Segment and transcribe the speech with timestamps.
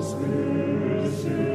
[0.00, 1.49] Christus.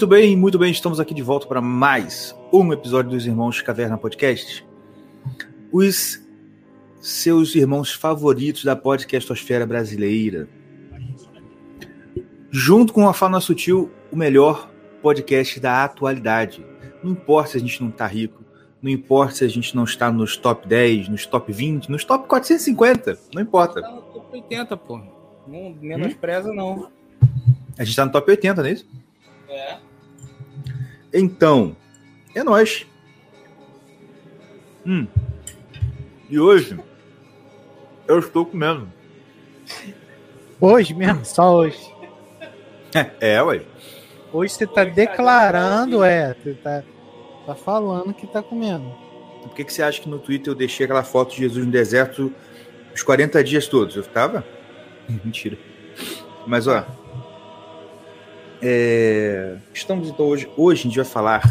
[0.00, 3.98] Muito bem, muito bem, estamos aqui de volta para mais um episódio dos Irmãos Caverna
[3.98, 4.66] Podcast.
[5.70, 6.26] Os
[7.02, 10.48] seus irmãos favoritos da podcastosfera brasileira.
[12.50, 14.70] Junto com a Fauna Sutil, o melhor
[15.02, 16.64] podcast da atualidade.
[17.04, 18.42] Não importa se a gente não está rico,
[18.80, 22.26] não importa se a gente não está nos top 10, nos top 20, nos top
[22.26, 23.82] 450, não importa.
[23.82, 24.98] Tá no top 80, pô.
[25.46, 26.54] Não menospreza, hum?
[26.54, 26.90] não.
[27.76, 28.88] A gente está no top 80, não é isso?
[29.46, 29.89] É.
[31.12, 31.76] Então,
[32.34, 32.86] é nós.
[34.86, 35.06] Hum.
[36.28, 36.78] E hoje
[38.06, 38.88] eu estou comendo.
[40.60, 41.78] Hoje mesmo, só hoje.
[42.94, 43.62] É, é ué.
[44.32, 46.84] Hoje você está declarando, é, você tá,
[47.46, 48.94] tá falando que tá comendo.
[49.42, 51.72] Por que, que você acha que no Twitter eu deixei aquela foto de Jesus no
[51.72, 52.32] deserto
[52.94, 53.96] os 40 dias todos?
[53.96, 54.44] Eu tava?
[55.24, 55.58] Mentira.
[56.46, 56.86] Mas ó,
[58.62, 61.42] é, estamos então hoje, hoje a gente vai falar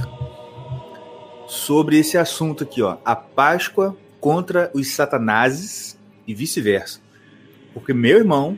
[1.48, 7.00] sobre esse assunto aqui, ó, a Páscoa contra os satanases e vice-versa.
[7.74, 8.58] Porque meu irmão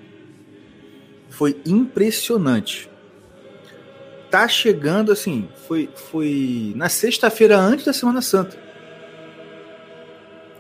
[1.29, 2.89] foi impressionante.
[4.29, 8.57] Tá chegando assim, foi foi na sexta-feira antes da Semana Santa.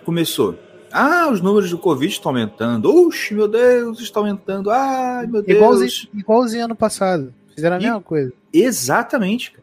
[0.03, 0.57] Começou.
[0.91, 2.93] Ah, os números do Covid estão aumentando.
[3.07, 4.69] Oxe, meu Deus, está aumentando.
[4.69, 5.57] Ai, meu Deus.
[5.57, 7.33] Igualzinho, igualzinho ano passado.
[7.55, 8.33] Fizeram a e, mesma coisa.
[8.53, 9.53] Exatamente.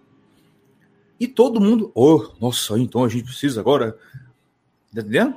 [1.20, 3.92] E todo mundo, oh, nossa, então a gente precisa agora.
[4.94, 5.34] Tá entendendo?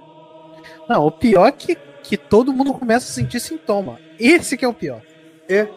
[0.87, 3.99] Não, o pior é que, que todo mundo começa a sentir sintoma.
[4.19, 5.01] Esse que é o pior.
[5.49, 5.67] É.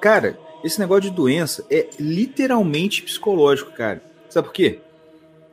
[0.00, 4.02] Cara, esse negócio de doença é literalmente psicológico, cara.
[4.28, 4.80] Sabe por quê?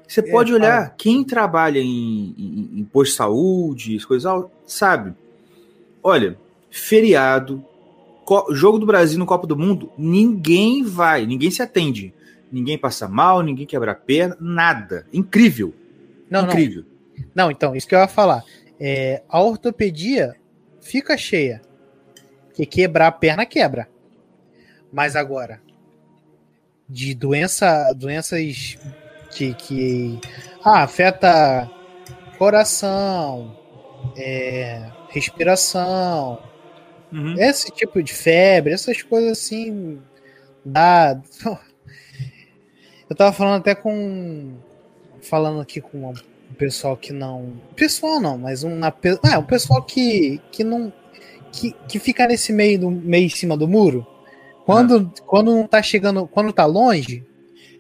[0.07, 0.95] Você é, pode olhar cara.
[0.97, 5.13] quem trabalha em, em, em posto de saúde, coisas, sabe?
[6.03, 6.37] Olha,
[6.69, 7.63] feriado,
[8.51, 12.13] jogo do Brasil no Copa do Mundo, ninguém vai, ninguém se atende.
[12.51, 15.07] Ninguém passa mal, ninguém quebra a perna, nada.
[15.13, 15.73] Incrível.
[16.29, 16.83] Não, Incrível.
[17.17, 17.45] Não.
[17.45, 18.43] não, então, isso que eu ia falar.
[18.79, 20.35] É, a ortopedia
[20.81, 21.61] fica cheia.
[22.47, 23.87] Porque quebrar a perna quebra.
[24.91, 25.61] Mas agora,
[26.89, 28.77] de doença, doenças
[29.31, 30.19] que, que
[30.63, 31.69] ah, afeta
[32.37, 33.57] coração,
[34.17, 36.39] é, respiração,
[37.11, 37.35] Uhum.
[37.38, 39.99] Esse tipo de febre, essas coisas assim.
[40.63, 41.19] Dá.
[43.09, 44.53] Eu tava falando até com.
[45.22, 46.13] Falando aqui com um
[46.57, 47.53] pessoal que não.
[47.75, 48.79] Pessoal não, mas um.
[48.83, 50.94] Ah, um pessoal que, que não.
[51.51, 54.07] Que, que fica nesse meio, do, meio em cima do muro.
[54.66, 55.11] Quando, uhum.
[55.25, 56.25] quando não tá chegando.
[56.28, 57.25] Quando tá longe,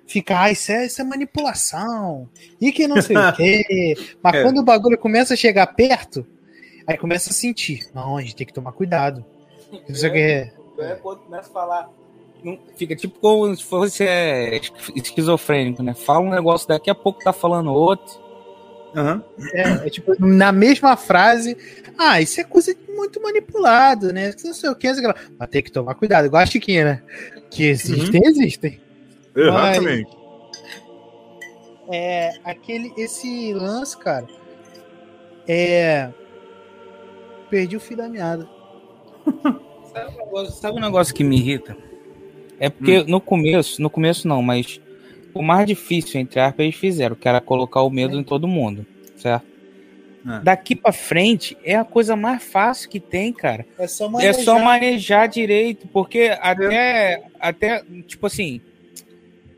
[0.05, 2.27] fica, ah, isso é, isso é manipulação.
[2.59, 3.95] E que não sei o quê.
[4.21, 4.43] Mas é.
[4.43, 6.27] quando o bagulho começa a chegar perto,
[6.91, 7.87] Aí começa a sentir.
[7.93, 9.23] Não, a gente tem que tomar cuidado.
[9.87, 10.53] Isso aqui é.
[10.79, 11.89] é quando começa a falar.
[12.43, 14.59] Não, fica tipo como se fosse é,
[14.95, 15.93] esquizofrênico, né?
[15.93, 18.19] Fala um negócio daqui a pouco tá falando outro.
[18.93, 19.21] Uhum.
[19.53, 21.55] É, é, tipo, na mesma frase,
[21.97, 24.33] ah, isso é coisa muito manipulado, né?
[24.43, 24.91] Não sei o que,
[25.39, 27.03] mas tem que tomar cuidado, igual a Chiquinha, né?
[27.49, 28.27] Que existem, uhum.
[28.27, 28.81] existem.
[29.33, 30.11] Exatamente.
[30.11, 34.27] Mas, é, aquele, esse lance, cara,
[35.47, 36.09] é,
[37.51, 38.49] perdi o fio da meada.
[39.93, 41.77] sabe, um negócio, sabe um negócio que me irrita?
[42.57, 43.05] É porque hum.
[43.07, 44.79] no começo, no começo não, mas
[45.33, 48.19] o mais difícil, entre aspas, eles fizeram, que era colocar o medo é.
[48.19, 48.85] em todo mundo,
[49.17, 49.45] certo?
[50.25, 50.39] É.
[50.43, 53.65] Daqui para frente é a coisa mais fácil que tem, cara.
[53.77, 57.23] É só manejar, é só manejar direito, porque até, é.
[57.39, 58.61] até, tipo assim,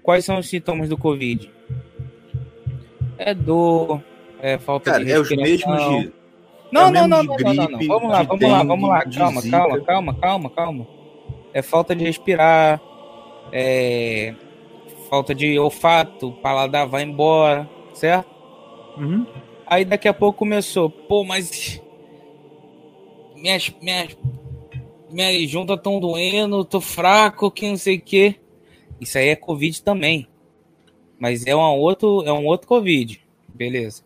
[0.02, 1.52] quais são os sintomas do Covid?
[3.18, 4.02] É dor,
[4.42, 5.44] é falta cara, de respiração.
[5.44, 6.23] É os mesmos de
[6.74, 9.04] não, não, não, não, não, não, Vamos lá, vamos lá, vamos lá.
[9.06, 10.88] Calma, calma, calma, calma, calma.
[11.54, 12.82] É falta de respirar,
[13.52, 14.34] é
[15.08, 18.28] falta de olfato, o paladar vai embora, certo?
[18.98, 19.24] Uhum.
[19.68, 21.80] Aí daqui a pouco começou, pô, mas
[23.36, 24.18] minhas, minhas,
[25.12, 28.36] minhas juntas estão doendo, tô fraco, que não sei o quê.
[29.00, 30.28] Isso aí é Covid também.
[31.20, 33.22] Mas é um outro, é um outro Covid.
[33.48, 34.04] Beleza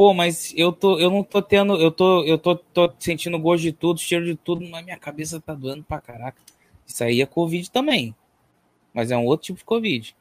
[0.00, 3.64] pô, mas eu tô, eu não tô tendo, eu tô, eu tô, tô sentindo gosto
[3.64, 6.40] de tudo, cheiro de tudo, mas minha cabeça tá doendo pra caraca.
[6.86, 8.16] Isso aí é Covid também.
[8.94, 10.16] Mas é um outro tipo de Covid.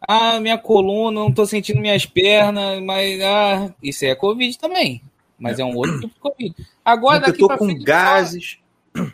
[0.00, 5.02] Ah, minha coluna, não tô sentindo minhas pernas, mas ah, isso é Covid também.
[5.36, 6.54] Mas é um outro tipo de Covid.
[6.84, 8.60] Agora daqui eu tô com frente, gases.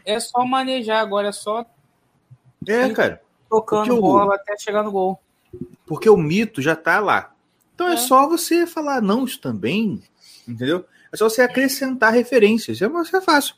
[0.04, 1.64] É só manejar, agora é só.
[2.68, 3.22] É, cara.
[3.48, 5.18] Tocando bola até chegar no gol.
[5.86, 7.34] Porque o mito já tá lá.
[7.80, 10.02] Então é, é só você falar, não, isso também.
[10.46, 10.84] Entendeu?
[11.10, 12.82] É só você acrescentar referências.
[12.82, 13.54] É, é fácil.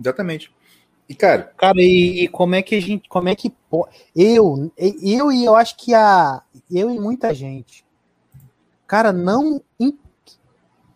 [0.00, 0.52] Exatamente.
[1.08, 1.52] E, cara.
[1.56, 3.08] Cara, e, e, como é que a gente.
[3.08, 3.54] Como é que.
[4.16, 6.42] Eu, eu e eu acho que a.
[6.68, 7.84] Eu e muita gente.
[8.84, 9.62] Cara, não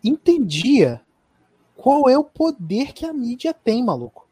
[0.03, 0.99] entendia
[1.73, 4.27] qual é o poder que a mídia tem, maluco.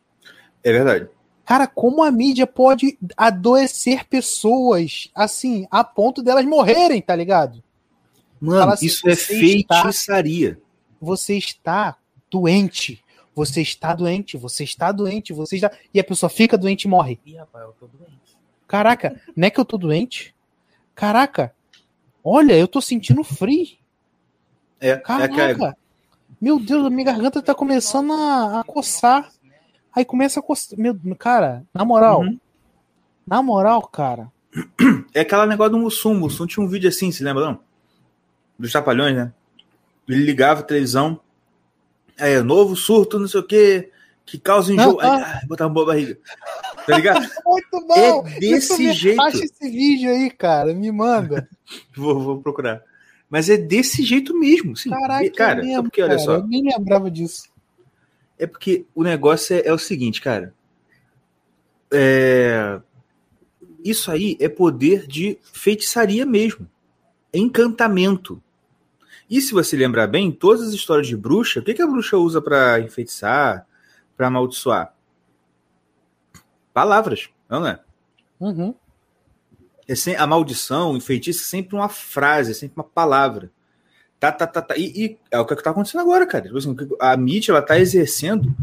[0.62, 1.07] É verdade.
[1.46, 7.64] Cara, como a mídia pode adoecer pessoas assim, a ponto delas morrerem, tá ligado?
[8.42, 10.50] Mano, assim, isso é feitiçaria.
[10.50, 10.62] Está,
[11.00, 11.98] você está
[12.32, 13.04] doente.
[13.36, 15.72] Você está doente, você está doente, você está.
[15.94, 17.20] E a pessoa fica doente e morre.
[17.26, 18.16] Ih, rapaz, eu tô doente.
[18.68, 20.34] Caraca, não é que eu tô doente?
[20.96, 21.54] Caraca,
[22.24, 23.68] olha, eu tô sentindo frio.
[24.80, 25.68] É, é Caraca.
[25.68, 25.74] É
[26.40, 29.32] Meu Deus, a minha garganta tá começando a, a coçar.
[29.96, 30.78] Aí começa a coçar.
[30.78, 32.22] Meu, cara, na moral.
[32.22, 32.40] Uhum.
[33.26, 34.32] Na moral, cara.
[35.14, 36.14] É aquela negócio do Mussum.
[36.14, 37.60] Mussum tinha um vídeo assim, se lembra não?
[38.60, 39.34] Dos Trapalhões, né?
[40.08, 41.20] Ele ligava a televisão.
[42.18, 43.92] É, novo surto, não sei o quê,
[44.26, 45.00] que causa enjoo.
[45.02, 45.40] Ah, ah.
[45.42, 46.18] Aí, botar uma boa barriga.
[46.86, 47.28] Tá ligado?
[47.46, 48.28] Muito bom!
[48.28, 49.22] É desse jeito.
[49.22, 50.74] Acha esse vídeo aí, cara.
[50.74, 51.50] Me manda.
[51.96, 52.82] vou, vou procurar.
[53.30, 54.76] Mas é desse jeito mesmo.
[54.76, 54.92] Sim.
[54.92, 56.36] Caraca, cara, mesmo, porque, olha cara, só.
[56.36, 57.50] Eu nem lembrava disso.
[58.38, 60.54] É porque o negócio é, é o seguinte, cara.
[61.92, 62.80] É...
[63.84, 66.70] Isso aí é poder de feitiçaria mesmo.
[67.32, 68.42] É encantamento.
[69.30, 72.18] E se você lembrar bem, todas as histórias de bruxa, o que, que a bruxa
[72.18, 73.66] usa para enfeitiçar,
[74.16, 74.94] para amaldiçoar?
[76.74, 77.80] Palavras, não é?
[78.40, 78.76] Uhum.
[79.88, 83.52] É sem, a maldição, o feitiço é sempre uma frase, é sempre uma palavra.
[84.20, 84.78] Tá, tá, tá, tá.
[84.78, 86.46] E, e é o que está acontecendo agora, cara.
[86.46, 88.56] Tipo assim, a mídia ela tá exercendo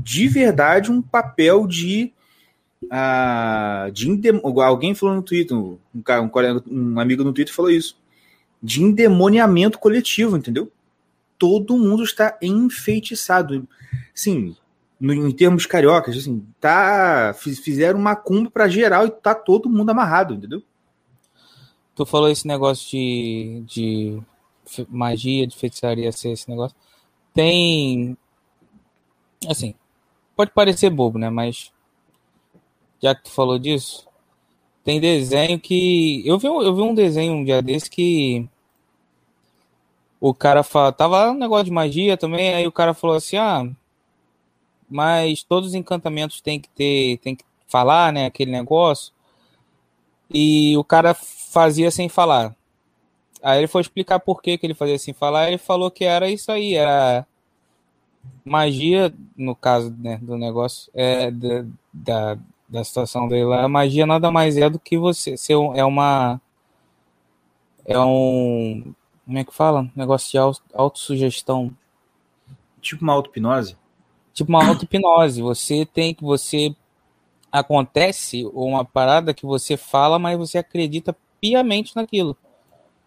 [0.00, 2.12] de verdade um papel de.
[2.84, 4.40] Uh, de indem...
[4.44, 7.96] Alguém falou no Twitter, um, um, colega, um amigo no Twitter falou isso
[8.62, 10.70] de endemoniamento coletivo, entendeu?
[11.38, 13.66] Todo mundo está enfeitiçado.
[14.14, 14.56] Sim,
[15.00, 19.90] no, em termos cariocas, assim, tá, fizeram uma cumba para geral e tá todo mundo
[19.90, 20.62] amarrado, entendeu?
[21.94, 24.22] Tu falou esse negócio de, de
[24.88, 26.76] magia, de feitiçaria ser esse negócio.
[27.34, 28.16] Tem.
[29.48, 29.74] Assim,
[30.36, 31.30] pode parecer bobo, né?
[31.30, 31.72] Mas
[33.00, 34.08] já que tu falou disso,
[34.84, 36.22] tem desenho que.
[36.26, 38.48] Eu vi, eu vi um desenho um dia desse que.
[40.20, 40.92] O cara fala.
[40.92, 43.70] Tava um negócio de magia também, aí o cara falou assim: ah,
[44.88, 47.18] mas todos os encantamentos tem que ter.
[47.18, 48.26] Tem que falar, né?
[48.26, 49.12] Aquele negócio.
[50.30, 52.54] E o cara fazia sem falar.
[53.42, 55.48] Aí ele foi explicar por que, que ele fazia sem falar.
[55.48, 57.26] Ele falou que era isso aí, era
[58.44, 62.38] magia, no caso né, do negócio, é, da, da,
[62.68, 66.40] da situação dele lá, a magia nada mais é do que você ser é uma
[67.84, 68.94] é um
[69.24, 69.90] como é que fala?
[69.94, 71.70] negócio de auto, autossugestão.
[72.80, 73.76] Tipo uma auto-hipnose?
[74.32, 75.42] Tipo uma auto-hipnose.
[75.42, 76.74] Você tem que você
[77.52, 82.34] acontece uma parada que você fala, mas você acredita piamente naquilo.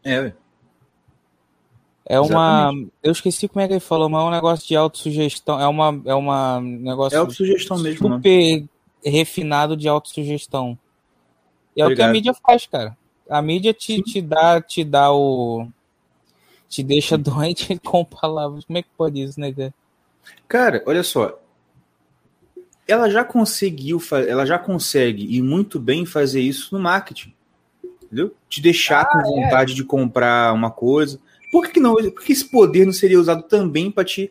[0.03, 0.33] É.
[2.05, 2.63] É uma.
[2.63, 2.91] Exatamente.
[3.03, 5.59] Eu esqueci como é que ele falou, mas é um negócio de autossugestão.
[5.59, 6.01] É uma.
[6.05, 7.15] É uma negócio.
[7.15, 8.09] É autossugestão mesmo.
[8.09, 8.15] Né?
[8.15, 8.69] Super
[9.03, 10.77] refinado de autossugestão.
[11.75, 11.91] E é Obrigado.
[11.91, 12.97] o que a mídia faz, cara.
[13.29, 15.67] A mídia te, te dá, te dá o.
[16.67, 18.65] Te deixa doente com palavras.
[18.65, 19.73] Como é que pode isso, né, cara?
[20.47, 21.39] Cara, olha só.
[22.87, 27.33] Ela já conseguiu, ela já consegue e muito bem fazer isso no marketing.
[28.11, 28.35] Entendeu?
[28.49, 29.23] Te deixar ah, com é.
[29.23, 29.75] vontade é.
[29.75, 31.19] de comprar uma coisa.
[31.51, 31.95] Por que não?
[31.95, 34.29] Por que esse poder não seria usado também para te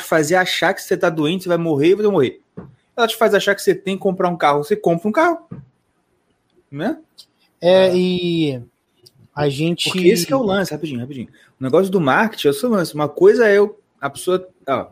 [0.00, 2.42] fazer achar que você tá doente, você vai morrer e vai morrer?
[2.96, 5.48] ela te faz achar que você tem que comprar um carro, você compra um carro.
[6.70, 6.98] Né?
[7.60, 8.62] É, e
[9.34, 9.90] a gente.
[9.90, 11.28] Porque esse é o lance, rapidinho, rapidinho.
[11.60, 12.94] O negócio do marketing é o seu lance.
[12.94, 13.58] Uma coisa é
[14.00, 14.48] a pessoa.
[14.66, 14.88] Ó,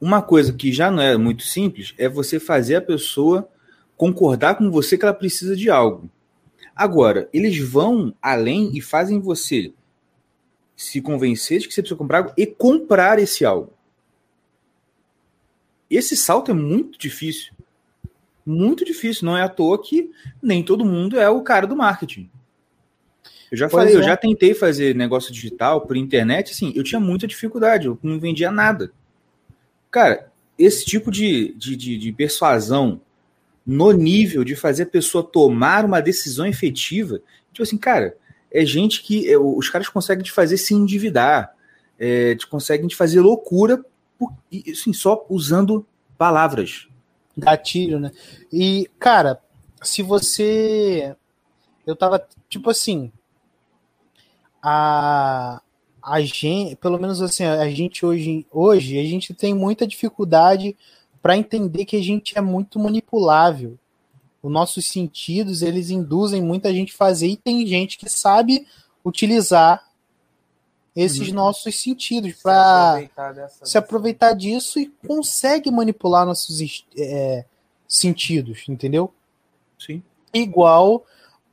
[0.00, 3.48] uma coisa que já não é muito simples é você fazer a pessoa
[4.00, 6.08] concordar com você que ela precisa de algo.
[6.74, 9.74] Agora, eles vão além e fazem você
[10.74, 13.74] se convencer de que você precisa comprar algo e comprar esse algo.
[15.90, 17.52] Esse salto é muito difícil.
[18.46, 19.26] Muito difícil.
[19.26, 20.10] Não é à toa que
[20.42, 22.30] nem todo mundo é o cara do marketing.
[23.52, 23.98] Eu já pois falei, é.
[23.98, 28.18] eu já tentei fazer negócio digital por internet, assim, eu tinha muita dificuldade, eu não
[28.18, 28.94] vendia nada.
[29.90, 33.02] Cara, esse tipo de, de, de, de persuasão
[33.70, 37.22] no nível de fazer a pessoa tomar uma decisão efetiva,
[37.52, 38.16] tipo assim, cara,
[38.50, 41.54] é gente que é, os caras conseguem te fazer se endividar,
[41.96, 43.80] é, te conseguem te fazer loucura,
[44.18, 44.34] por,
[44.68, 45.86] assim, só usando
[46.18, 46.88] palavras.
[47.38, 48.10] Gatilho, né?
[48.52, 49.40] E, cara,
[49.80, 51.14] se você.
[51.86, 53.12] Eu tava, tipo assim.
[54.60, 55.62] A,
[56.02, 60.76] a gente, pelo menos assim, a gente hoje, hoje a gente tem muita dificuldade
[61.22, 63.78] para entender que a gente é muito manipulável.
[64.42, 68.66] Os nossos sentidos, eles induzem muita gente a fazer e tem gente que sabe
[69.04, 69.84] utilizar
[70.96, 71.34] esses uhum.
[71.34, 73.00] nossos sentidos para
[73.48, 76.60] se, se aproveitar disso e consegue manipular nossos
[76.96, 77.44] é,
[77.86, 79.12] sentidos, entendeu?
[79.78, 80.02] Sim.
[80.32, 81.04] Igual,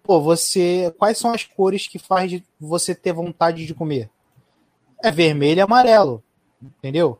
[0.03, 4.09] pô, você, quais são as cores que faz você ter vontade de comer?
[5.03, 6.23] É vermelho e amarelo,
[6.61, 7.19] entendeu?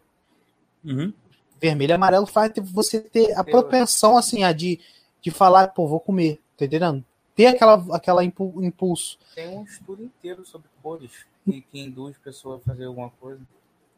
[0.84, 1.14] Uhum.
[1.60, 4.80] Vermelho e amarelo faz você ter a propensão assim a de,
[5.22, 7.04] de falar, pô, vou comer, tá entendendo?
[7.36, 9.18] Ter aquela, aquela impulso.
[9.36, 11.12] Tem um estudo inteiro sobre cores
[11.46, 13.42] que, que induz pessoas a fazer alguma coisa.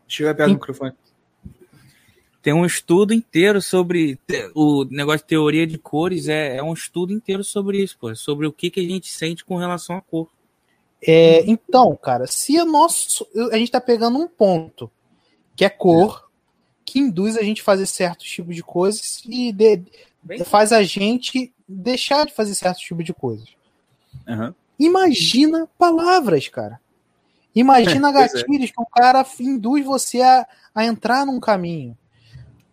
[0.08, 0.94] Chega perto do microfone.
[2.42, 4.18] Tem um estudo inteiro sobre
[4.56, 8.48] o negócio de teoria de cores, é, é um estudo inteiro sobre isso, pô, sobre
[8.48, 10.30] o que, que a gente sente com relação à cor.
[11.02, 14.90] É, então, cara, se a nosso, a gente tá pegando um ponto
[15.56, 16.29] que é cor,
[16.90, 19.84] que induz a gente a fazer certos tipos de coisas e de,
[20.44, 23.48] faz a gente deixar de fazer certos tipos de coisas.
[24.28, 24.54] Uhum.
[24.80, 26.82] Imagina palavras, cara.
[27.54, 28.14] Imagina é.
[28.14, 28.74] gatilhos é.
[28.74, 31.96] que o cara induz você a, a entrar num caminho.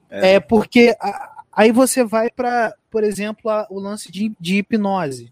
[0.09, 4.57] É, é porque a, aí você vai para, por exemplo, a, o lance de, de
[4.57, 5.31] hipnose.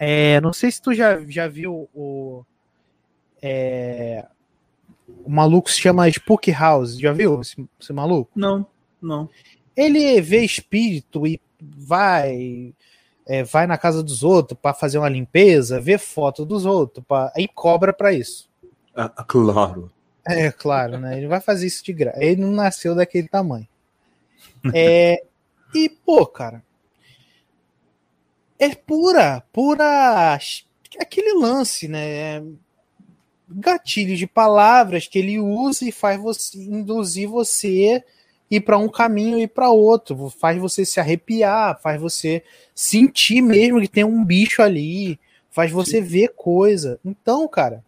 [0.00, 2.42] É, não sei se tu já, já viu o.
[3.42, 4.24] É,
[5.28, 6.98] o maluco se chama Spook House.
[6.98, 8.30] Já viu esse, esse maluco?
[8.34, 8.66] Não,
[9.00, 9.28] não.
[9.76, 12.74] Ele vê espírito e vai
[13.26, 17.30] é, vai na casa dos outros para fazer uma limpeza, vê foto dos outros, pra,
[17.36, 18.48] aí cobra para isso.
[18.96, 19.92] Ah, claro.
[20.26, 21.18] É, claro, né?
[21.18, 22.24] Ele vai fazer isso de graça.
[22.24, 23.68] Ele não nasceu daquele tamanho.
[24.74, 25.22] É,
[25.74, 26.64] e, pô, cara,
[28.58, 30.38] é pura, pura.
[30.98, 32.42] Aquele lance, né?
[33.50, 38.04] Gatilho de palavras que ele usa e faz você induzir você
[38.50, 42.42] ir para um caminho e para outro, faz você se arrepiar, faz você
[42.74, 45.18] sentir mesmo que tem um bicho ali,
[45.50, 46.98] faz você ver coisa.
[47.04, 47.84] Então, cara,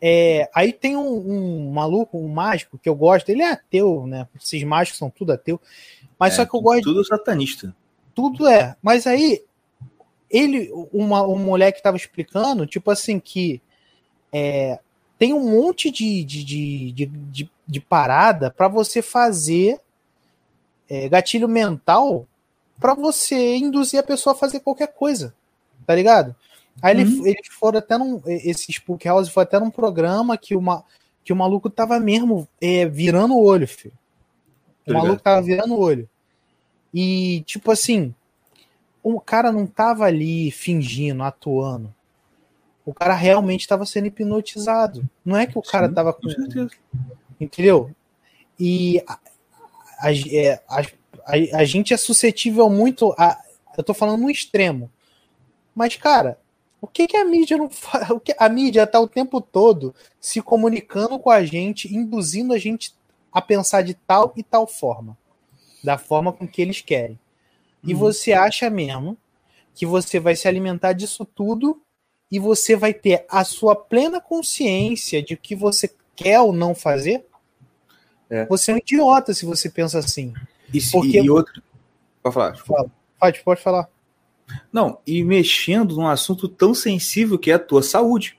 [0.00, 4.26] é, aí tem um, um, maluco, um mágico que eu gosto, ele é ateu, né?
[4.40, 5.60] Esses mágicos são tudo ateu,
[6.18, 6.84] mas é, só que eu gosto.
[6.84, 7.74] Tudo satanista
[8.18, 8.74] tudo é.
[8.82, 9.44] Mas aí,
[10.28, 13.62] ele, uma, um moleque estava explicando, tipo assim, que
[14.32, 14.78] é,
[15.18, 19.80] tem um monte de, de, de, de, de parada para você fazer
[20.88, 22.26] é, gatilho mental
[22.78, 25.34] para você induzir a pessoa a fazer qualquer coisa,
[25.86, 26.34] tá ligado?
[26.80, 27.26] Aí uhum.
[27.26, 28.22] eles foram até num.
[28.24, 30.84] Esse Spook House foi até num programa que, uma,
[31.24, 33.94] que o maluco tava mesmo é, virando o olho, filho.
[34.86, 36.08] O maluco tava virando o olho.
[36.94, 38.14] E, tipo assim,
[39.02, 41.92] o cara não tava ali fingindo, atuando.
[42.88, 45.06] O cara realmente estava sendo hipnotizado.
[45.22, 46.26] Não é que o cara Sim, tava com.
[46.26, 46.70] Certeza.
[47.38, 47.94] Entendeu?
[48.58, 49.18] E a,
[50.00, 53.38] a, é, a, a, gente é suscetível muito a.
[53.76, 54.90] Eu tô falando no extremo.
[55.74, 56.38] Mas, cara,
[56.80, 58.08] o que, que a mídia não faz?
[58.10, 62.58] O que, a mídia tá o tempo todo se comunicando com a gente, induzindo a
[62.58, 62.94] gente
[63.30, 65.14] a pensar de tal e tal forma
[65.84, 67.20] da forma com que eles querem.
[67.84, 68.00] E uhum.
[68.00, 69.14] você acha mesmo
[69.74, 71.82] que você vai se alimentar disso tudo
[72.30, 77.24] e você vai ter a sua plena consciência de que você quer ou não fazer?
[78.28, 78.44] É.
[78.46, 80.34] Você é um idiota se você pensa assim.
[80.72, 81.20] E, se, Porque...
[81.20, 81.62] e outro.
[82.22, 82.56] Pode falar.
[82.56, 82.90] Fala.
[83.18, 83.88] Pode, pode falar.
[84.72, 88.38] Não, e mexendo num assunto tão sensível que é a tua saúde.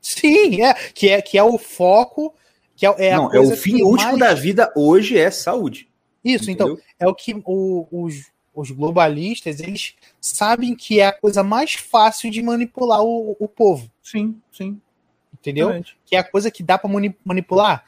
[0.00, 2.34] Sim, é que é, que é o foco,
[2.74, 4.18] que é, é não, é o fim último mais...
[4.18, 5.88] da vida hoje é saúde.
[6.24, 6.84] Isso, então, Entendeu?
[6.96, 11.74] então, é o que o, os, os globalistas, eles sabem que é a coisa mais
[11.74, 13.90] fácil de manipular o, o povo.
[14.02, 14.80] Sim, sim.
[15.32, 15.68] Entendeu?
[15.68, 15.96] Realmente.
[16.04, 16.90] Que é a coisa que dá para
[17.24, 17.84] manipular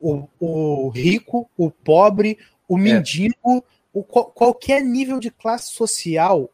[0.00, 2.80] o, o rico, o pobre, o é.
[2.80, 3.62] mendigo, é.
[3.92, 6.50] o, qualquer nível de classe social.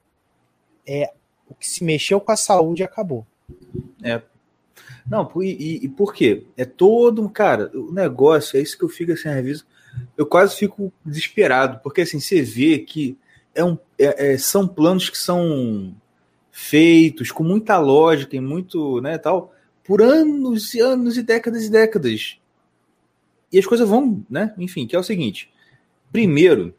[0.86, 1.12] É,
[1.48, 3.26] o que se mexeu com a saúde acabou.
[4.02, 4.22] É.
[5.06, 6.44] Não, e, e por quê?
[6.56, 9.66] É todo, cara, o negócio, é isso que eu fico assim, reviso
[10.16, 13.16] eu quase fico desesperado, porque assim, você vê que
[13.54, 15.94] é um, é, é, são planos que são
[16.50, 21.70] feitos com muita lógica e muito, né, tal, por anos e anos e décadas e
[21.70, 22.38] décadas.
[23.52, 24.54] e as coisas vão, né?
[24.58, 25.50] Enfim, que é o seguinte.
[26.12, 26.74] Primeiro,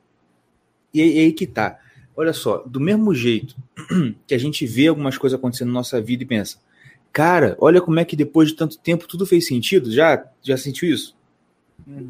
[0.94, 1.80] e aí, e aí que tá.
[2.16, 3.56] Olha só, do mesmo jeito
[4.28, 6.58] que a gente vê algumas coisas acontecendo na nossa vida e pensa,
[7.12, 9.92] cara, olha como é que depois de tanto tempo tudo fez sentido.
[9.92, 11.16] Já, já sentiu isso?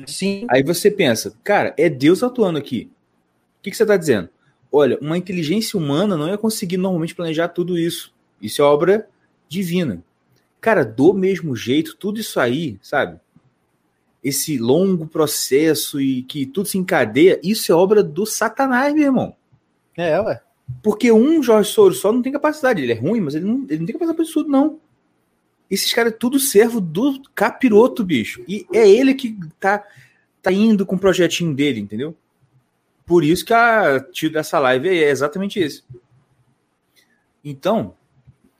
[0.07, 0.45] Sim.
[0.49, 2.89] Aí você pensa, cara, é Deus atuando aqui.
[3.59, 4.29] O que, que você está dizendo?
[4.71, 8.13] Olha, uma inteligência humana não ia conseguir normalmente planejar tudo isso.
[8.41, 9.07] Isso é obra
[9.47, 10.03] divina.
[10.61, 13.19] Cara, do mesmo jeito, tudo isso aí, sabe?
[14.23, 19.35] Esse longo processo e que tudo se encadeia, isso é obra do Satanás, meu irmão.
[19.97, 20.41] É, ué.
[20.83, 22.81] Porque um Jorge Soros só não tem capacidade.
[22.81, 24.79] Ele é ruim, mas ele não, ele não tem capacidade para isso tudo, não.
[25.69, 28.43] Esses caras é tudo servo do capiroto, bicho.
[28.47, 29.83] E é ele que tá,
[30.41, 32.15] tá indo com o projetinho dele, entendeu?
[33.09, 35.83] Por isso que a tio dessa live é exatamente esse.
[37.43, 37.95] Então,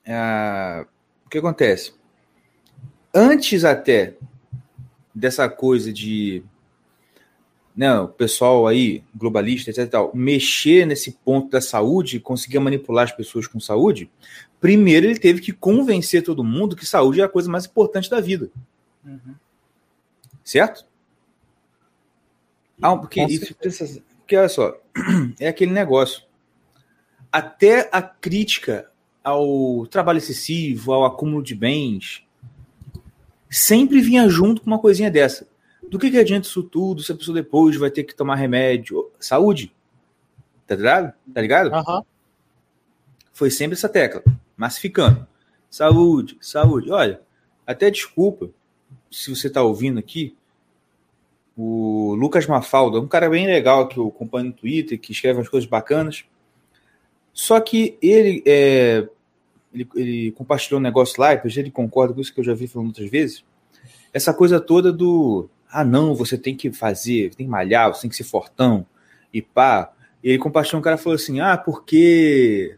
[0.04, 0.84] é,
[1.24, 1.94] o que acontece?
[3.14, 4.16] Antes até
[5.14, 6.42] dessa coisa de
[7.76, 9.88] né, o pessoal aí, globalista, etc.
[9.88, 14.10] Tal, mexer nesse ponto da saúde, conseguir manipular as pessoas com saúde,
[14.60, 18.20] primeiro ele teve que convencer todo mundo que saúde é a coisa mais importante da
[18.20, 18.50] vida.
[19.04, 19.36] Uhum.
[20.42, 20.84] Certo?
[22.82, 23.54] Ah, porque isso,
[24.30, 24.80] porque olha só,
[25.40, 26.22] é aquele negócio.
[27.32, 28.88] Até a crítica
[29.24, 32.24] ao trabalho excessivo, ao acúmulo de bens,
[33.50, 35.48] sempre vinha junto com uma coisinha dessa.
[35.82, 39.10] Do que, que adianta isso tudo se a pessoa depois vai ter que tomar remédio?
[39.18, 39.74] Saúde.
[40.64, 41.12] Tá ligado?
[41.34, 41.72] Tá ligado?
[41.72, 42.02] Uhum.
[43.32, 44.22] Foi sempre essa tecla,
[44.56, 45.26] massificando.
[45.68, 46.92] Saúde, saúde.
[46.92, 47.20] Olha,
[47.66, 48.48] até desculpa
[49.10, 50.36] se você tá ouvindo aqui,
[51.62, 55.48] o Lucas Mafalda, um cara bem legal que eu acompanho no Twitter, que escreve umas
[55.48, 56.24] coisas bacanas.
[57.34, 59.06] Só que ele, é,
[59.72, 62.66] ele, ele, compartilhou um negócio lá, e ele concorda com isso que eu já vi
[62.66, 63.44] falando outras vezes.
[64.12, 68.10] Essa coisa toda do ah, não, você tem que fazer, tem que malhar, você tem
[68.10, 68.86] que ser fortão
[69.32, 69.92] e pá.
[70.24, 72.76] E ele compartilhou um cara falou assim: ah, porque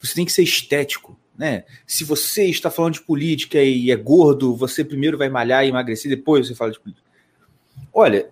[0.00, 1.18] você tem que ser estético.
[1.36, 1.64] Né?
[1.86, 6.08] Se você está falando de política e é gordo, você primeiro vai malhar e emagrecer,
[6.08, 7.09] depois você fala de política.
[7.92, 8.30] Olha,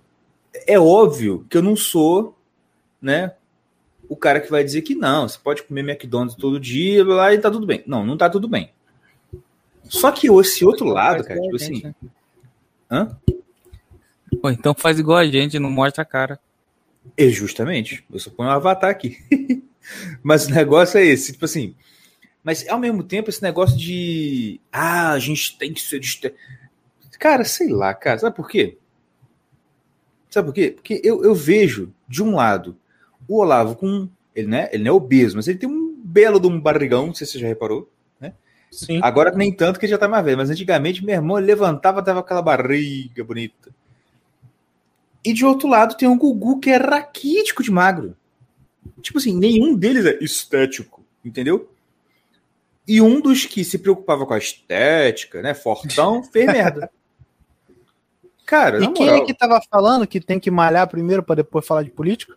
[0.67, 2.37] é óbvio que eu não sou,
[3.01, 3.33] né,
[4.09, 7.39] o cara que vai dizer que não, você pode comer McDonald's todo dia lá e
[7.39, 7.83] tá tudo bem.
[7.87, 8.71] Não, não tá tudo bem.
[9.85, 11.83] Só que esse outro lado, cara, tipo assim.
[11.83, 11.95] Né?
[12.91, 13.17] Hã?
[14.41, 16.41] Pô, então faz igual a gente, não mostra a cara.
[17.17, 18.05] É justamente.
[18.11, 19.19] Eu só ponho um avatar aqui.
[20.23, 21.75] mas o negócio é esse, tipo assim.
[22.43, 24.61] Mas ao mesmo tempo, esse negócio de.
[24.73, 26.01] Ah, a gente tem que ser.
[27.19, 28.19] Cara, sei lá, cara.
[28.19, 28.79] Sabe por quê?
[30.31, 30.71] Sabe por quê?
[30.71, 32.77] Porque eu, eu vejo, de um lado,
[33.27, 34.09] o Olavo com.
[34.35, 37.15] Ele, né, ele não é obeso, mas ele tem um belo de um barrigão, não
[37.15, 37.91] sei se você já reparou.
[38.21, 38.33] Né?
[38.71, 39.01] Sim.
[39.03, 42.21] Agora nem tanto que ele já tá mais velho, mas antigamente meu irmão levantava, tava
[42.21, 43.75] aquela barriga bonita.
[45.25, 48.17] E de outro lado tem um Gugu que é raquítico de magro.
[49.03, 51.71] Tipo assim, nenhum deles é estético, entendeu?
[52.87, 56.91] E um dos que se preocupava com a estética, né, fortão, fez merda.
[58.49, 59.23] Cara, e quem moral...
[59.23, 62.35] é que tava falando que tem que malhar primeiro para depois falar de política?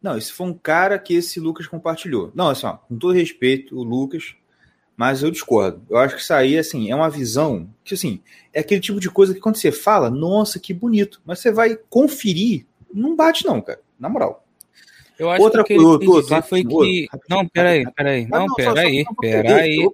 [0.00, 2.30] Não, esse foi um cara que esse Lucas compartilhou.
[2.32, 4.36] Não, assim, ó, com todo respeito, o Lucas,
[4.96, 5.82] mas eu discordo.
[5.90, 8.20] Eu acho que isso aí, assim, é uma visão que, assim,
[8.52, 11.76] é aquele tipo de coisa que quando você fala, nossa, que bonito, mas você vai
[11.90, 14.46] conferir, não bate não, cara, na moral.
[15.18, 17.08] Eu acho Outra que o que ele quis foi que...
[17.28, 19.90] Não, peraí, peraí, não, não peraí, peraí.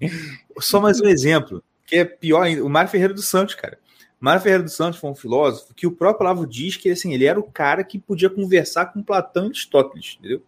[0.60, 3.78] Só mais um exemplo, que é pior ainda, o Mário Ferreira dos Santos, cara.
[4.20, 7.26] Mário Ferreira dos Santos foi um filósofo que o próprio Lavo diz que assim, ele
[7.26, 10.42] era o cara que podia conversar com Platão e Aristóteles, entendeu?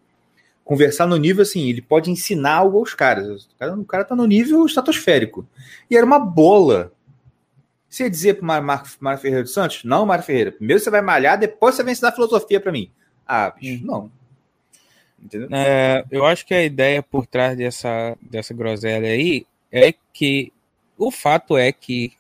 [0.67, 3.45] conversar no nível assim, ele pode ensinar algo aos caras.
[3.45, 5.47] O cara, o cara tá no nível estratosférico.
[5.89, 6.93] E era uma bola.
[7.89, 9.85] Você ia dizer pro Mário Ferreira dos Santos?
[9.85, 10.51] Não, Mário Ferreira.
[10.51, 12.91] Primeiro você vai malhar, depois você vai ensinar filosofia para mim.
[13.25, 13.87] Ah, bicho, hum.
[13.87, 14.11] não.
[15.23, 15.49] Entendeu?
[15.53, 20.53] É, eu acho que a ideia por trás dessa, dessa groselha aí é que
[20.97, 22.13] o fato é que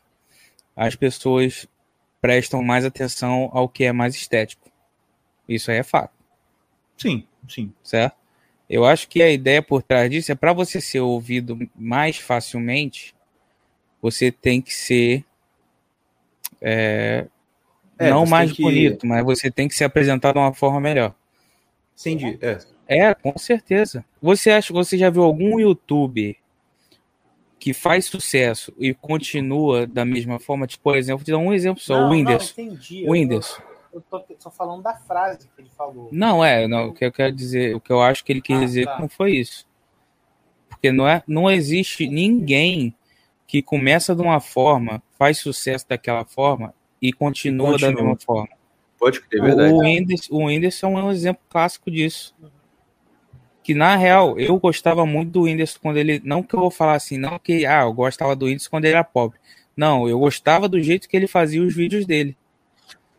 [0.75, 1.67] as pessoas
[2.21, 4.71] prestam mais atenção ao que é mais estético.
[5.49, 6.13] Isso aí é fato.
[6.97, 7.73] Sim, sim.
[7.83, 8.17] Certo?
[8.69, 13.15] Eu acho que a ideia por trás disso é para você ser ouvido mais facilmente,
[14.03, 15.25] você tem que ser
[16.61, 17.27] é,
[17.99, 18.63] é, não mais que...
[18.63, 21.15] bonito, mas você tem que se apresentar de uma forma melhor.
[21.99, 22.39] Entendi.
[22.43, 22.59] É.
[22.89, 24.05] é, com certeza.
[24.21, 26.37] Você acha, você já viu algum youtuber
[27.67, 30.69] que faz sucesso e continua da mesma forma?
[30.69, 32.55] Tipo, por exemplo, vou te dar um exemplo só, não, o Whindersson.
[32.57, 33.05] Não, entendi.
[33.05, 33.61] O Whindersson
[33.93, 36.09] eu tô só falando da frase que ele falou.
[36.13, 38.57] Não, é, não, o que eu quero dizer, o que eu acho que ele quis
[38.57, 39.01] ah, dizer tá.
[39.01, 39.67] não foi isso.
[40.69, 42.95] Porque não, é, não existe ninguém
[43.49, 47.91] que começa de uma forma, faz sucesso daquela forma e continua, continua.
[47.91, 48.57] da mesma forma.
[48.97, 49.75] Pode ter, verdade.
[49.75, 52.33] O Whindersson, o Whindersson é um exemplo clássico disso.
[53.67, 56.23] Que na real, eu gostava muito do Whindersson quando ele.
[56.25, 58.95] Não que eu vou falar assim, não que ah, eu gostava do Whindersson quando ele
[58.95, 59.41] era pobre.
[59.77, 62.37] Não, eu gostava do jeito que ele fazia os vídeos dele.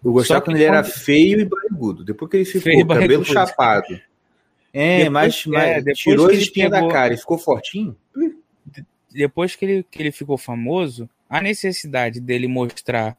[0.02, 2.02] Eu gostava quando ele era feio e barrigudo.
[2.02, 4.00] Depois que ele ficou feio cabelo chapado.
[4.72, 7.98] É, depois, mas, mas é, tirou a espinha pegou, da cara e ficou fortinho.
[9.12, 13.18] Depois que ele, que ele ficou famoso, a necessidade dele mostrar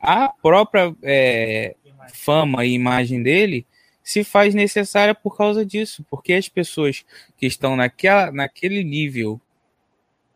[0.00, 1.74] a própria é,
[2.14, 3.66] fama e imagem dele
[4.08, 7.04] se faz necessária por causa disso, porque as pessoas
[7.36, 9.38] que estão naquela, naquele nível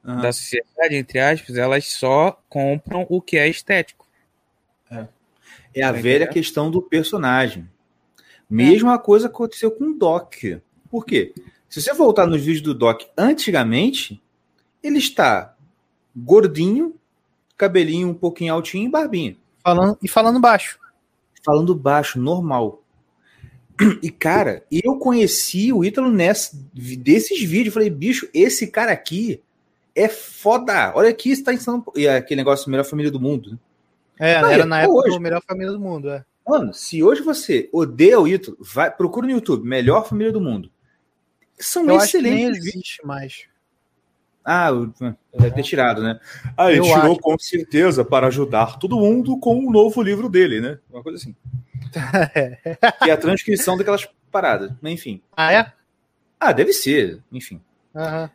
[0.04, 0.20] uhum.
[0.20, 4.06] da sociedade, entre aspas, elas só compram o que é estético.
[4.90, 5.08] É,
[5.76, 7.66] é a velha questão do personagem.
[8.48, 8.98] Mesma é.
[8.98, 10.34] coisa aconteceu com o Doc.
[10.90, 11.32] Por quê?
[11.66, 14.22] Se você voltar nos vídeos do Doc antigamente,
[14.82, 15.56] ele está
[16.14, 16.94] gordinho,
[17.56, 19.34] cabelinho um pouquinho altinho e barbinha.
[19.64, 20.78] Falando, e falando baixo.
[21.42, 22.81] Falando baixo, normal.
[24.02, 27.74] E, cara, eu conheci o Ítalo nessa, desses vídeos.
[27.74, 29.42] Falei, bicho, esse cara aqui
[29.94, 30.92] é foda.
[30.94, 31.84] Olha aqui, está ensinando.
[31.96, 33.52] E aquele negócio, melhor família do mundo.
[33.52, 33.58] Né?
[34.18, 35.18] É, Não, era na época hoje.
[35.18, 36.10] melhor família do mundo.
[36.10, 36.24] É.
[36.46, 40.70] Mano, se hoje você odeia o Ítalo, vai, procura no YouTube, melhor família do mundo.
[41.58, 42.04] São eu excelentes.
[42.04, 43.44] Acho que nem existe mais.
[44.44, 44.70] Ah,
[45.32, 46.18] deve ter tirado, né?
[46.56, 47.20] Ah, ele eu tirou acho.
[47.20, 50.78] com certeza para ajudar todo mundo com o um novo livro dele, né?
[50.90, 51.34] Uma coisa assim.
[53.02, 55.22] que é a transcrição daquelas paradas, enfim.
[55.36, 55.72] Ah, é?
[56.40, 57.60] Ah, deve ser, enfim.
[57.94, 58.28] Uhum.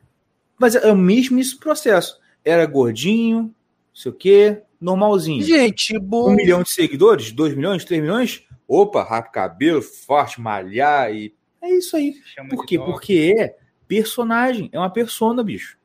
[0.58, 2.20] Mas é o mesmo esse processo.
[2.44, 3.52] Era gordinho, não
[3.94, 5.44] sei o quê, normalzinho.
[5.44, 6.32] Gente, bom.
[6.32, 8.44] Um milhão de seguidores, dois milhões, três milhões.
[8.68, 11.34] Opa, rápido cabelo, forte, malhar e.
[11.62, 12.16] É isso aí.
[12.34, 12.78] Chama Por quê?
[12.78, 15.77] Porque é personagem, é uma persona, bicho.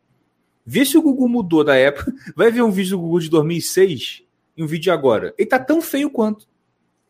[0.65, 2.13] Vê se o Google mudou da época.
[2.37, 4.23] Vai ver um vídeo do Google de 2006
[4.57, 5.35] e um vídeo de agora.
[5.37, 6.47] Ele tá tão feio quanto.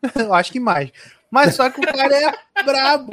[0.16, 0.90] Eu acho que mais.
[1.30, 3.10] Mas só que o cara é brabo.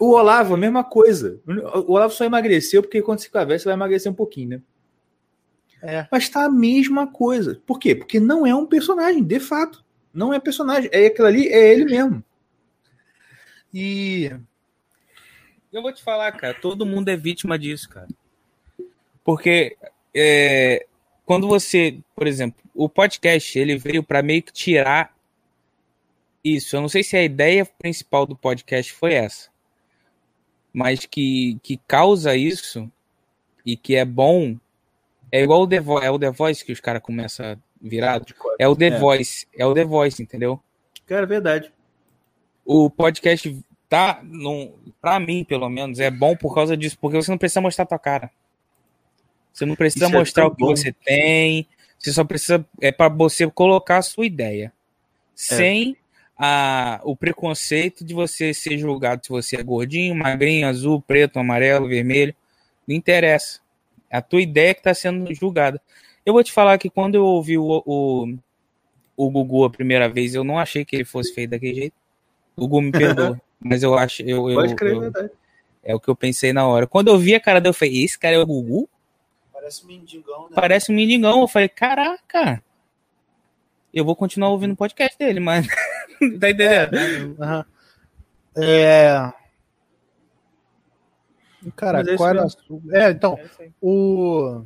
[0.00, 1.40] O Olavo, a mesma coisa.
[1.86, 4.62] O Olavo só emagreceu porque quando se conversa vai emagrecer um pouquinho, né?
[5.82, 6.06] É.
[6.10, 7.60] Mas tá a mesma coisa.
[7.66, 7.94] Por quê?
[7.94, 9.84] Porque não é um personagem, de fato.
[10.12, 10.90] Não é personagem.
[10.92, 12.24] É aquilo ali, é ele mesmo.
[13.72, 14.32] E
[15.72, 18.08] eu vou te falar, cara, todo mundo é vítima disso, cara.
[19.26, 19.76] Porque
[20.14, 20.86] é,
[21.24, 25.12] quando você, por exemplo, o podcast, ele veio para meio que tirar
[26.44, 26.76] isso.
[26.76, 29.50] Eu não sei se a ideia principal do podcast foi essa,
[30.72, 32.88] mas que, que causa isso
[33.64, 34.56] e que é bom
[35.32, 38.22] é igual o The Voice, é o The Voice que os caras começam a virar.
[38.60, 38.98] É o The é.
[39.00, 40.62] Voice, é o The Voice, entendeu?
[41.04, 41.72] Cara, é verdade.
[42.64, 43.58] O podcast
[43.88, 47.60] tá, num, pra mim, pelo menos, é bom por causa disso, porque você não precisa
[47.60, 48.30] mostrar tua cara.
[49.56, 50.76] Você não precisa Isso é mostrar é o que bom.
[50.76, 51.66] você tem.
[51.98, 52.62] Você só precisa.
[52.78, 54.66] É para você colocar a sua ideia.
[54.66, 54.72] É.
[55.34, 55.96] Sem
[56.36, 61.88] a, o preconceito de você ser julgado se você é gordinho, magrinho, azul, preto, amarelo,
[61.88, 62.34] vermelho.
[62.86, 63.60] Não interessa.
[64.10, 65.80] É a tua ideia que está sendo julgada.
[66.24, 68.36] Eu vou te falar que quando eu ouvi o, o,
[69.16, 71.94] o Gugu a primeira vez, eu não achei que ele fosse feito daquele jeito.
[72.54, 73.40] O Gugu me perdoa.
[73.58, 74.22] mas eu acho.
[74.22, 75.30] Eu, Pode crer, eu, verdade.
[75.82, 76.86] É o que eu pensei na hora.
[76.86, 78.86] Quando eu vi a cara dele, eu falei: esse cara é o Gugu?
[79.66, 80.54] Parece um mendigão, né?
[80.54, 81.40] Parece um mendigão.
[81.40, 82.62] Eu falei, caraca.
[83.92, 85.66] Eu vou continuar ouvindo o podcast dele, mas.
[86.38, 87.36] tá entendendo?
[88.54, 89.24] É.
[89.24, 89.32] é...
[91.74, 92.46] Cara, é qual era.
[92.92, 94.62] É, então, é o.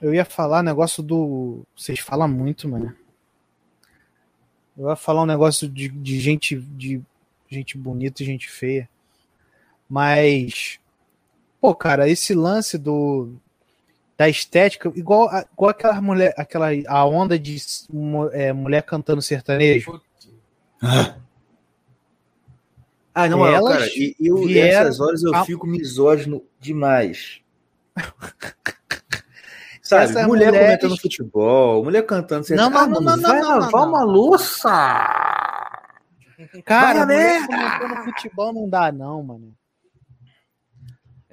[0.00, 1.66] Eu ia falar negócio do.
[1.76, 2.96] Vocês falam muito, mano.
[4.74, 7.02] Eu ia falar um negócio de, de gente de
[7.50, 8.88] gente bonita e gente feia.
[9.88, 10.80] Mas
[11.66, 13.34] Pô, cara, esse lance do
[14.16, 17.56] da estética, igual, igual aquela mulher, aquela a onda de
[18.30, 20.00] é, mulher cantando sertanejo.
[20.80, 21.16] Ah,
[23.12, 24.84] ah não, Elas cara, e, eu, vieram...
[24.84, 27.40] nessas horas eu fico misógino demais.
[29.82, 30.60] Sabe, Essas mulher mulheres...
[30.60, 32.78] comentando futebol, mulher cantando sertanejo.
[32.78, 34.70] Não, não, não, não, vai não, não, uma louça!
[36.64, 39.56] Cara, mulher comentando futebol não dá, não, mano.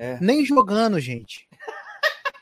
[0.04, 0.18] É.
[0.20, 1.48] Nem jogando, gente.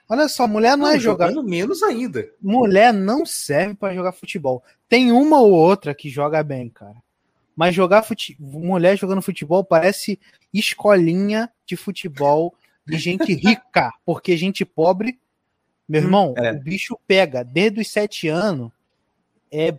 [0.09, 1.29] Olha só, mulher não, não é jogar.
[1.29, 2.27] Jogando menos ainda.
[2.41, 4.63] Mulher não serve para jogar futebol.
[4.89, 6.97] Tem uma ou outra que joga bem, cara.
[7.55, 8.35] Mas jogar fute...
[8.39, 10.19] mulher jogando futebol parece
[10.51, 15.19] escolinha de futebol de gente rica, porque gente pobre,
[15.87, 16.53] meu hum, irmão, é.
[16.53, 18.71] o bicho pega desde os sete anos,
[19.51, 19.77] é,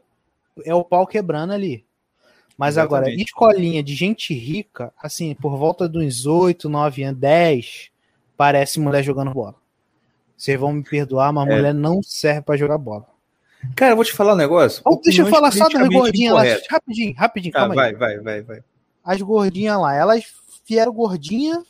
[0.64, 1.84] é o pau quebrando ali.
[2.62, 3.08] Mas Exatamente.
[3.10, 7.90] agora, escolinha de gente rica, assim, por volta dos 8, 9 anos, 10,
[8.36, 9.56] parece mulher jogando bola.
[10.36, 11.56] Vocês vão me perdoar, mas É.
[11.56, 13.04] mulher não serve pra jogar bola.
[13.74, 14.80] Cara, eu vou te falar um negócio.
[14.86, 16.42] Oh, deixa eu falar só das gordinhas lá.
[16.70, 17.92] Rapidinho, rapidinho, Tá, calma aí.
[17.94, 18.64] vai, vai, vai, vai.
[19.04, 20.24] As gordinhas lá, elas
[20.64, 21.64] vieram gordinha.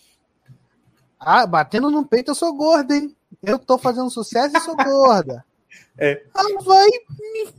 [1.19, 3.17] Ah, batendo no peito, eu sou gorda, hein?
[3.43, 5.43] Eu tô fazendo sucesso e sou gorda.
[5.99, 6.23] É.
[6.35, 7.53] Ela vai, me-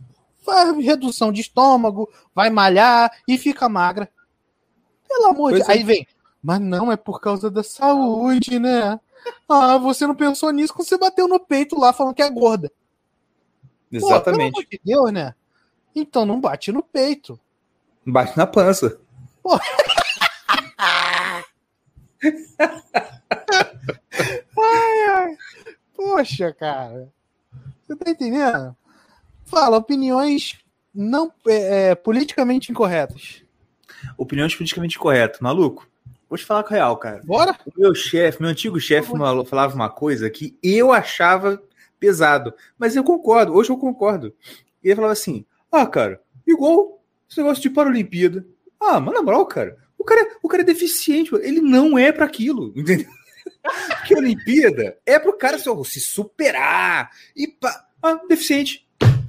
[0.44, 4.10] faz redução de estômago, vai malhar e fica magra.
[5.08, 5.70] Pelo amor de Pois Deus.
[5.70, 5.74] é.
[5.74, 6.08] Aí vem,
[6.42, 9.00] mas não, é por causa da saúde, né?
[9.48, 12.70] Ah, você não pensou nisso quando você bateu no peito lá falando que é gorda.
[12.70, 12.76] Pô,
[13.90, 14.54] pelo Exatamente.
[14.56, 15.34] amor de Deus, né?
[15.96, 17.40] Então não bate no peito.
[18.06, 19.00] Bate na pança.
[25.96, 27.12] Poxa, cara.
[27.82, 28.76] Você tá entendendo?
[29.46, 30.58] Fala, opiniões
[30.94, 33.44] não é, é, politicamente incorretas.
[34.18, 35.40] Opiniões politicamente corretas.
[35.40, 35.88] Maluco,
[36.30, 37.22] vou te falar com a real, cara.
[37.24, 37.58] Bora?
[37.66, 39.10] O meu chefe, meu antigo chefe,
[39.46, 41.62] falava uma coisa que eu achava
[42.00, 42.54] pesado.
[42.78, 44.34] Mas eu concordo, hoje eu concordo.
[44.84, 48.46] E ele falava assim: ah, cara, igual esse negócio de Paralimpíada.
[48.80, 52.12] Ah, mas na moral, cara, o cara, é- o cara é deficiente, ele não é
[52.12, 53.08] pra aquilo, entendeu?
[53.98, 57.88] Porque a Olimpíada é pro cara se, se superar e pá.
[58.02, 58.83] Ah, deficiente.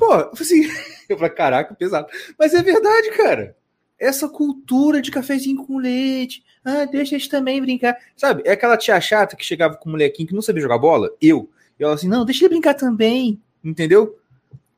[0.07, 0.63] Pô, eu falei assim,
[1.09, 2.07] eu falei, caraca, pesado.
[2.39, 3.57] Mas é verdade, cara.
[3.99, 6.45] Essa cultura de cafezinho com leite.
[6.65, 7.97] Ah, deixa eles também brincar.
[8.17, 8.43] Sabe?
[8.45, 11.11] É aquela tia chata que chegava com um molequinho que não sabia jogar bola.
[11.23, 11.49] Eu.
[11.79, 13.41] E ela assim, não, deixa ele brincar também.
[13.63, 14.19] Entendeu?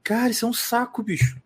[0.05, 1.37] Cara, isso é um saco, bicho.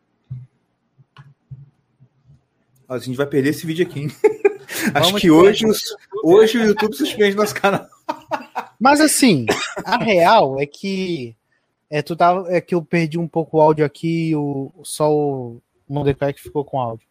[2.89, 4.11] A gente vai perder esse vídeo aqui, hein?
[4.95, 7.87] Acho Vamos que hoje, os- hoje o YouTube suspende nosso canal.
[8.79, 9.47] Mas assim,
[9.85, 11.37] a real é que
[11.91, 15.61] é, tu tava, é que eu perdi um pouco o áudio aqui, o, só o
[15.89, 17.07] Mordecai que ficou com áudio.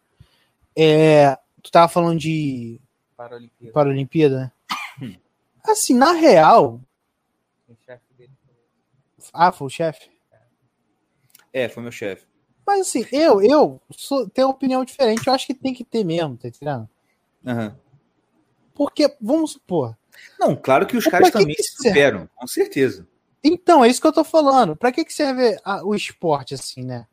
[0.74, 2.80] É, tu tava falando de
[3.20, 3.72] Paralimpíada.
[3.74, 4.52] Paralimpíada,
[4.98, 5.16] né?
[5.62, 6.80] Assim, na real.
[7.68, 8.32] O chefe dele
[9.32, 10.10] Ah, foi o chefe?
[11.52, 12.26] É, foi meu chefe.
[12.66, 15.26] Mas assim, eu, eu sou, tenho uma opinião diferente.
[15.26, 16.88] Eu acho que tem que ter mesmo, tá entendendo?
[17.44, 17.76] Aham.
[18.74, 19.98] Porque, vamos supor.
[20.38, 23.06] Não, claro que os Mas caras também que se superam, com certeza.
[23.42, 24.76] Então, é isso que eu tô falando.
[24.76, 27.06] Pra que, que serve a- o esporte, assim, né?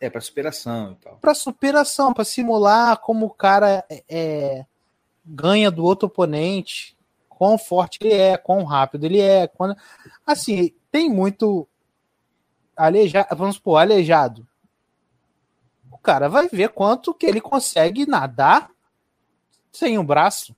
[0.00, 1.16] É, pra superação e tal.
[1.16, 4.66] Pra superação, pra simular como o cara é, é,
[5.24, 6.96] ganha do outro oponente,
[7.28, 9.46] quão forte ele é, quão rápido ele é.
[9.46, 9.76] Quando...
[10.26, 11.66] Assim, tem muito
[12.76, 14.46] aleijado, vamos supor, aleijado.
[15.90, 18.70] O cara vai ver quanto que ele consegue nadar
[19.72, 20.54] sem um braço,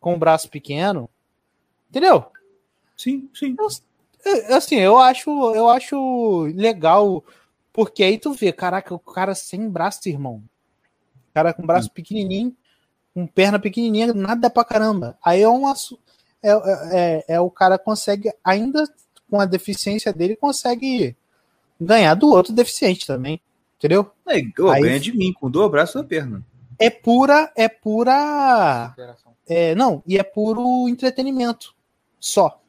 [0.00, 1.08] com um braço pequeno.
[1.90, 2.24] Entendeu?
[2.96, 3.54] Sim, sim.
[3.58, 3.82] É,
[4.50, 7.24] Assim, eu acho, eu acho legal,
[7.72, 10.42] porque aí tu vê, caraca, o cara sem braço, irmão.
[11.30, 12.54] O cara com braço pequenininho,
[13.14, 15.18] com perna pequenininha, nada pra caramba.
[15.24, 15.98] Aí é um assu-
[16.42, 16.54] é, é,
[16.92, 18.84] é, é o cara consegue, ainda
[19.30, 21.16] com a deficiência dele, consegue
[21.80, 23.40] ganhar do outro deficiente também.
[23.78, 24.12] Entendeu?
[24.28, 24.34] É,
[24.70, 26.42] Aí- ganha de mim, com dois braços da perna.
[26.78, 28.92] É pura, é pura.
[29.48, 31.74] É, não, e é puro entretenimento.
[32.20, 32.60] Só.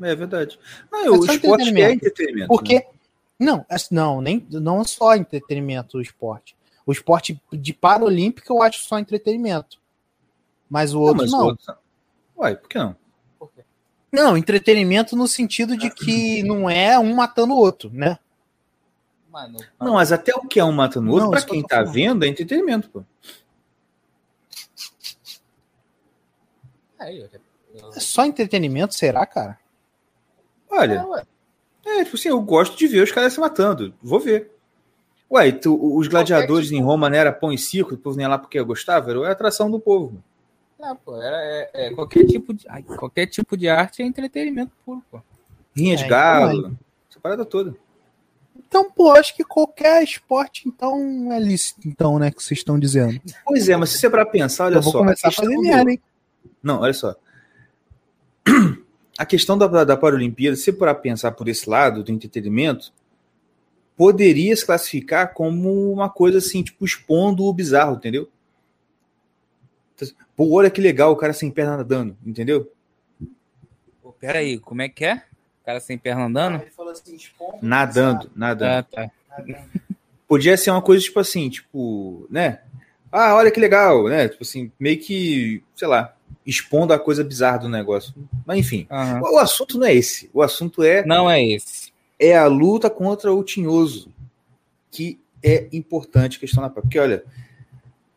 [0.00, 0.58] É verdade.
[0.90, 1.88] Não, É o só esporte entretenimento.
[1.88, 2.48] é entretenimento.
[2.48, 2.74] Porque.
[2.76, 2.84] né?
[3.38, 6.54] Não, não, nem não só entretenimento o esporte.
[6.84, 9.78] O esporte de paralímpico eu acho só entretenimento.
[10.68, 11.40] Mas o Não, outro mas não.
[11.40, 11.74] o outro-
[12.36, 12.96] Uai, por que não?
[13.38, 13.50] Por?
[14.12, 18.18] Não, entretenimento no sentido de que não é um matando o outro, né?
[19.30, 21.92] Mano, Não, mas até o que é um mata no outro, eu quem tá falando.
[21.92, 23.04] vendo, é entretenimento, pô.
[26.98, 27.40] é, eu, eu,
[27.94, 29.58] É só entretenimento, será, cara?
[30.70, 31.04] Olha,
[31.84, 33.94] É, é, tipo assim, eu gosto de ver os caras se matando.
[34.02, 34.50] Vou ver.
[35.30, 38.26] Ué, tu- os gladiadores tipo- em Roma não era pão e circo, o povo nem
[38.26, 40.22] lá porque eu gostava, era a atração do povo.
[40.78, 44.72] Não, pô, era, é, é, qualquer, tipo de, ai, qualquer tipo de arte é entretenimento
[44.84, 45.20] puro, pô.
[45.76, 46.76] Rinha de É, galo,
[47.08, 47.74] essa parada toda.
[48.56, 53.20] Então, pô, acho que qualquer esporte, então, é lícito, então, né, que vocês estão dizendo.
[53.44, 54.98] Pois é, mas se você é pra pensar, olha eu vou só.
[54.98, 56.00] começar a questão fazer do- merda, hein?
[56.62, 57.14] Não, olha só.
[59.18, 62.92] A questão da, da Paralimpíada, se para pensar por esse lado do entretenimento,
[63.96, 68.30] poderia se classificar como uma coisa assim, tipo, expondo o bizarro, entendeu?
[70.34, 72.72] Pô, olha que legal o cara sem perna nadando, entendeu?
[74.02, 75.16] Pô, pera aí, como é que é?
[75.60, 76.62] O cara sem perna andando?
[76.62, 78.72] Ele falou assim, expondo Nadando, nadando.
[78.72, 79.10] Ah, tá.
[80.26, 82.62] Podia ser uma coisa tipo assim, tipo, né?
[83.12, 84.28] Ah, olha que legal, né?
[84.28, 86.16] Tipo assim, meio que, sei lá,
[86.50, 88.12] expondo a coisa bizarra do negócio.
[88.44, 89.20] Mas enfim, Aham.
[89.22, 90.28] o, o assunto não é esse.
[90.34, 91.92] O assunto é Não é esse.
[92.18, 94.12] é a luta contra o tinhoso,
[94.90, 97.24] que é importante a questão da porque olha,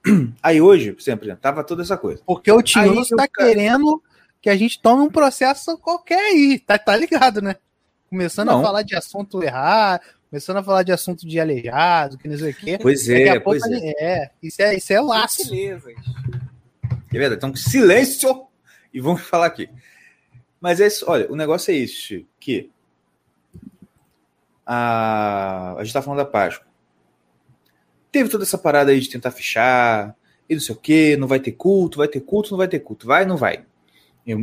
[0.41, 2.21] aí hoje, por exemplo, tava toda essa coisa.
[2.25, 4.01] Porque o Tinhoso Aí o tá cara- querendo
[4.41, 7.55] que a gente tome um processo qualquer aí, tá, tá ligado, né?
[8.09, 8.59] Começando não.
[8.59, 12.51] a falar de assunto errado, começando a falar de assunto de aleijado, que não sei
[12.51, 12.77] o quê.
[12.81, 13.93] Pois é, pois é.
[13.99, 14.31] é.
[14.41, 15.49] Isso é, isso é laço.
[15.49, 15.93] Beleza.
[17.13, 18.47] Então, silêncio!
[18.93, 19.69] E vamos falar aqui.
[20.59, 22.71] Mas é isso, olha, o negócio é isso, que
[24.65, 26.65] a, a gente tá falando da Páscoa.
[28.11, 30.15] Teve toda essa parada aí de tentar fechar,
[30.47, 32.79] e não sei o que, não vai ter culto, vai ter culto, não vai ter
[32.79, 33.65] culto, vai, não vai.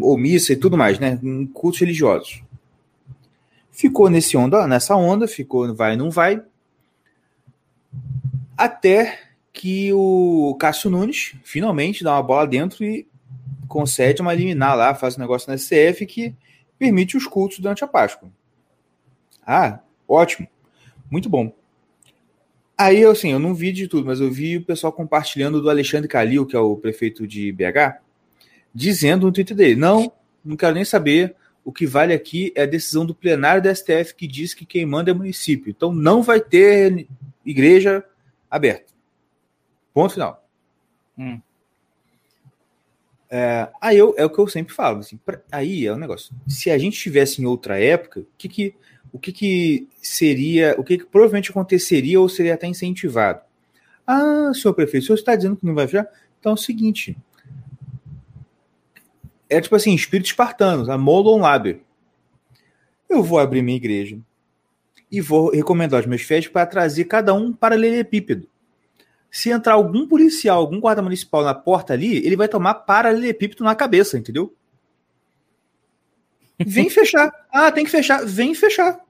[0.02, 1.18] Ou missa e tudo mais, né?
[1.54, 2.42] Cultos religiosos.
[3.70, 6.42] Ficou nesse onda, nessa onda, ficou vai, não vai.
[8.56, 13.06] Até que o Cássio Nunes finalmente dá uma bola dentro e
[13.68, 16.34] concede uma liminar lá, faz um negócio na SCF que
[16.78, 18.30] permite os cultos durante a Páscoa.
[19.46, 20.48] Ah, ótimo.
[21.10, 21.52] Muito bom.
[22.76, 26.08] Aí, assim, eu não vi de tudo, mas eu vi o pessoal compartilhando do Alexandre
[26.08, 28.00] Calil, que é o prefeito de BH,
[28.74, 30.10] dizendo no Twitter dele: não,
[30.44, 31.36] não quero nem saber.
[31.62, 34.86] O que vale aqui é a decisão do plenário da STF que diz que quem
[34.86, 35.70] manda é município.
[35.70, 37.06] Então não vai ter
[37.44, 38.02] igreja
[38.50, 38.89] aberta.
[39.92, 40.44] Ponto final.
[41.18, 41.40] Hum.
[43.28, 45.00] É, aí eu, é o que eu sempre falo.
[45.00, 46.34] Assim, pra, aí é o um negócio.
[46.48, 48.74] Se a gente estivesse em outra época, o que, que
[49.12, 53.40] o que, que seria, o que, que, provavelmente aconteceria ou seria até incentivado?
[54.06, 56.06] Ah, senhor prefeito, o senhor está dizendo que não vai fechar?
[56.38, 57.16] Então é o seguinte.
[59.48, 61.80] É tipo assim, espírito espartano, a Molon Laber.
[63.08, 64.18] Eu vou abrir minha igreja
[65.10, 68.48] e vou recomendar aos meus fiéis para trazer cada um para paralelepípedo.
[69.30, 73.74] Se entrar algum policial, algum guarda municipal na porta ali, ele vai tomar paralelepípedo na
[73.74, 74.54] cabeça, entendeu?
[76.58, 77.32] Vem fechar.
[77.50, 78.24] Ah, tem que fechar.
[78.26, 79.00] Vem fechar.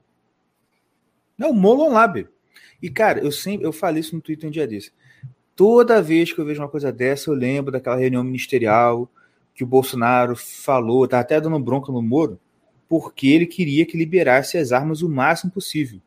[1.37, 2.27] Não, Molon Lab.
[2.81, 4.91] E, cara, eu sempre eu falei isso no Twitter um dia desse.
[5.55, 9.09] Toda vez que eu vejo uma coisa dessa, eu lembro daquela reunião ministerial
[9.53, 12.39] que o Bolsonaro falou, tá até dando bronca no Moro,
[12.87, 15.99] porque ele queria que liberasse as armas o máximo possível.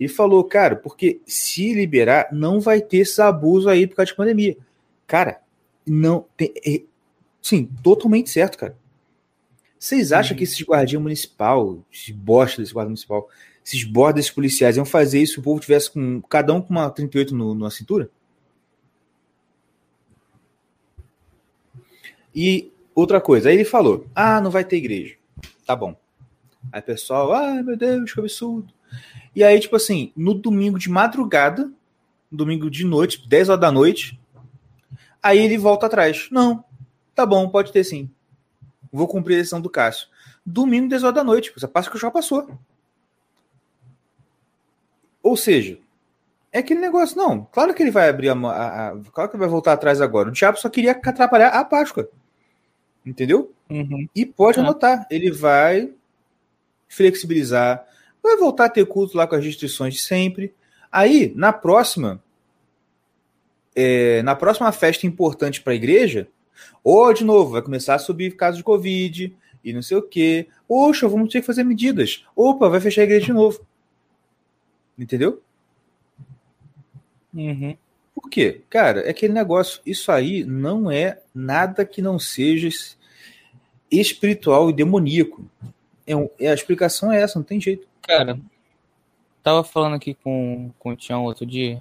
[0.00, 4.16] Ele falou, cara, porque se liberar, não vai ter esse abuso aí por causa de
[4.16, 4.56] pandemia.
[5.06, 5.42] Cara,
[5.86, 6.54] não tem.
[6.66, 6.80] É,
[7.42, 8.78] sim, totalmente certo, cara.
[9.78, 10.38] Vocês acham uhum.
[10.38, 13.28] que esses guardinhas municipal, esses bosta desse guarda municipal,
[13.62, 16.70] esses bordas desses policiais iam fazer isso se o povo tivesse com cada um com
[16.70, 18.10] uma 38 no, na cintura?
[22.34, 25.16] E outra coisa, aí ele falou: ah, não vai ter igreja.
[25.66, 25.94] Tá bom.
[26.72, 28.72] Aí o pessoal, ah, meu Deus, que absurdo.
[29.34, 31.70] E aí, tipo assim, no domingo de madrugada,
[32.30, 34.20] domingo de noite, 10 horas da noite,
[35.22, 36.28] aí ele volta atrás.
[36.30, 36.64] Não,
[37.14, 38.10] tá bom, pode ter sim.
[38.92, 40.08] Vou cumprir a decisão do Cássio.
[40.44, 41.52] Domingo, 10 horas da noite.
[41.56, 42.58] Essa passa que já passou.
[45.22, 45.78] Ou seja,
[46.52, 47.44] é aquele negócio, não.
[47.52, 50.28] Claro que ele vai abrir a, a, a, Claro que ele vai voltar atrás agora.
[50.28, 52.08] O diabo só queria atrapalhar a Páscoa.
[53.04, 53.52] Entendeu?
[53.68, 54.08] Uhum.
[54.14, 54.62] E pode é.
[54.62, 55.06] anotar.
[55.10, 55.92] Ele vai
[56.88, 57.86] flexibilizar.
[58.22, 60.54] Vai voltar a ter culto lá com as restrições de sempre.
[60.90, 62.22] Aí, na próxima.
[63.74, 66.28] É, na próxima festa importante para a igreja,
[66.82, 70.48] ou, de novo, vai começar a subir casos de Covid e não sei o quê.
[70.66, 72.24] Poxa, vamos ter que fazer medidas.
[72.34, 73.64] Opa, vai fechar a igreja de novo.
[74.98, 75.40] Entendeu?
[77.32, 77.76] Uhum.
[78.14, 78.62] Por quê?
[78.68, 79.80] Cara, é aquele negócio.
[79.86, 82.68] Isso aí não é nada que não seja
[83.90, 85.44] espiritual e demoníaco.
[86.06, 87.88] É, é, a explicação é essa, não tem jeito.
[88.10, 88.40] Cara,
[89.40, 91.80] tava falando aqui com, com o Tião outro dia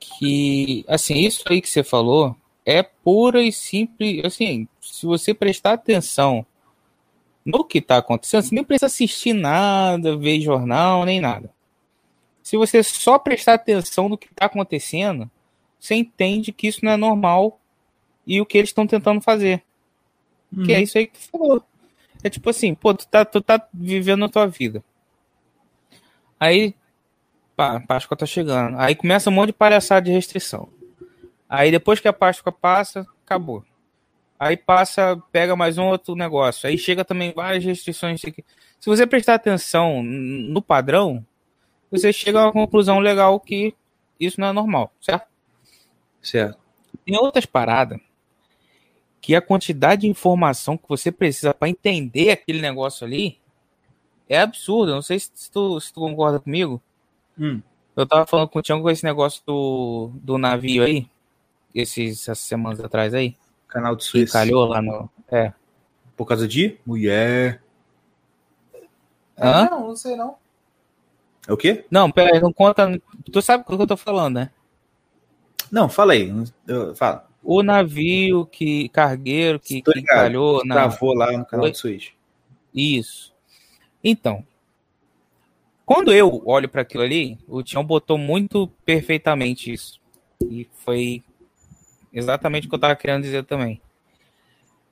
[0.00, 4.24] que, assim, isso aí que você falou é pura e simples.
[4.24, 6.44] Assim, se você prestar atenção
[7.44, 11.50] no que está acontecendo, você nem precisa assistir nada, ver jornal, nem nada.
[12.42, 15.30] Se você só prestar atenção no que está acontecendo,
[15.78, 17.60] você entende que isso não é normal
[18.26, 19.62] e o que eles estão tentando fazer.
[20.52, 20.64] Uhum.
[20.64, 20.82] Que é uhum.
[20.82, 21.64] isso aí que tu falou.
[22.22, 24.82] É tipo assim, pô, tu tá, tu tá vivendo a tua vida.
[26.38, 26.74] Aí,
[27.56, 28.78] pá, Páscoa tá chegando.
[28.78, 30.68] Aí começa um monte de palhaçada de restrição.
[31.48, 33.64] Aí depois que a Páscoa passa, acabou.
[34.38, 36.68] Aí passa, pega mais um outro negócio.
[36.68, 38.20] Aí chega também várias restrições.
[38.20, 38.34] Se
[38.86, 41.24] você prestar atenção no padrão,
[41.90, 43.74] você chega a uma conclusão legal que
[44.20, 45.26] isso não é normal, certo?
[46.22, 46.58] Certo.
[47.04, 47.98] Tem outras paradas
[49.20, 53.38] que a quantidade de informação que você precisa para entender aquele negócio ali
[54.28, 54.92] é absurdo.
[54.92, 56.80] Não sei se tu, se tu concorda comigo.
[57.38, 57.60] Hum.
[57.96, 61.08] Eu tava falando com o Tiago com esse negócio do, do navio aí
[61.74, 63.36] esses, essas semanas atrás aí.
[63.66, 64.32] Canal de Suíça.
[64.32, 65.10] calhou lá no.
[65.30, 65.52] É.
[66.16, 67.62] Por causa de mulher.
[69.38, 69.68] Hã?
[69.70, 70.36] Não, não sei não.
[71.46, 71.84] É o quê?
[71.90, 73.00] Não, pera aí, não conta.
[73.30, 74.50] Tu sabe o que eu tô falando, né?
[75.70, 76.32] Não, fala aí.
[76.66, 77.27] Eu, fala.
[77.42, 82.16] O navio que cargueiro que, que calhou na travou lá no canal de Suíte.
[82.74, 83.34] Isso.
[84.02, 84.44] Então,
[85.84, 90.00] quando eu olho para aquilo ali, o Tião botou muito perfeitamente isso.
[90.48, 91.24] E foi
[92.12, 93.80] exatamente o que eu estava querendo dizer também.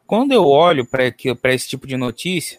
[0.07, 2.59] Quando eu olho para esse tipo de notícia,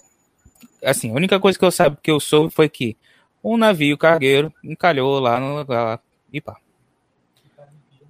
[0.84, 2.96] assim, a única coisa que eu sabe que eu soube foi que
[3.44, 6.00] um navio cargueiro encalhou lá no lá,
[6.32, 6.58] e pá.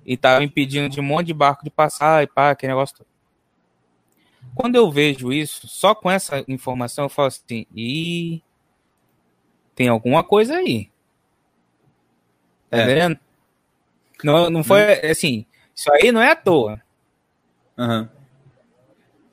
[0.07, 3.07] E tava impedindo de um monte de barco de passar e pá, aquele negócio todo.
[4.55, 8.41] Quando eu vejo isso, só com essa informação eu falo assim, e
[9.75, 10.89] tem alguma coisa aí.
[12.69, 12.85] Tá é.
[12.85, 13.19] vendo?
[14.23, 15.45] Não, não foi assim.
[15.75, 16.81] Isso aí não é à toa.
[17.77, 18.07] Uhum.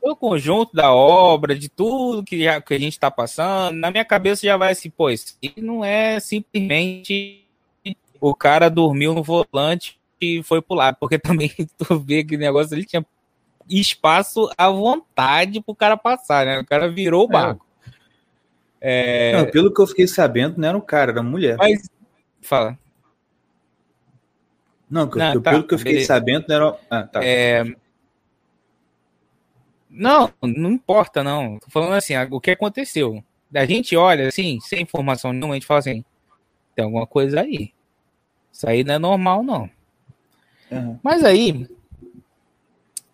[0.02, 4.04] O conjunto da obra, de tudo que, já, que a gente está passando, na minha
[4.04, 7.46] cabeça já vai assim, pois, e não é simplesmente
[8.20, 9.98] o cara dormiu no volante
[10.44, 13.04] foi pular, porque também tu vê que negócio ele tinha
[13.68, 16.58] espaço à vontade pro cara passar, né?
[16.58, 17.32] O cara virou o é.
[17.32, 17.66] barco.
[18.80, 19.32] É...
[19.36, 21.56] Não, pelo que eu fiquei sabendo, não era um cara, era uma mulher.
[21.56, 21.88] Mas.
[22.42, 22.78] Fala.
[24.90, 26.08] Não, não eu, tá, pelo que eu fiquei beleza.
[26.08, 26.78] sabendo, não era.
[26.90, 27.24] Ah, tá.
[27.24, 27.64] É...
[29.88, 31.58] Não, não importa, não.
[31.58, 33.24] Tô falando assim, o que aconteceu.
[33.54, 36.04] A gente olha assim, sem informação nenhuma, a gente fala assim:
[36.74, 37.72] tem alguma coisa aí.
[38.52, 39.70] Isso aí não é normal, não.
[40.74, 40.98] Uhum.
[41.02, 41.68] Mas aí,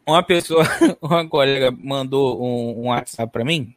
[0.07, 0.65] uma pessoa,
[1.01, 3.75] uma colega mandou um, um WhatsApp para mim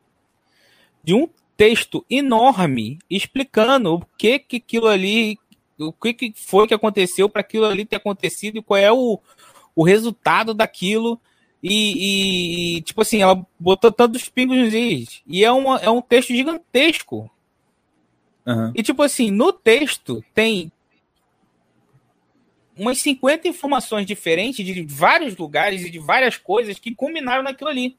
[1.03, 1.27] de um
[1.57, 5.37] texto enorme explicando o que que aquilo ali,
[5.77, 9.19] o que, que foi que aconteceu para aquilo ali ter acontecido e qual é o,
[9.75, 11.19] o resultado daquilo.
[11.61, 15.21] E, e, tipo assim, ela botou tantos pingos nos is.
[15.25, 17.29] E é, uma, é um texto gigantesco.
[18.45, 18.71] Uhum.
[18.75, 20.71] E tipo assim, no texto tem
[22.77, 27.97] umas 50 informações diferentes de vários lugares e de várias coisas que combinaram naquilo ali.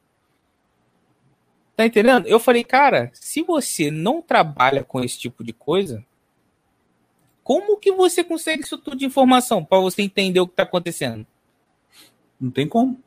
[1.75, 2.27] Tá entendendo?
[2.27, 6.05] Eu falei, cara, se você não trabalha com esse tipo de coisa,
[7.43, 11.27] como que você consegue isso tudo de informação para você entender o que tá acontecendo?
[12.39, 12.99] Não tem como.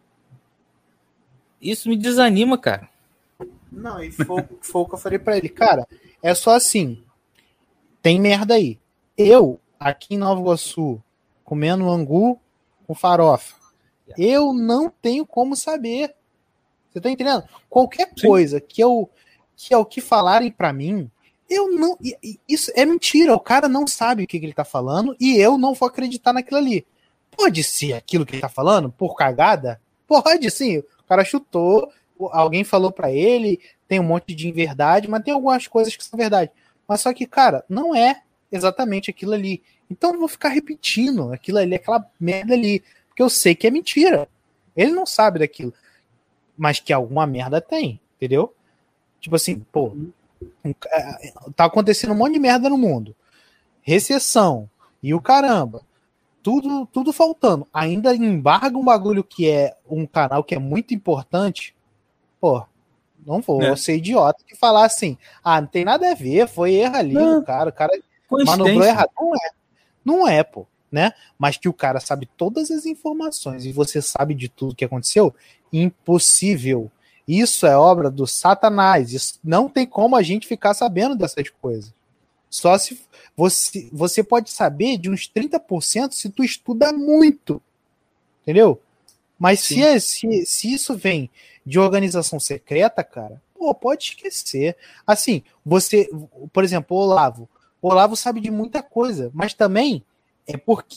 [1.60, 2.88] Isso me desanima, cara.
[3.70, 5.86] Não, e foi, foi o que eu falei pra ele, cara.
[6.22, 7.02] É só assim.
[8.02, 8.78] Tem merda aí.
[9.16, 11.02] Eu, aqui em Nova Iguaçu,
[11.48, 12.38] comendo angu
[12.86, 13.54] com farofa.
[14.18, 16.14] Eu não tenho como saber.
[16.90, 17.42] Você tá entendendo?
[17.70, 18.28] Qualquer Sim.
[18.28, 19.08] coisa que eu
[19.56, 21.10] que é o que falarem para mim,
[21.48, 21.96] eu não.
[22.46, 23.34] Isso é mentira.
[23.34, 26.34] O cara não sabe o que, que, ele tá falando e eu não vou acreditar
[26.34, 26.86] naquilo ali.
[27.34, 29.80] Pode ser aquilo que ele tá falando por cagada?
[30.06, 30.78] Pode sim.
[30.78, 31.90] O cara chutou,
[32.30, 36.18] alguém falou para ele, tem um monte de inverdade, mas tem algumas coisas que são
[36.18, 36.50] verdade.
[36.86, 39.62] Mas só que, cara, não é exatamente aquilo ali.
[39.90, 43.70] Então eu vou ficar repetindo aquilo ali, aquela merda ali, porque eu sei que é
[43.70, 44.28] mentira.
[44.76, 45.72] Ele não sabe daquilo
[46.58, 48.52] mas que alguma merda tem, entendeu?
[49.20, 49.96] Tipo assim, pô,
[50.64, 53.14] é, tá acontecendo um monte de merda no mundo.
[53.80, 54.68] Recessão
[55.00, 55.82] e o caramba.
[56.42, 57.66] Tudo, tudo faltando.
[57.72, 61.74] Ainda embarga um bagulho que é um canal que é muito importante.
[62.40, 62.64] Pô,
[63.24, 63.76] não vou é.
[63.76, 67.42] ser idiota que falar assim: ah, não tem nada a ver, foi erro ali não.
[67.44, 67.70] cara.
[67.70, 68.00] O cara
[68.30, 69.10] manobrou errado.
[69.18, 69.50] Não é.
[70.04, 71.12] Não é, pô né?
[71.38, 75.34] Mas que o cara sabe todas as informações e você sabe de tudo que aconteceu,
[75.72, 76.90] impossível.
[77.26, 79.12] Isso é obra do Satanás.
[79.12, 81.92] Isso não tem como a gente ficar sabendo dessas coisas.
[82.48, 82.98] Só se
[83.36, 87.60] você, você pode saber de uns 30% se tu estuda muito.
[88.42, 88.80] Entendeu?
[89.38, 91.30] Mas se, é, se, se isso vem
[91.64, 94.74] de organização secreta, cara, pô, pode esquecer.
[95.06, 96.08] Assim, você,
[96.50, 97.48] por exemplo, o Olavo.
[97.80, 100.04] O Olavo sabe de muita coisa, mas também
[100.46, 100.96] é porque,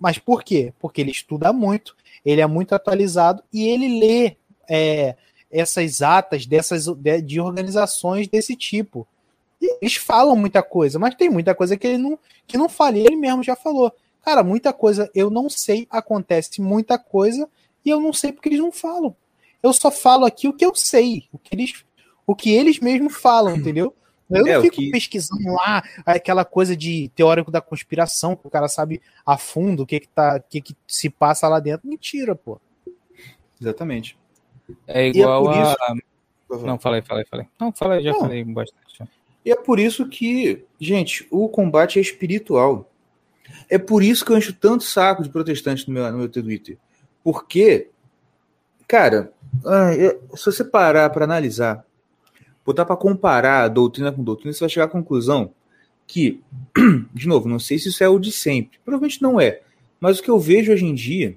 [0.00, 0.72] mas por quê?
[0.78, 4.36] Porque ele estuda muito, ele é muito atualizado e ele lê
[4.68, 5.16] é,
[5.50, 9.06] essas atas dessas de, de, organizações desse tipo.
[9.60, 12.96] E eles falam muita coisa, mas tem muita coisa que ele não que não fala.
[12.96, 13.92] ele mesmo já falou.
[14.22, 17.48] Cara, muita coisa eu não sei, acontece muita coisa
[17.84, 19.14] e eu não sei porque eles não falam.
[19.62, 21.84] Eu só falo aqui o que eu sei, o que eles,
[22.26, 23.94] o que eles mesmos falam, entendeu?
[24.30, 24.90] Eu é, não fico que...
[24.90, 29.86] pesquisando lá aquela coisa de teórico da conspiração, que o cara sabe a fundo o
[29.86, 31.88] que que, tá, o que, que se passa lá dentro.
[31.88, 32.60] Mentira, pô.
[33.60, 34.18] Exatamente.
[34.86, 35.72] É, é igual é a.
[35.72, 36.66] Isso...
[36.66, 37.46] Não, falei, falei, falei.
[37.58, 38.20] Não, falei, já não.
[38.20, 38.82] falei bastante.
[39.44, 42.88] E é por isso que, gente, o combate é espiritual.
[43.68, 46.78] É por isso que eu encho tanto saco de protestantes no meu, no meu Twitter.
[47.24, 47.88] Porque,
[48.86, 49.32] cara,
[50.34, 51.84] se você parar para analisar
[52.64, 55.52] botar para comparar doutrina com doutrina, você vai chegar à conclusão
[56.06, 56.40] que,
[57.12, 59.62] de novo, não sei se isso é o de sempre, provavelmente não é,
[60.00, 61.36] mas o que eu vejo hoje em dia,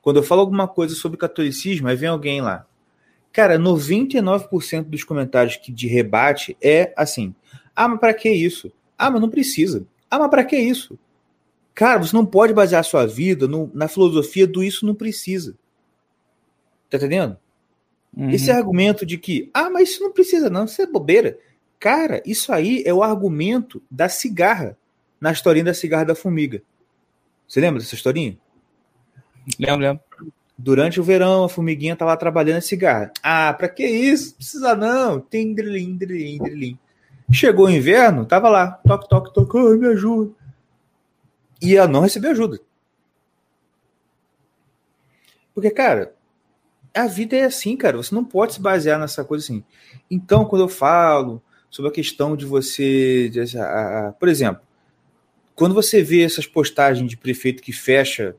[0.00, 2.66] Quando eu falo alguma coisa sobre catolicismo, aí vem alguém lá.
[3.32, 7.34] Cara, 99% dos comentários que de rebate é assim:
[7.76, 8.72] ah, mas para que isso?
[8.96, 9.86] Ah, mas não precisa.
[10.10, 10.98] Ah, mas para que isso?
[11.74, 15.56] Cara, você não pode basear sua vida no, na filosofia do isso não precisa.
[16.88, 17.36] Tá entendendo?
[18.16, 18.30] Uhum.
[18.30, 21.38] Esse argumento de que, ah, mas isso não precisa, não, isso é bobeira.
[21.78, 24.76] Cara, isso aí é o argumento da cigarra,
[25.20, 26.62] na historinha da cigarra da formiga.
[27.46, 28.38] Você lembra dessa historinha?
[29.58, 30.02] Lembro, lembro.
[30.56, 33.10] Durante o verão, a formiguinha tá lá trabalhando a cigarra.
[33.22, 34.34] Ah, pra que isso?
[34.36, 35.18] Precisa não.
[35.18, 36.78] Tem drilim, drilim, drilim.
[37.32, 38.72] Chegou o inverno, tava lá.
[38.86, 39.56] Toque, toque, toque.
[39.56, 40.32] Ai, me ajuda.
[41.62, 42.60] E ela não recebeu ajuda.
[45.54, 46.14] Porque, cara,
[47.00, 47.96] a vida é assim, cara.
[47.96, 49.64] Você não pode se basear nessa coisa assim.
[50.10, 53.28] Então, quando eu falo sobre a questão de você.
[53.28, 54.62] De, a, a, por exemplo,
[55.54, 58.36] quando você vê essas postagens de prefeito que fecha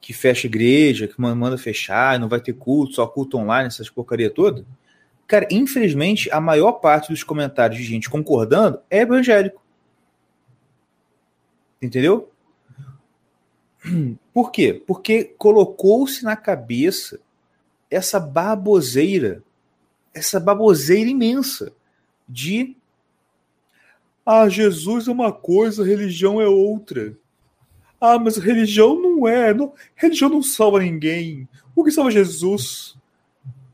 [0.00, 4.28] que fecha igreja, que manda fechar, não vai ter culto, só culto online, essas porcaria
[4.28, 4.66] toda.
[5.28, 9.62] Cara, infelizmente, a maior parte dos comentários de gente concordando é evangélico.
[11.80, 12.32] Entendeu?
[14.34, 14.82] Por quê?
[14.84, 17.20] Porque colocou-se na cabeça
[17.92, 19.42] essa baboseira,
[20.14, 21.72] essa baboseira imensa
[22.26, 22.74] de
[24.24, 27.14] ah, Jesus é uma coisa, religião é outra.
[28.00, 29.52] Ah, mas religião não é.
[29.52, 31.46] Não, religião não salva ninguém.
[31.76, 32.96] O que salva Jesus?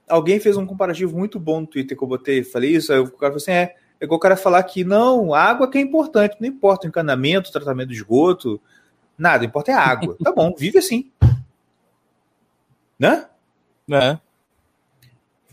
[0.09, 3.07] Alguém fez um comparativo muito bom no Twitter que eu botei, falei isso, aí o
[3.07, 6.37] cara falou assim: é, é igual o cara falar que não, água que é importante,
[6.41, 8.61] não importa o encanamento, tratamento do esgoto,
[9.17, 10.17] nada, importa é água.
[10.25, 11.11] tá bom, vive assim.
[12.99, 13.27] Né?
[13.91, 14.19] É.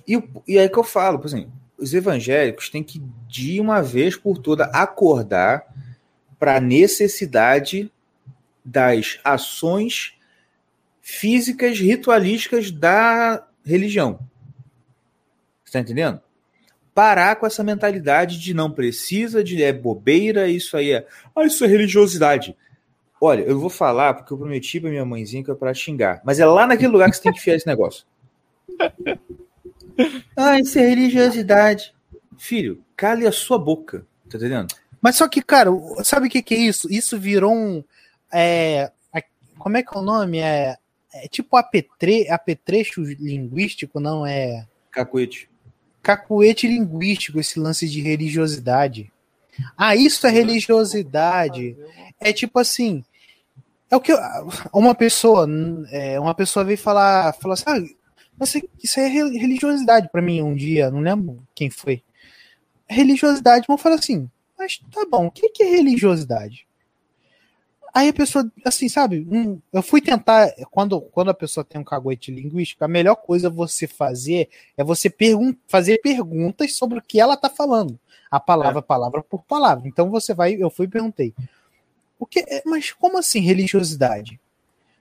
[0.08, 4.16] E, e aí que eu falo, por exemplo, os evangélicos têm que, de uma vez
[4.16, 5.66] por toda, acordar
[6.38, 7.92] para a necessidade
[8.64, 10.14] das ações
[11.02, 14.20] físicas ritualísticas da religião.
[15.64, 16.20] Está entendendo?
[16.94, 21.08] Parar com essa mentalidade de não precisa, de é bobeira, isso aí é.
[21.36, 22.56] Ah, isso é religiosidade.
[23.20, 26.22] Olha, eu vou falar porque eu prometi pra minha mãezinha que é pra xingar.
[26.24, 28.06] Mas é lá naquele lugar que você tem que enfiar esse negócio.
[30.36, 31.94] Ah, isso é religiosidade.
[32.38, 34.06] Filho, cale a sua boca.
[34.30, 34.74] Tá entendendo?
[35.02, 35.70] Mas só que, cara,
[36.04, 36.92] sabe o que, que é isso?
[36.92, 37.84] Isso virou um.
[38.34, 38.92] É,
[39.58, 40.40] como é que é o nome?
[40.40, 40.78] É,
[41.14, 44.68] é tipo apetre, apetrecho linguístico, não é?
[44.92, 45.50] Cacuete.
[46.02, 49.12] Cacuete linguístico, esse lance de religiosidade.
[49.78, 51.76] Ah, isso é religiosidade.
[52.20, 53.04] É tipo assim.
[53.90, 54.14] É o que
[54.74, 55.48] uma pessoa,
[55.90, 57.95] é, uma pessoa veio falar, falou assim, ah,
[58.84, 62.04] isso é religiosidade para mim um dia, não lembro quem foi.
[62.88, 66.68] Religiosidade, vamos falar assim, mas tá bom, o que, que é religiosidade?
[67.96, 69.26] Aí a pessoa, assim, sabe?
[69.32, 70.52] Um, eu fui tentar.
[70.70, 75.10] Quando, quando a pessoa tem um caguete linguístico, a melhor coisa você fazer é você
[75.10, 77.98] pergun fazer perguntas sobre o que ela tá falando.
[78.30, 78.82] A palavra, é.
[78.82, 79.88] palavra por palavra.
[79.88, 80.56] Então você vai.
[80.56, 81.34] Eu fui e perguntei.
[82.20, 84.42] O que, é, mas como assim religiosidade?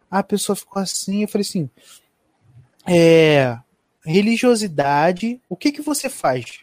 [0.08, 1.68] A pessoa ficou assim, eu falei assim.
[2.86, 3.58] É,
[4.04, 6.60] religiosidade, o que que você faz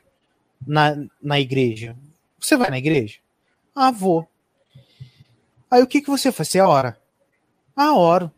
[0.66, 1.96] na, na igreja?
[2.40, 3.20] Você vai na igreja?
[3.76, 4.28] Ah, vou.
[5.70, 6.50] Aí o que, que você faz?
[6.50, 7.00] Você ora.
[7.76, 8.32] Ah, oro.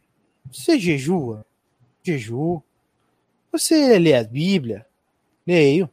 [0.52, 1.46] Você jejua?
[2.04, 2.64] Jejuo.
[3.52, 4.86] Você lê a Bíblia?
[5.46, 5.90] Leio.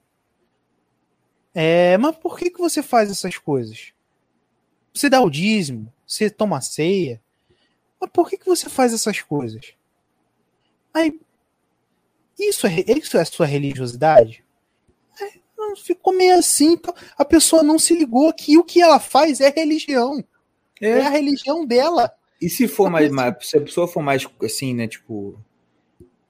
[1.54, 3.92] É, mas por que, que você faz essas coisas?
[4.94, 5.92] Você dá o dízimo?
[6.06, 7.20] Você toma ceia?
[8.00, 9.74] Mas por que, que você faz essas coisas?
[10.92, 11.18] Aí,
[12.48, 14.44] isso é, isso é a sua religiosidade?
[15.20, 15.30] É,
[15.82, 19.50] ficou meio assim, então a pessoa não se ligou que o que ela faz é
[19.50, 20.24] religião.
[20.80, 22.12] É, é a religião dela.
[22.40, 25.38] E se for mais, mais, se a pessoa for mais assim, né, tipo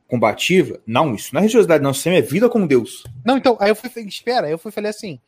[0.08, 3.04] combativa, não, isso não é religiosidade, não, isso é vida com Deus.
[3.24, 5.20] Não, então, aí eu fui, espera, eu fui falei assim,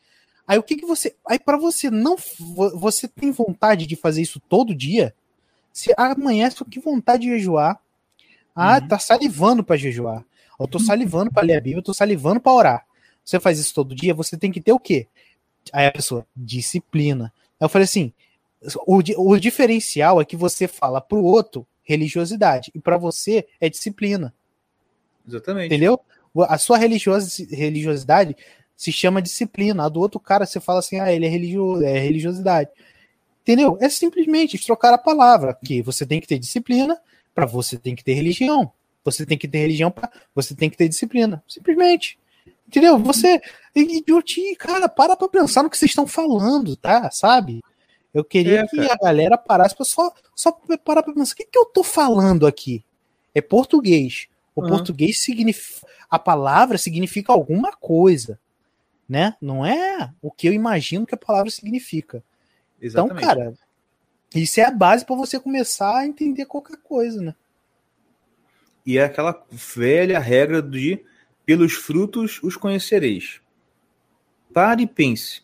[0.47, 2.17] aí o que que você, aí para você não,
[2.75, 5.15] você tem vontade de fazer isso todo dia?
[5.73, 7.81] Se amanhece, que vontade de jejuar,
[8.57, 8.89] ah, uhum.
[8.89, 10.25] tá salivando para jejuar,
[10.63, 12.87] eu tô salivando para ler a Bíblia, eu tô salivando para orar.
[13.25, 15.07] Você faz isso todo dia, você tem que ter o quê?
[15.73, 17.33] Aí a pessoa, disciplina.
[17.61, 18.13] Aí eu falei assim,
[18.87, 23.69] o, o diferencial é que você fala para o outro religiosidade e para você é
[23.69, 24.35] disciplina.
[25.27, 25.67] Exatamente.
[25.67, 26.01] Entendeu?
[26.49, 28.37] A sua religiosidade
[28.77, 29.85] se chama disciplina.
[29.85, 32.71] A do outro cara você fala assim, ah, ele é, religio é religiosidade.
[33.43, 33.77] Entendeu?
[33.81, 36.99] É simplesmente trocar a palavra, que você tem que ter disciplina,
[37.35, 38.73] para você tem que ter religião.
[39.05, 41.43] Você tem que ter religião para você tem que ter disciplina.
[41.49, 42.19] Simplesmente.
[42.67, 42.99] Entendeu?
[42.99, 43.41] Você
[43.75, 47.11] idiotia, cara, para pra pensar no que vocês estão falando, tá?
[47.11, 47.61] Sabe?
[48.15, 50.53] Eu queria é, que a galera parasse pra só, só
[50.85, 52.85] parar pra pensar: o que, que eu tô falando aqui?
[53.35, 54.29] é português.
[54.55, 54.69] O uhum.
[54.69, 55.87] português significa.
[56.11, 58.39] A palavra significa alguma coisa.
[59.09, 59.35] Né?
[59.41, 62.23] Não é o que eu imagino que a palavra significa.
[62.81, 63.25] Então, Exatamente.
[63.25, 63.55] Então, cara,
[64.35, 67.35] isso é a base para você começar a entender qualquer coisa, né?
[68.85, 71.05] E é aquela velha regra de
[71.47, 73.41] pelos frutos os conhecereis.
[74.53, 75.43] Pare e pense.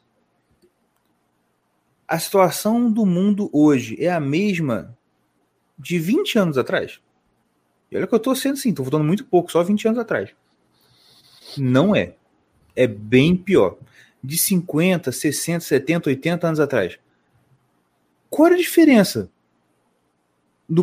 [2.06, 4.96] A situação do mundo hoje é a mesma
[5.78, 7.00] de 20 anos atrás?
[7.90, 10.30] E olha que eu tô sendo assim, tô voltando muito pouco, só 20 anos atrás.
[11.56, 12.14] Não é.
[12.74, 13.78] É bem pior.
[14.22, 16.98] De 50, 60, 70, 80 anos atrás.
[18.28, 19.30] Qual era a diferença?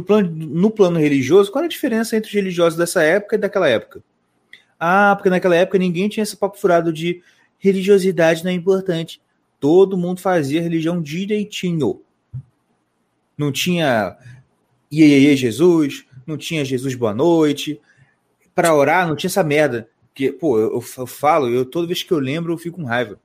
[0.06, 3.70] Plano, no plano religioso, qual era a diferença entre os religiosos dessa época e daquela
[3.70, 4.04] época?
[4.80, 7.22] Ah, porque naquela época ninguém tinha esse papo furado de
[7.60, 9.22] religiosidade não é importante.
[9.60, 12.02] Todo mundo fazia religião direitinho.
[13.38, 14.18] Não tinha
[14.92, 17.82] iê Jesus, não tinha Jesus boa noite.
[18.54, 19.90] Para orar, não tinha essa merda.
[20.14, 23.20] Que, pô, eu, eu, falo, eu toda vez que eu lembro, eu fico com raiva.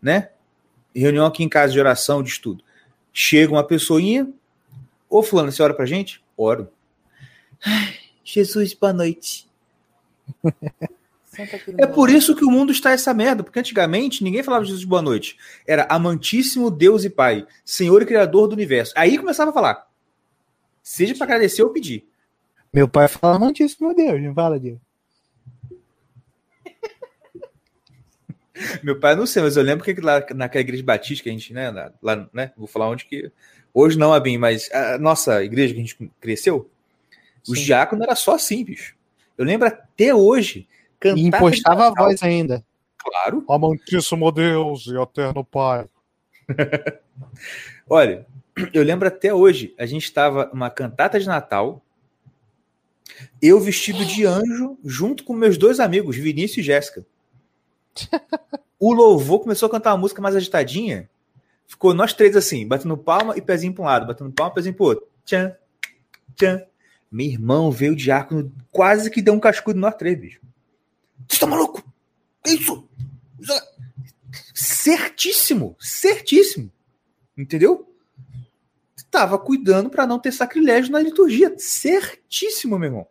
[0.00, 0.30] Né?
[0.94, 2.64] Reunião aqui em casa de oração, de estudo.
[3.12, 4.32] Chega uma pessoinha,
[5.12, 6.24] ô fulano, você ora pra gente?
[6.36, 6.68] Oro.
[7.64, 7.94] Ai,
[8.24, 9.46] Jesus, boa noite.
[11.78, 15.02] É por isso que o mundo está essa merda, porque antigamente ninguém falava Jesus boa
[15.02, 15.36] noite.
[15.66, 18.94] Era amantíssimo Deus e Pai, Senhor e Criador do universo.
[18.96, 19.86] Aí começava a falar.
[20.82, 22.06] Seja para agradecer ou pedir.
[22.72, 24.78] Meu pai fala amantíssimo Deus, não fala Deus.
[28.82, 31.52] Meu pai não sei, mas eu lembro que lá naquela igreja batista que a gente,
[31.52, 31.70] né,
[32.02, 33.30] lá, né, vou falar onde que
[33.72, 36.68] hoje não, Abim, mas a nossa igreja que a gente cresceu,
[37.42, 37.52] Sim.
[37.52, 38.94] os diáconos era só assim, bicho.
[39.36, 40.68] Eu lembro até hoje
[41.00, 42.64] cantar e impostava a voz ainda.
[42.98, 43.44] Claro.
[43.48, 45.86] Amantíssimo Deus e eterno Pai.
[47.88, 48.26] Olha,
[48.72, 51.82] eu lembro até hoje, a gente estava numa cantata de Natal,
[53.40, 57.06] eu vestido de anjo, junto com meus dois amigos, Vinícius e Jéssica.
[58.84, 61.08] O louvor começou a cantar uma música mais agitadinha.
[61.72, 64.74] Ficou nós três assim, batendo palma e pezinho para um lado, batendo palma e pezinho
[64.74, 65.08] para outro.
[65.24, 65.56] Tchan,
[66.36, 66.62] tchan.
[67.10, 70.40] Meu irmão veio o diácono, quase que deu um cascudo nós três, bicho.
[71.26, 71.82] Você tá maluco?
[72.44, 72.86] Isso!
[74.54, 76.70] Certíssimo, certíssimo.
[77.36, 77.88] Entendeu?
[78.94, 81.54] estava cuidando para não ter sacrilégio na liturgia.
[81.56, 83.06] Certíssimo, meu irmão.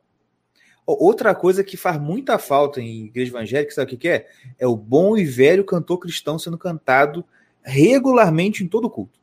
[0.86, 4.28] Outra coisa que faz muita falta em igreja evangélica, sabe o que, é?
[4.59, 7.26] É o bom e velho cantor cristão sendo cantado
[7.64, 9.20] regularmente em todo culto.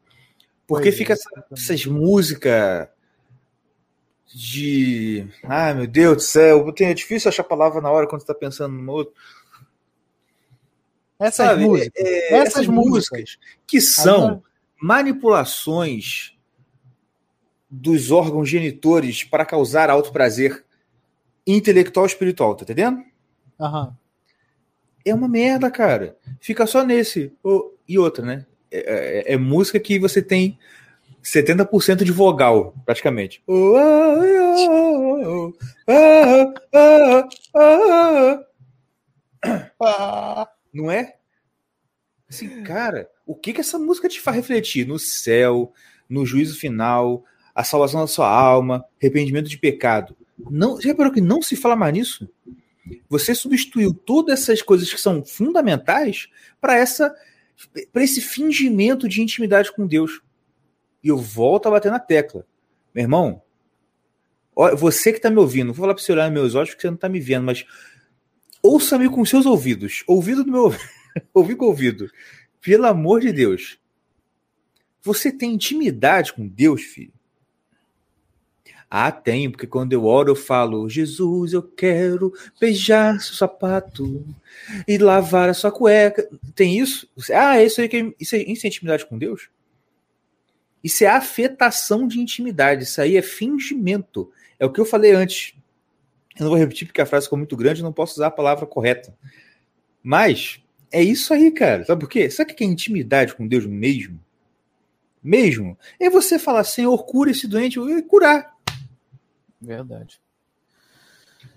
[0.66, 2.88] Porque pois fica é, essa, essas músicas
[4.26, 5.26] de.
[5.44, 8.74] Ai, meu Deus do céu, é difícil achar palavra na hora quando você está pensando
[8.74, 9.14] no outro.
[11.18, 12.04] Essas Sabe, músicas.
[12.04, 14.42] É, essas, essas músicas, músicas que são
[14.80, 16.36] manipulações
[17.70, 20.64] dos órgãos genitores para causar alto prazer
[21.46, 23.02] intelectual e espiritual, tá entendendo?
[23.58, 23.92] Uhum.
[25.04, 26.16] É uma merda, cara.
[26.40, 27.32] Fica só nesse.
[27.88, 28.46] E outra, né?
[28.70, 30.58] É, é, é música que você tem
[31.22, 33.42] 70% de vogal, praticamente.
[40.72, 41.14] Não é?
[42.28, 44.86] Assim, cara, o que que essa música te faz refletir?
[44.86, 45.72] No céu,
[46.08, 47.24] no juízo final,
[47.54, 50.16] a salvação da sua alma, arrependimento de pecado.
[50.50, 52.28] Não, você reparou que não se fala mais nisso?
[53.08, 56.28] Você substituiu todas essas coisas que são fundamentais
[56.60, 57.14] para essa
[57.92, 60.20] para esse fingimento de intimidade com Deus.
[61.02, 62.46] E eu volto a bater na tecla.
[62.94, 63.42] Meu irmão,
[64.76, 66.88] você que está me ouvindo, vou falar para você olhar nos meus olhos porque você
[66.88, 67.64] não está me vendo, mas
[68.62, 70.02] ouça-me com seus ouvidos.
[70.06, 70.72] Ouvido do meu
[71.32, 72.10] ouvido com ouvido.
[72.60, 73.78] Pelo amor de Deus.
[75.02, 77.12] Você tem intimidade com Deus, filho?
[78.90, 84.24] Ah, tem, porque quando eu oro eu falo, Jesus, eu quero beijar seu sapato
[84.86, 86.26] e lavar a sua cueca.
[86.54, 87.06] Tem isso?
[87.34, 89.50] Ah, isso aí que é, isso é, isso é intimidade com Deus?
[90.82, 94.30] Isso é afetação de intimidade, isso aí é fingimento.
[94.58, 95.54] É o que eu falei antes.
[96.38, 98.30] Eu não vou repetir porque a frase ficou muito grande, eu não posso usar a
[98.30, 99.14] palavra correta.
[100.02, 101.84] Mas é isso aí, cara.
[101.84, 102.30] Sabe por quê?
[102.30, 104.18] Sabe o que é intimidade com Deus mesmo?
[105.22, 105.76] Mesmo?
[106.00, 108.56] É você falar, Senhor, cura esse doente e curar.
[109.60, 110.20] Verdade.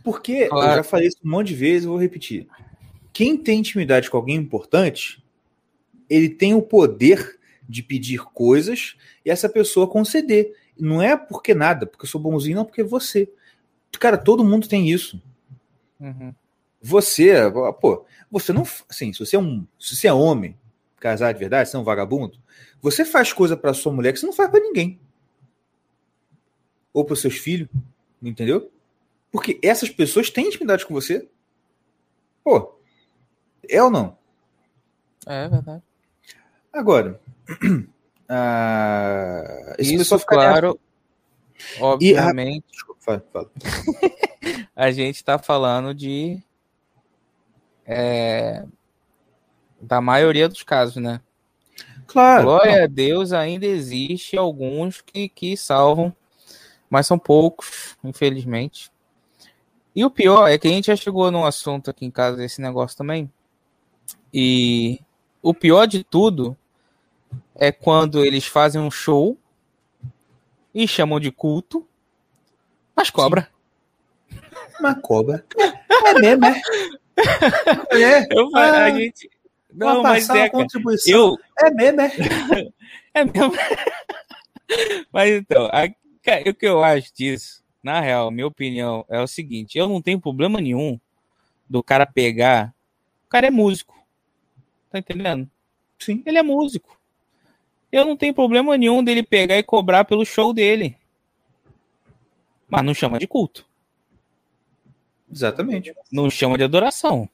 [0.03, 0.71] Porque, claro.
[0.71, 2.47] eu já falei isso um monte de vezes, eu vou repetir.
[3.13, 5.23] Quem tem intimidade com alguém importante,
[6.09, 8.95] ele tem o poder de pedir coisas
[9.25, 10.55] e essa pessoa conceder.
[10.77, 13.31] Não é porque nada, porque eu sou bonzinho, não porque você.
[13.99, 15.21] Cara, todo mundo tem isso.
[15.99, 16.33] Uhum.
[16.81, 17.33] Você,
[17.79, 18.63] pô, você não.
[18.89, 19.65] Assim, se você é um.
[19.79, 20.57] Se você é homem,
[20.99, 22.39] casado de verdade, você é um vagabundo,
[22.81, 24.99] você faz coisa para sua mulher que você não faz para ninguém.
[26.93, 27.69] Ou para seus filhos.
[28.21, 28.71] Entendeu?
[29.31, 31.27] Porque essas pessoas têm intimidade com você.
[32.43, 32.75] Pô,
[33.67, 34.17] é ou não?
[35.25, 35.83] É verdade.
[36.73, 37.19] Agora,
[38.29, 40.79] ah, esse Isso, claro,
[41.79, 42.65] obviamente,
[43.01, 43.51] Fala, fala.
[44.75, 46.39] a gente tá falando de.
[47.85, 48.63] é,
[49.81, 51.19] da maioria dos casos, né?
[52.05, 52.43] Claro.
[52.43, 56.15] Glória a Deus, ainda existe alguns que, que salvam,
[56.91, 58.91] mas são poucos, infelizmente.
[59.95, 62.61] E o pior é que a gente já chegou num assunto aqui em casa desse
[62.61, 63.31] negócio também.
[64.33, 64.99] E
[65.41, 66.55] o pior de tudo
[67.55, 69.37] é quando eles fazem um show
[70.75, 71.87] e chamam de culto,
[72.95, 73.49] mas cobra.
[74.79, 75.45] Uma cobra.
[76.05, 76.61] É mesmo, é?
[77.91, 79.29] É, Eu, a Ah, gente.
[79.73, 81.11] Não, mas passar é, contribuição.
[81.13, 82.11] eu, É mesmo, é?
[83.13, 83.53] É mesmo.
[85.11, 85.89] Mas então, a-
[86.47, 90.19] o que eu acho disso, na real, minha opinião é o seguinte: eu não tenho
[90.19, 90.99] problema nenhum
[91.69, 92.73] do cara pegar.
[93.25, 93.95] O cara é músico.
[94.89, 95.49] Tá entendendo?
[95.97, 96.21] Sim.
[96.25, 96.99] Ele é músico.
[97.91, 100.97] Eu não tenho problema nenhum dele pegar e cobrar pelo show dele.
[102.67, 103.65] Mas não chama de culto.
[105.31, 105.93] Exatamente.
[106.11, 107.27] Não chama de adoração.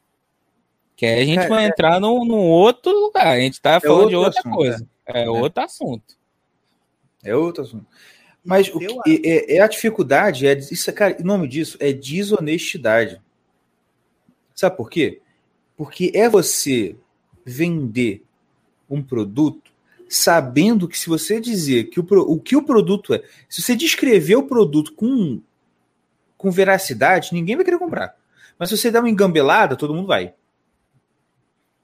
[0.96, 1.68] Que aí a gente É, vai é.
[1.68, 3.28] entrar num, num outro lugar.
[3.28, 4.90] A gente tá falando de outro outra assunto, coisa.
[5.06, 6.18] É, outro assunto.
[7.24, 7.86] É outro assunto.
[8.48, 11.92] Mas o que, é, é a dificuldade, é, isso, é, cara, o nome disso é
[11.92, 13.22] desonestidade.
[14.56, 15.22] Sabe por quê?
[15.76, 16.96] Porque é você
[17.46, 18.24] vender
[18.90, 19.72] um produto
[20.10, 24.38] sabendo que se você dizer que o, o que o produto é, se você descrever
[24.38, 25.42] o produto com,
[26.38, 28.16] com veracidade, ninguém vai querer comprar.
[28.58, 30.34] Mas se você der uma engambelada, todo mundo vai.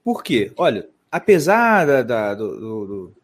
[0.02, 0.50] Por quê?
[0.56, 3.14] Olha, apesar da, da- do- do- do,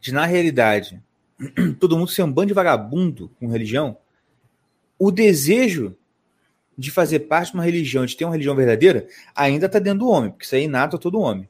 [0.00, 1.00] de na realidade
[1.78, 3.96] todo mundo ser um bando de vagabundo com religião,
[4.98, 5.96] o desejo
[6.76, 10.08] de fazer parte de uma religião, de ter uma religião verdadeira, ainda está dentro do
[10.08, 11.48] homem, porque isso é inato a todo homem.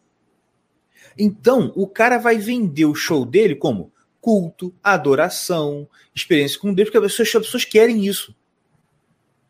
[1.18, 6.99] Então, o cara vai vender o show dele como culto, adoração, experiência com Deus, porque
[7.05, 8.34] as pessoas, as pessoas querem isso.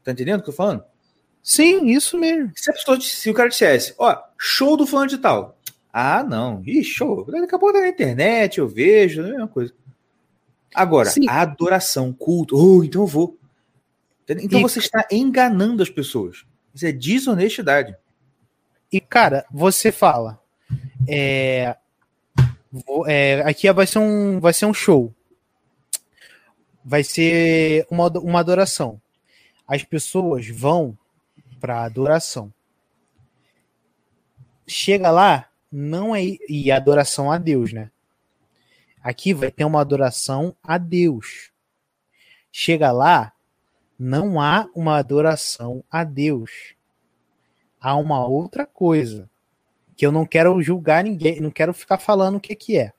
[0.05, 0.85] Tá entendendo o que eu tô falando?
[1.43, 2.53] Sim, isso mesmo.
[2.55, 5.59] Se, a pessoa, se o cara dissesse, ó, show do fulano de tal.
[5.93, 6.63] Ah, não.
[6.65, 7.25] Ih, show.
[7.27, 9.73] Daqui a pouco tá na internet, eu vejo, é a mesma coisa.
[10.75, 11.29] Agora, Sim.
[11.29, 13.39] a adoração, culto, oh, então eu vou.
[14.29, 16.45] Então E- você está enganando as pessoas.
[16.75, 17.97] Isso é desonestidade.
[18.93, 20.41] E, cara, você fala.
[21.09, 21.77] É,
[23.07, 25.13] é, aqui vai ser, um, vai ser um show.
[26.85, 29.01] Vai ser uma, uma adoração.
[29.67, 30.97] As pessoas vão
[31.61, 32.53] para adoração.
[34.67, 37.91] Chega lá, não é e adoração a Deus, né?
[39.03, 41.51] Aqui vai ter uma adoração a Deus.
[42.53, 43.33] Chega lá,
[43.99, 46.75] não há uma adoração a Deus.
[47.81, 49.29] Há uma outra coisa
[49.97, 52.93] que eu não quero julgar ninguém, não quero ficar falando o que que é.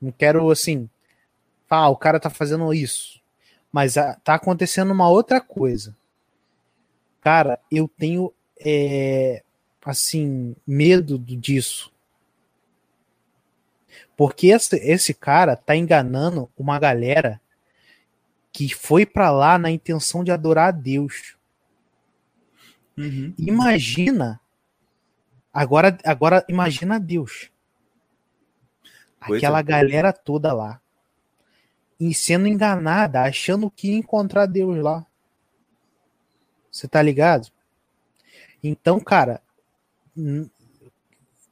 [0.00, 0.88] Não quero assim,
[1.68, 3.20] ah, o cara tá fazendo isso.
[3.72, 5.94] Mas ah, tá acontecendo uma outra coisa.
[7.20, 9.42] Cara, eu tenho é,
[9.84, 11.92] assim medo do- disso.
[14.18, 17.40] Porque esse, esse cara tá enganando uma galera
[18.52, 21.36] que foi pra lá na intenção de adorar a Deus.
[23.38, 24.40] Imagina.
[25.54, 27.52] Agora, agora imagina Deus.
[29.24, 29.62] Pois Aquela é.
[29.62, 30.80] galera toda lá.
[32.00, 35.06] E sendo enganada, achando que ia encontrar Deus lá.
[36.72, 37.46] Você tá ligado?
[38.64, 39.40] Então, cara,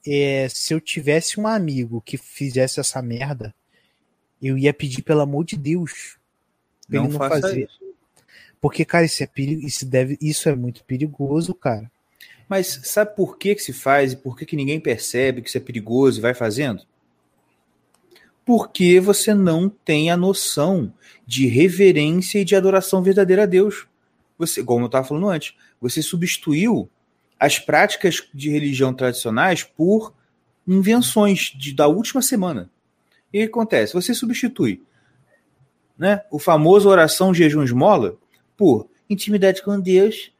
[0.06, 3.54] é, se eu tivesse um amigo que fizesse essa merda,
[4.40, 6.16] eu ia pedir pelo amor de Deus
[6.88, 7.64] pra Não ele não faça fazer.
[7.64, 7.86] isso.
[8.60, 11.90] Porque, cara, isso é perigo, isso deve, isso é muito perigoso, cara.
[12.48, 15.58] Mas sabe por que, que se faz e por que, que ninguém percebe que isso
[15.58, 16.82] é perigoso e vai fazendo?
[18.44, 20.92] Porque você não tem a noção
[21.26, 23.88] de reverência e de adoração verdadeira a Deus.
[24.38, 26.88] Você, como eu estava falando antes, você substituiu
[27.38, 30.14] as práticas de religião tradicionais por
[30.66, 32.70] invenções de, da última semana.
[33.32, 33.94] E o que acontece?
[33.94, 34.82] Você substitui
[35.98, 38.16] né, o famoso oração jejum esmola
[38.56, 40.32] por intimidade com Deus,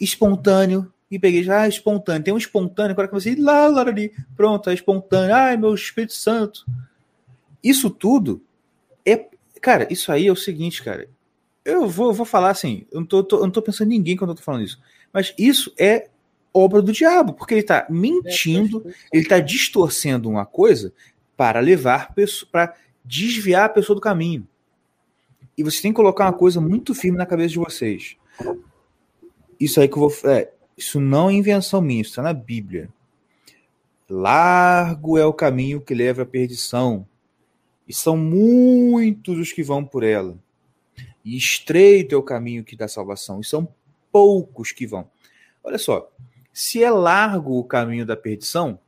[0.00, 4.68] espontâneo, e peguei, ah, espontâneo, tem um espontâneo, agora que você lá, lá, ali, pronto,
[4.68, 6.66] é espontâneo, ai, meu Espírito Santo.
[7.62, 8.42] Isso tudo
[9.04, 9.26] é,
[9.60, 11.08] cara, isso aí é o seguinte, cara,
[11.64, 14.16] eu vou, vou falar assim, eu não, tô, tô- eu não tô pensando em ninguém
[14.16, 14.80] quando eu tô falando isso,
[15.12, 16.08] mas isso é
[16.56, 20.92] obra do diabo, porque ele tá mentindo, ele está distorcendo uma coisa
[21.36, 22.14] para levar
[22.50, 24.48] para desviar a pessoa do caminho.
[25.56, 28.16] E vocês têm que colocar uma coisa muito firme na cabeça de vocês.
[29.58, 30.30] Isso aí que eu vou.
[30.30, 32.88] É, isso não é invenção minha, isso está na Bíblia.
[34.08, 37.06] Largo é o caminho que leva à perdição,
[37.88, 40.38] e são muitos os que vão por ela.
[41.24, 43.66] E estreito é o caminho que dá salvação, e são
[44.12, 45.08] poucos que vão.
[45.64, 46.08] Olha só,
[46.56, 48.80] se é largo o caminho da perdição,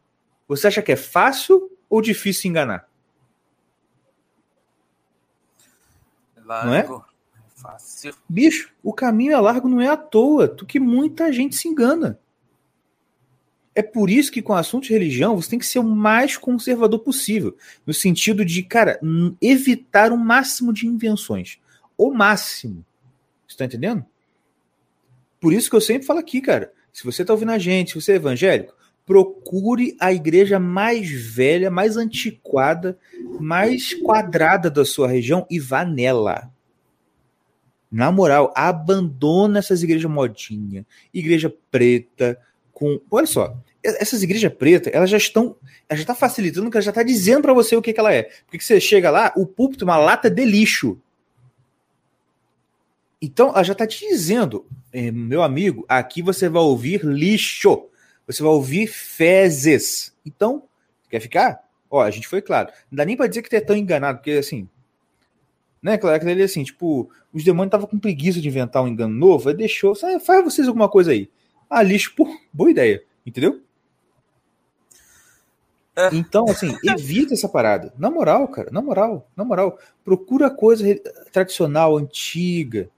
[0.48, 2.88] você acha que é fácil ou difícil enganar?
[6.42, 6.66] Largo.
[6.66, 6.88] Não é?
[7.54, 8.14] Fácil.
[8.26, 12.18] Bicho, o caminho é largo não é à toa, tu que muita gente se engana.
[13.74, 17.00] É por isso que com assuntos de religião você tem que ser o mais conservador
[17.00, 17.54] possível,
[17.84, 18.98] no sentido de, cara,
[19.42, 21.60] evitar o máximo de invenções.
[21.98, 22.82] O máximo.
[23.46, 24.06] Você tá entendendo?
[25.38, 28.01] Por isso que eu sempre falo aqui, cara, se você tá ouvindo a gente, se
[28.01, 28.74] você é evangélico,
[29.07, 32.99] procure a igreja mais velha, mais antiquada,
[33.41, 36.51] mais quadrada da sua região e vá nela.
[37.91, 42.39] Na moral, abandona essas igrejas modinha, igreja preta,
[42.70, 43.01] com.
[43.11, 45.57] Olha só, essas igrejas pretas, elas já estão.
[45.89, 48.12] Ela já está facilitando, que ela já está dizendo para você o que, que ela
[48.12, 48.24] é.
[48.47, 51.01] Porque você chega lá, o púlpito é uma lata de lixo.
[53.20, 57.88] Então, ela já está te dizendo, eh, meu amigo, aqui você vai ouvir lixo.
[58.26, 60.14] Você vai ouvir fezes.
[60.24, 60.64] Então,
[61.10, 61.64] quer ficar?
[61.90, 62.68] Ó, a gente foi claro.
[62.90, 64.68] Não dá nem para dizer que tu é tão enganado, porque assim.
[65.82, 69.14] Né, claro que ele assim, tipo, os demônios estavam com preguiça de inventar um engano
[69.14, 71.30] novo, aí deixou, faz vocês alguma coisa aí.
[71.70, 73.62] Ah, lixo, pô, boa ideia, entendeu?
[75.96, 76.10] É.
[76.12, 77.92] Então, assim, evita essa parada.
[77.96, 79.78] Na moral, cara, na moral, na moral.
[80.04, 80.84] Procura coisa
[81.32, 82.90] tradicional, antiga,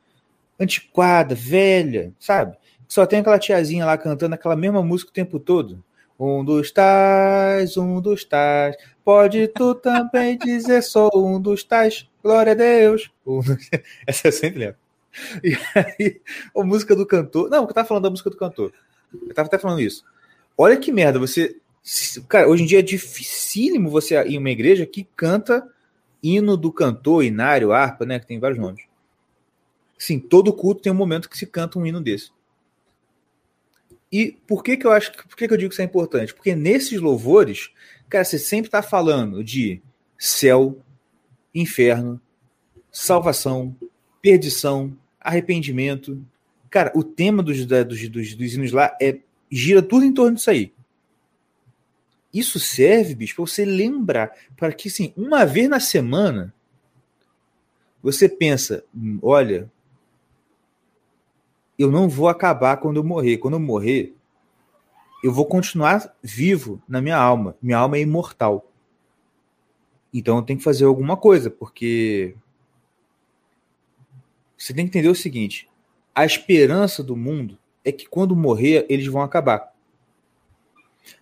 [0.60, 2.56] antiquada, velha, sabe?
[2.86, 5.82] Só tem aquela tiazinha lá cantando aquela mesma música o tempo todo.
[6.18, 8.76] Um dos tais, um dos tais.
[9.04, 12.06] Pode tu também dizer sou um dos tais.
[12.22, 13.10] Glória a Deus.
[14.06, 14.76] Essa eu sempre lembro.
[15.42, 16.20] E aí,
[16.54, 17.48] a música do cantor.
[17.48, 18.72] Não, eu tava falando da música do cantor.
[19.12, 20.04] Eu tava até falando isso.
[20.58, 21.56] Olha que merda, você
[22.28, 25.66] Cara, hoje em dia é dificílimo você ir em uma igreja que canta
[26.22, 28.18] hino do cantor, inário, harpa, né?
[28.18, 28.84] Que tem vários nomes.
[30.00, 32.30] Sim, todo culto tem um momento que se canta um hino desse.
[34.10, 36.32] E por que que eu acho, por que que eu digo que isso é importante?
[36.32, 37.70] Porque nesses louvores,
[38.08, 39.82] cara, você sempre está falando de
[40.18, 40.82] céu,
[41.54, 42.18] inferno,
[42.90, 43.76] salvação,
[44.22, 46.18] perdição, arrependimento.
[46.70, 49.18] Cara, o tema dos, dos, dos, dos hinos lá é
[49.52, 50.72] gira tudo em torno disso aí.
[52.32, 54.34] Isso serve, bicho, para você lembrar.
[54.56, 56.54] Para que, assim, uma vez na semana,
[58.02, 59.70] você pensa: hum, olha,
[61.80, 63.38] eu não vou acabar quando eu morrer.
[63.38, 64.14] Quando eu morrer,
[65.24, 67.56] eu vou continuar vivo na minha alma.
[67.62, 68.70] Minha alma é imortal.
[70.12, 72.36] Então eu tenho que fazer alguma coisa, porque
[74.58, 75.70] você tem que entender o seguinte:
[76.14, 79.72] a esperança do mundo é que quando morrer, eles vão acabar.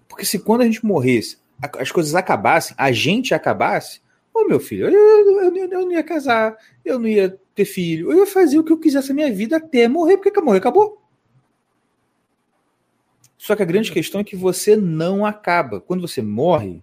[0.09, 1.39] Porque se quando a gente morresse,
[1.79, 4.01] as coisas acabassem, a gente acabasse,
[4.35, 8.13] ô meu filho, eu, eu, eu, eu, não ia casar, eu não ia ter filho,
[8.13, 11.03] eu ia fazer o que eu quisesse na minha vida até morrer, porque morrer acabou.
[13.37, 15.81] Só que a grande questão é que você não acaba.
[15.81, 16.83] Quando você morre,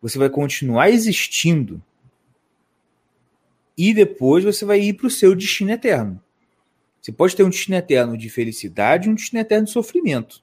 [0.00, 1.82] você vai continuar existindo.
[3.76, 6.22] E depois você vai ir para o seu destino eterno.
[7.00, 10.42] Você pode ter um destino eterno de felicidade e um destino eterno de sofrimento.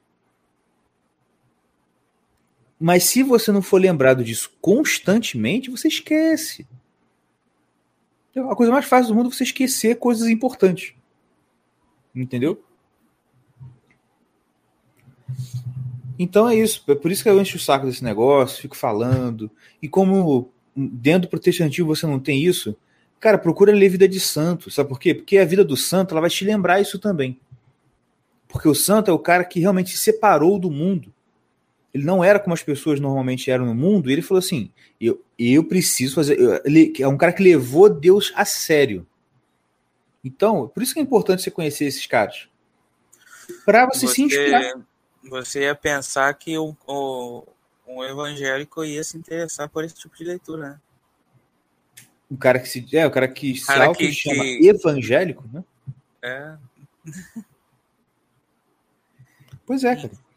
[2.78, 6.66] Mas se você não for lembrado disso constantemente, você esquece.
[8.36, 10.94] A coisa mais fácil do mundo é você esquecer coisas importantes.
[12.14, 12.62] Entendeu?
[16.18, 16.84] Então é isso.
[16.86, 19.50] É por isso que eu encho o saco desse negócio, fico falando.
[19.82, 22.76] E como dentro do protestantismo você não tem isso,
[23.18, 24.70] cara, procura ler vida de santo.
[24.70, 25.14] Sabe por quê?
[25.14, 27.40] Porque a vida do santo ela vai te lembrar isso também.
[28.46, 31.12] Porque o santo é o cara que realmente se separou do mundo
[31.92, 34.70] ele não era como as pessoas normalmente eram no mundo, e ele falou assim:
[35.00, 36.38] eu, eu preciso fazer.
[36.38, 39.06] Eu, ele é um cara que levou Deus a sério.
[40.22, 42.48] Então, por isso que é importante você conhecer esses caras.
[43.64, 44.74] Para você, você, se inspirar.
[45.24, 47.44] Você ia pensar que o, o,
[47.86, 50.80] um evangélico ia se interessar por esse tipo de leitura, né?
[52.30, 52.96] O cara que se.
[52.96, 54.68] É, o cara que se cara que, chama que...
[54.68, 55.64] evangélico, né?
[56.22, 56.56] É.
[59.66, 60.29] Pois é, cara.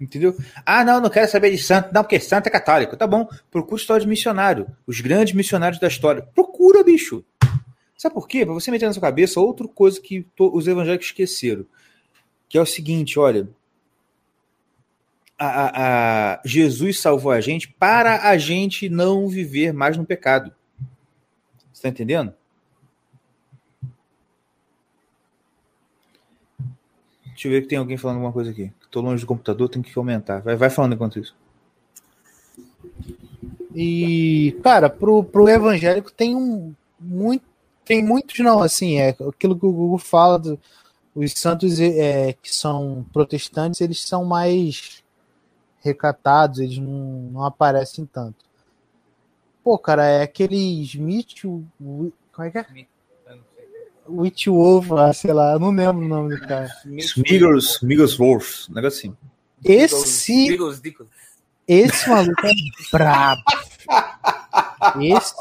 [0.00, 0.36] Entendeu?
[0.64, 2.96] Ah, não, não quero saber de santo, não, porque santo é católico.
[2.96, 4.66] Tá bom, procura história de missionário.
[4.86, 6.22] Os grandes missionários da história.
[6.34, 7.24] Procura, bicho.
[7.96, 8.46] Sabe por quê?
[8.46, 11.66] Para você meter na sua cabeça outra coisa que os evangélicos esqueceram.
[12.48, 13.48] Que é o seguinte: olha.
[15.36, 20.52] A, a, a, Jesus salvou a gente para a gente não viver mais no pecado.
[21.72, 22.34] Você tá entendendo?
[27.26, 28.72] Deixa eu ver que tem alguém falando alguma coisa aqui.
[28.90, 30.40] Tô longe do computador, tem que aumentar.
[30.40, 31.36] Vai, vai falando enquanto isso.
[33.74, 37.46] E, cara, pro, pro evangélico tem um muito.
[37.84, 40.60] Tem muitos não, assim, é aquilo que o Google fala, do,
[41.14, 45.02] os santos é, que são protestantes, eles são mais
[45.80, 48.44] recatados, eles não, não aparecem tanto.
[49.64, 51.42] Pô, cara, é aquele Smith.
[51.42, 52.66] Como é que é?
[54.08, 56.68] Witch Wolf, ah, sei lá, eu não lembro o nome do cara.
[56.84, 59.16] Smigglers, Smigglers Wolf, um negócio assim.
[59.64, 60.56] Esse.
[61.66, 62.52] Esse maluco é
[62.90, 63.42] brabo.
[65.00, 65.34] Esse.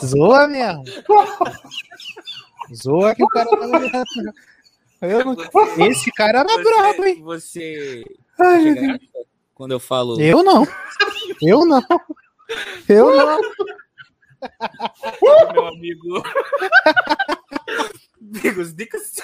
[0.06, 0.84] Zoa mesmo.
[2.74, 4.04] Zoa que o cara tá.
[5.02, 5.36] Eu não...
[5.86, 7.22] Esse cara era Você- brabo, hein?
[7.22, 8.04] Você.
[8.38, 8.98] Ai,
[9.54, 10.20] quando eu falo.
[10.20, 10.66] Eu não.
[11.42, 11.82] Eu não.
[12.88, 13.40] Eu não.
[15.52, 16.22] Meu amigo.
[18.20, 19.16] Amigos, dicas.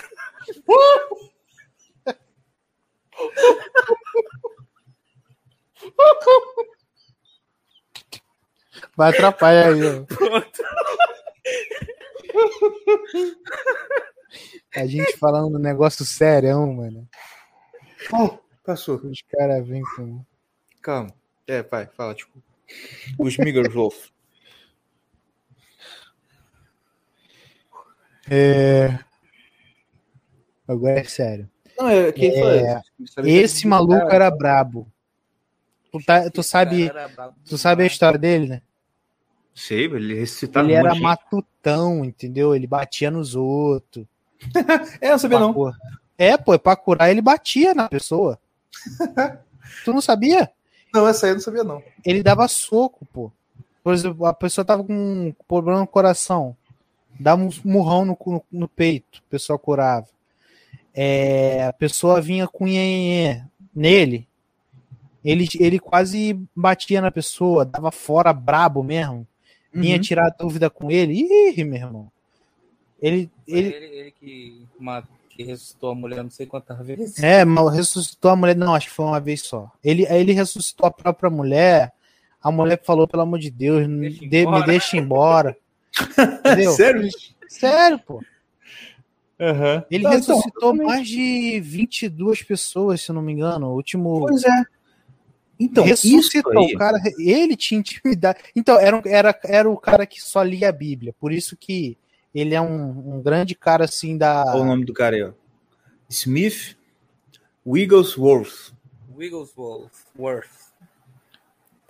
[8.96, 10.04] Vai atrapalhar aí, ó.
[10.04, 10.62] Pronto.
[14.74, 17.08] A gente falando um negócio sério, mano.
[18.64, 18.96] Passou.
[18.96, 20.24] Os caras vêm com.
[20.82, 21.14] Calma.
[21.46, 22.42] É, pai, fala, tipo.
[23.18, 23.72] Os Smigglers
[28.30, 28.98] É...
[30.66, 31.48] Agora é sério.
[31.78, 32.80] Não, é quem É,
[33.14, 33.28] foi?
[33.28, 34.90] Esse maluco era brabo.
[35.92, 36.90] Tu, tá- tu sabe,
[37.44, 38.62] tu sabe a história dele, né?
[39.54, 42.54] Sei, ele ressuscitava Ele um era matutão, entendeu?
[42.54, 44.04] Ele batia nos outros.
[45.00, 45.54] É, não sabia Pra não.
[45.54, 45.74] cur-
[46.18, 48.38] É, pô, pra curar ele batia na pessoa.
[49.84, 50.50] tu não sabia?
[50.92, 51.82] Não, essa aí eu não sabia não.
[52.04, 53.32] Ele dava soco, pô.
[53.82, 56.56] Por exemplo, a pessoa tava com um problema no coração.
[57.18, 60.06] Dava um murrão no, no, no peito, a pessoa curava.
[60.94, 63.42] É, a pessoa vinha com nhenhenhê
[63.74, 64.26] nele.
[65.24, 69.26] Ele, ele quase batia na pessoa, dava fora brabo mesmo.
[69.72, 70.00] Vinha Uhum.
[70.02, 71.14] tirar dúvida com ele.
[71.14, 72.12] Ih, meu irmão.
[73.02, 77.22] Ele, Ele, ele, ele, que, ma- que ressuscitou a mulher não sei quantas vezes.
[77.22, 78.56] É, mas ressuscitou a mulher.
[78.56, 79.70] Não, acho que foi uma vez só.
[79.84, 81.92] Ele, ele ressuscitou a própria mulher.
[82.42, 85.56] A mulher falou, pelo amor de Deus, me Deixa de- me deixa embora.
[86.40, 86.72] Entendeu?
[86.72, 87.08] Sério?
[87.48, 88.22] Sério, pô.
[89.38, 89.84] Aham.
[89.90, 93.68] Ele então, ressuscitou mais de 22 pessoas, se não me engano.
[93.68, 94.20] O último.
[94.20, 94.64] Pois é.
[95.58, 96.52] Então, ressuscitou.
[96.52, 98.38] isso aí, O cara, ele tinha intimidade.
[98.54, 101.14] Então, era, era, era o cara que só lia a Bíblia.
[101.18, 101.96] Por isso que
[102.34, 104.44] ele é um, um grande cara assim da.
[104.48, 105.32] Olha o nome do cara aí, ó.
[106.08, 106.76] Smith
[107.66, 108.72] Wigglesworth.
[109.16, 110.65] Wigglesworth.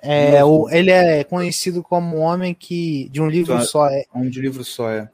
[0.00, 3.08] É, o, ele é conhecido como um homem que.
[3.10, 3.60] de um livro Tá.
[3.62, 3.86] só.
[3.88, 5.08] É, Um de livro só, é.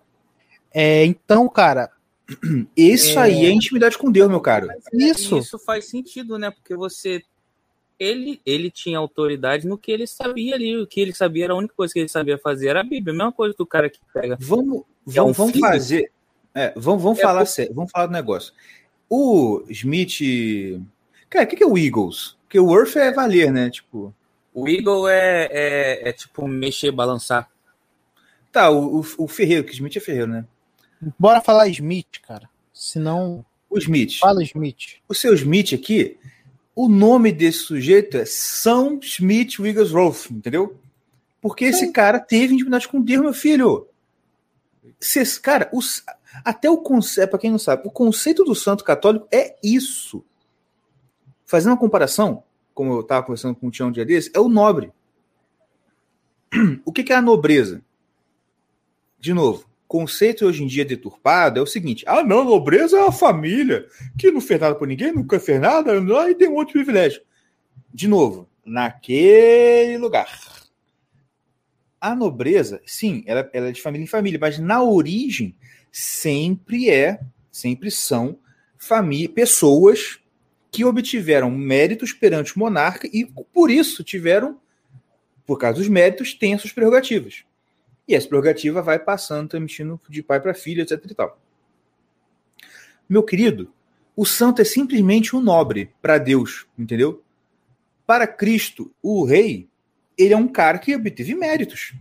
[0.72, 1.91] é, então, cara,
[2.76, 3.22] Isso É.
[3.22, 4.68] aí é intimidade com Deus, meu caro.
[4.93, 5.39] Isso.
[5.39, 6.51] Isso faz sentido, né?
[6.51, 7.22] Porque você.
[7.99, 10.76] Ele, ele tinha autoridade no que ele sabia ali.
[10.76, 13.12] O que ele sabia era a única coisa que ele sabia fazer era a Bíblia.
[13.14, 14.37] A mesma coisa do cara que pega.
[14.41, 16.11] Vamos, É um vamos, vamos fazer.
[16.55, 18.53] É, vamos vamos É falar por- sério, vamos falar do negócio.
[19.09, 20.18] O Smith.
[21.30, 22.37] Cara, o que, que é o Eagles?
[22.43, 23.70] Porque o Worth é valer, né?
[23.70, 24.12] Tipo.
[24.55, 27.48] O Eagle é, é, é tipo mexer, balançar.
[28.50, 30.44] Tá, o, o, o Ferreiro, que Smith é Ferreiro, né?
[31.18, 32.48] bora falar Smith, cara.
[32.72, 34.18] Senão, O Smith.
[34.18, 34.98] fala Smith.
[35.09, 36.18] O seu Smith aqui,
[36.74, 40.78] o nome desse sujeito é São Smith Wigglesworth, entendeu?
[41.40, 43.88] Porque esse cara teve intimidade com Deus, meu filho.
[45.00, 46.05] Se esse cara, os-
[46.44, 50.24] até o conceito, para quem não sabe, o conceito do santo católico é isso.
[51.46, 52.44] Fazendo uma comparação,
[52.74, 54.92] como eu estava conversando com o Tião um dia desse, é o nobre.
[56.84, 57.82] O que, que é a nobreza?
[59.18, 63.12] De novo, conceito hoje em dia deturpado é o seguinte: ah, não, nobreza é a
[63.12, 63.86] família
[64.18, 65.92] que não fez nada por ninguém, nunca fez nada,
[66.30, 67.22] e tem um outro privilégio.
[67.92, 70.28] De novo, naquele lugar.
[72.00, 75.54] A nobreza, sim, ela, ela é de família em família, mas na origem
[75.92, 77.20] sempre é,
[77.50, 78.38] sempre são
[79.34, 80.21] pessoas
[80.72, 84.58] que obtiveram méritos perante o monarca e por isso tiveram,
[85.44, 87.44] por causa dos méritos, têm as suas prerrogativas.
[88.08, 91.38] E essa prerrogativa vai passando, transmitindo de pai para filho, etc e tal.
[93.06, 93.70] Meu querido,
[94.16, 97.22] o santo é simplesmente um nobre para Deus, entendeu?
[98.06, 99.68] Para Cristo, o rei,
[100.16, 101.94] ele é um cara que obteve méritos.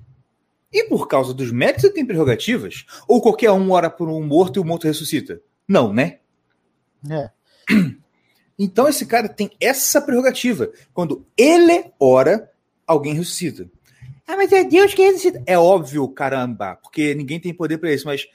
[0.72, 2.86] E por causa dos méritos ele tem prerrogativas?
[3.06, 5.42] Ou qualquer um ora por um morto e o morto ressuscita?
[5.68, 6.20] Não, né?
[7.10, 7.30] É.
[8.64, 10.72] Então esse cara tem essa prerrogativa.
[10.94, 12.52] Quando ele ora,
[12.86, 13.68] alguém ressuscita.
[14.28, 15.42] Ah, mas é Deus que ressuscita.
[15.48, 18.28] É óbvio, caramba, porque ninguém tem poder para isso, mas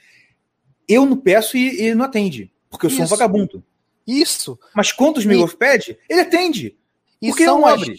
[0.87, 3.13] eu não peço e ele não atende, porque eu sou Isso.
[3.13, 3.63] um vagabundo.
[4.05, 4.59] Isso.
[4.75, 6.77] Mas quando os E- Migos pede, ele atende.
[7.21, 7.97] E Porque são, não as, abre.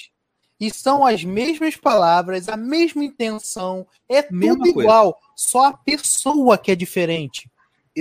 [0.60, 4.80] e são as mesmas palavras, a mesma intenção, é Mesma tudo coisa.
[4.88, 7.50] igual, só a pessoa que é diferente.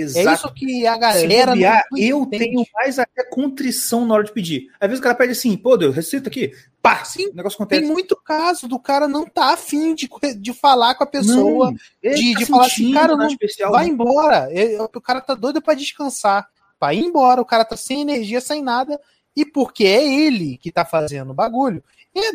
[0.00, 0.46] É Exato.
[0.46, 2.44] isso que a galera bobear, não eu entende.
[2.44, 4.70] tenho mais até contrição na hora de pedir.
[4.80, 6.52] Às vezes o cara pede assim, pô, Deus, recita aqui.
[6.82, 7.92] Pá, Sim, o negócio Tem acontece.
[7.92, 11.72] muito caso do cara não tá afim de, de falar com a pessoa, Não,
[12.12, 13.90] de- tá de falar assim, cara, não- especial, vai né?
[13.90, 14.48] embora.
[14.52, 17.40] É, O cara tá doido pra descansar, pra ir embora.
[17.40, 18.98] O cara tá sem energia, sem nada.
[19.36, 21.82] E porque é ele que tá fazendo o bagulho,
[22.14, 22.30] é-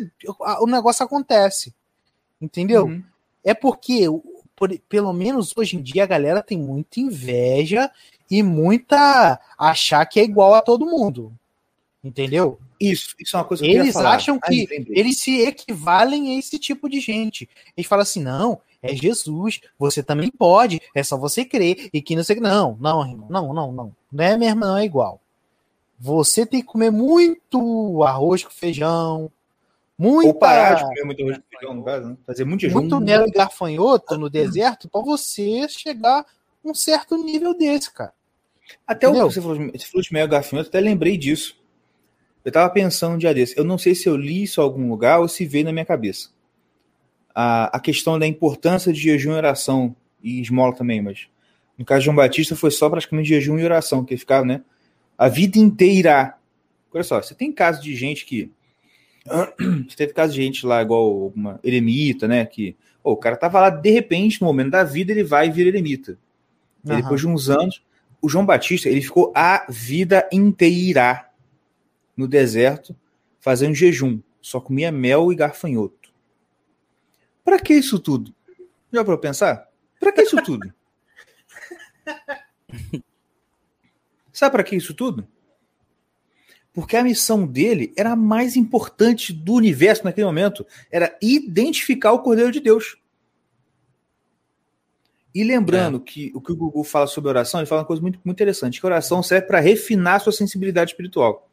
[0.60, 1.74] o negócio acontece.
[2.40, 2.84] Entendeu?
[2.86, 3.02] Uhum.
[3.42, 4.06] É porque,
[4.56, 7.90] por- pelo menos hoje em dia, a galera tem muita inveja
[8.30, 11.32] e muita achar que é igual a todo mundo.
[12.02, 12.58] Entendeu?
[12.78, 14.98] Isso, isso é uma coisa que Eles acham que lembrei.
[14.98, 17.48] eles se equivalem a esse tipo de gente.
[17.76, 21.88] Eles falam assim: não, é Jesus, você também pode, é só você crer.
[21.94, 22.36] E que não sei.
[22.40, 23.96] Não, não, irmão, não, não, não.
[24.12, 25.18] Não é mesmo, não é igual.
[25.98, 29.30] Você tem que comer muito arroz com feijão,
[29.98, 32.16] muita, Ou parar de comer muito arroz com feijão, no caso, né?
[32.26, 32.80] Fazer muito jejum.
[32.80, 36.26] muito mel e garfanhoto no deserto para você chegar a
[36.68, 38.12] um certo nível desse, cara.
[38.86, 39.30] Até o Entendeu?
[39.30, 41.56] você falou, de- você falou de mel gafanhoto, até lembrei disso.
[42.44, 43.56] Eu tava pensando um dia desse.
[43.56, 45.84] Eu não sei se eu li isso em algum lugar ou se veio na minha
[45.84, 46.28] cabeça.
[47.34, 51.26] A, a questão da importância de jejum e oração, e esmola também, mas
[51.76, 54.62] no caso de João Batista foi só praticamente jejum e oração, que ele ficava, né?
[55.18, 56.36] A vida inteira.
[56.92, 58.50] Olha só, você tem caso de gente que.
[59.88, 62.44] Você teve caso de gente lá, igual uma eremita, né?
[62.44, 65.68] Que pô, o cara tava lá, de repente, no momento da vida, ele vai vira
[65.68, 66.18] eremita.
[66.84, 67.00] E Aham.
[67.00, 67.82] depois de uns anos,
[68.20, 71.28] o João Batista, ele ficou a vida inteira
[72.16, 72.94] no deserto
[73.40, 74.20] fazendo jejum.
[74.40, 76.12] Só comia mel e garfanhoto.
[77.44, 78.34] Pra que isso tudo?
[78.92, 79.68] Já para pensar?
[79.98, 80.72] Pra que isso tudo?
[84.32, 85.26] Sabe pra que isso tudo?
[86.74, 90.66] Porque a missão dele era a mais importante do universo naquele momento.
[90.90, 92.96] Era identificar o Cordeiro de Deus.
[95.34, 98.20] E lembrando que o que o Gugu fala sobre oração, ele fala uma coisa muito,
[98.24, 101.48] muito interessante: que a oração serve para refinar a sua sensibilidade espiritual.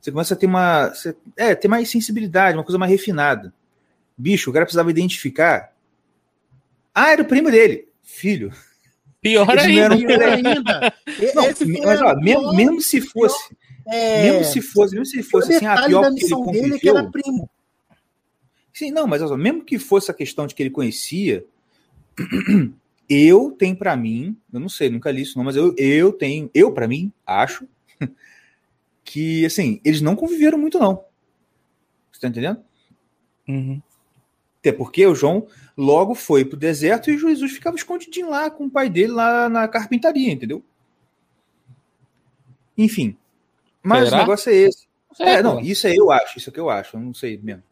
[0.00, 0.88] Você começa a ter uma.
[0.90, 3.52] você- é, ter mais sensibilidade, uma coisa mais refinada.
[4.16, 5.72] Bicho, o cara precisava identificar.
[6.94, 7.88] Ah, era o primo dele.
[8.02, 8.52] Filho.
[9.20, 9.84] Pior Eles não ainda.
[9.84, 10.94] eram- Pior ainda.
[11.34, 13.56] Não, mas ó, mesmo, pior- mesmo se fosse.
[13.86, 16.78] É, Mesmo se fosse, mesmo se fosse assim, a pior da porque ele dele é
[16.78, 17.50] que era primo.
[18.72, 21.44] Sim, não, mas olha mesmo que fosse a questão de que ele conhecia,
[23.08, 26.50] eu tenho pra mim, eu não sei, nunca li isso não, mas eu, eu tenho,
[26.54, 27.68] eu pra mim, acho
[29.04, 31.04] que, assim, eles não conviveram muito não.
[32.10, 32.60] Você tá entendendo?
[33.46, 33.80] Uhum.
[34.58, 38.70] Até porque o João logo foi pro deserto e Jesus ficava escondidinho lá com o
[38.70, 40.64] pai dele lá na carpintaria, entendeu?
[42.76, 43.16] Enfim.
[43.84, 44.16] Mas Será?
[44.16, 44.88] o negócio é esse.
[45.20, 47.38] É, não, isso é eu acho, isso é o que eu acho, eu não sei
[47.40, 47.62] mesmo.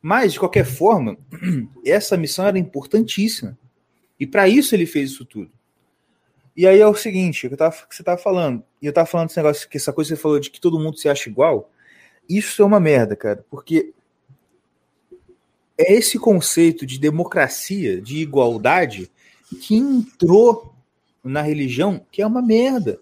[0.00, 1.18] Mas, de qualquer forma,
[1.84, 3.58] essa missão era importantíssima.
[4.18, 5.50] E para isso ele fez isso tudo.
[6.56, 8.92] E aí é o seguinte, o que, eu tava, que você tava falando, e eu
[8.92, 11.08] tava falando desse negócio, que essa coisa que você falou de que todo mundo se
[11.08, 11.70] acha igual,
[12.28, 13.92] isso é uma merda, cara, porque
[15.76, 19.10] é esse conceito de democracia, de igualdade,
[19.60, 20.74] que entrou
[21.24, 23.00] na religião, que é uma merda.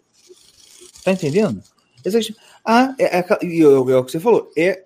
[1.05, 1.63] Tá entendendo?
[2.05, 2.21] Essa-
[2.71, 4.85] Ah, é, é, e é o que você falou, é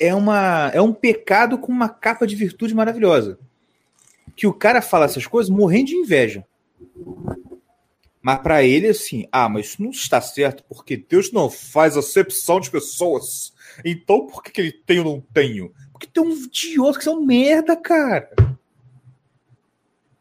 [0.00, 3.38] é uma é um pecado com uma capa de virtude maravilhosa.
[4.34, 6.46] Que o cara fala essas coisas morrendo de inveja.
[8.22, 12.58] Mas para ele assim, ah, mas isso não está certo porque Deus não faz acepção
[12.58, 13.52] de pessoas.
[13.84, 15.74] Então por que, que ele tem ou não tenho?
[15.92, 18.30] Porque tem um idiota que são merda, cara.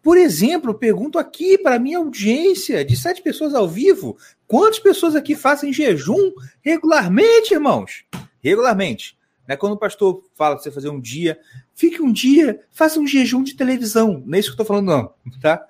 [0.01, 4.17] Por exemplo, pergunto aqui para minha audiência de sete pessoas ao vivo,
[4.47, 8.03] quantas pessoas aqui fazem jejum regularmente, irmãos?
[8.43, 9.17] Regularmente.
[9.47, 11.39] Não é quando o pastor fala para você fazer um dia,
[11.75, 14.23] fique um dia, faça um jejum de televisão.
[14.25, 15.65] Não é isso que eu tô falando, não, tá?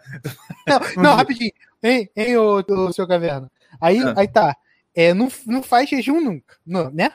[0.67, 1.51] Não, não, rapidinho.
[1.83, 3.51] Hein, hein ô, ô, seu caverna.
[3.79, 4.13] Aí, Ah.
[4.15, 4.55] aí tá.
[4.93, 7.11] É, não, não faz jejum nunca, não, né?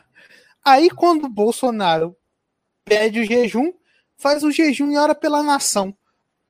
[0.64, 2.16] Aí quando o Bolsonaro
[2.84, 3.72] pede o jejum,
[4.16, 5.94] faz o jejum e ora pela nação.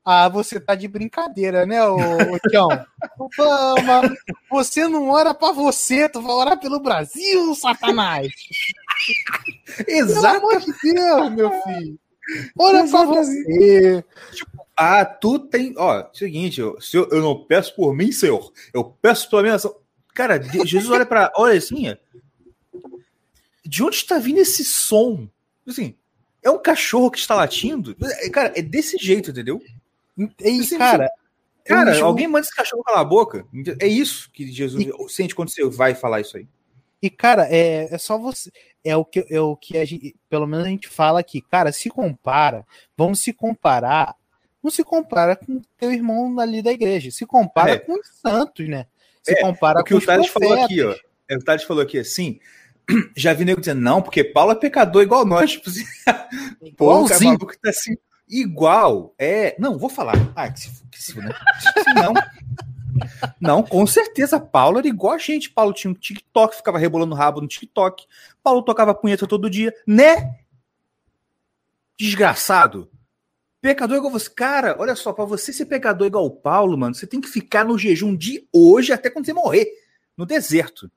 [0.09, 2.69] Ah, você tá de brincadeira, né, ô, ô Tião?
[3.35, 4.15] Fama,
[4.49, 8.31] você não ora pra você, tu vai orar pelo Brasil, Satanás.
[9.85, 10.37] Pelo Exato.
[10.37, 11.99] amor de Deus, meu filho.
[12.57, 14.01] Ora pra você.
[14.77, 15.73] Ah, tu tem.
[15.75, 18.53] Ó, seguinte, eu, se eu, eu não peço por mim, Senhor.
[18.73, 19.57] Eu peço pela minha.
[20.15, 21.33] Cara, Jesus olha para.
[21.35, 21.93] Olha assim.
[23.65, 25.27] De onde está vindo esse som?
[25.67, 25.95] Assim,
[26.41, 27.93] É um cachorro que está latindo.
[28.01, 29.61] É, cara, é desse jeito, entendeu?
[30.17, 31.09] E, cara,
[31.63, 33.45] cara, alguém manda esse cachorro calar a boca.
[33.79, 35.09] É isso que Jesus e...
[35.09, 36.47] sente quando você vai falar isso aí.
[37.01, 38.51] E, cara, é, é só você.
[38.83, 41.41] É o que, é o que a gente, pelo menos a gente fala aqui.
[41.41, 42.65] Cara, se compara,
[42.97, 44.15] vamos se comparar.
[44.63, 47.11] Não se compara com teu irmão ali da igreja.
[47.11, 47.79] Se compara é.
[47.79, 48.87] com os santos, né?
[49.21, 50.95] Se é, compara o que com o Thales falou aqui, ó.
[51.29, 52.39] É, o Thales falou aqui assim.
[53.15, 55.51] Já vi nego dizendo, não, porque Paulo é pecador igual nós.
[55.51, 55.83] Tipo, assim,
[56.77, 57.07] Pô, o
[57.47, 57.97] que tá assim.
[58.27, 59.13] Igual.
[59.17, 59.55] É.
[59.59, 60.15] Não, vou falar.
[60.35, 61.33] Ah, que se, que se né?
[61.95, 62.13] Não.
[63.39, 64.39] Não, com certeza.
[64.39, 65.49] Paulo era igual a gente.
[65.49, 68.05] Paulo tinha um TikTok, ficava rebolando o rabo no TikTok.
[68.43, 70.35] Paulo tocava punheta todo dia, né?
[71.97, 72.89] Desgraçado.
[73.61, 74.29] Pecador igual você.
[74.29, 77.65] Cara, olha só, para você ser pecador igual o Paulo, mano, você tem que ficar
[77.65, 79.67] no jejum de hoje até quando você morrer.
[80.15, 80.91] No deserto.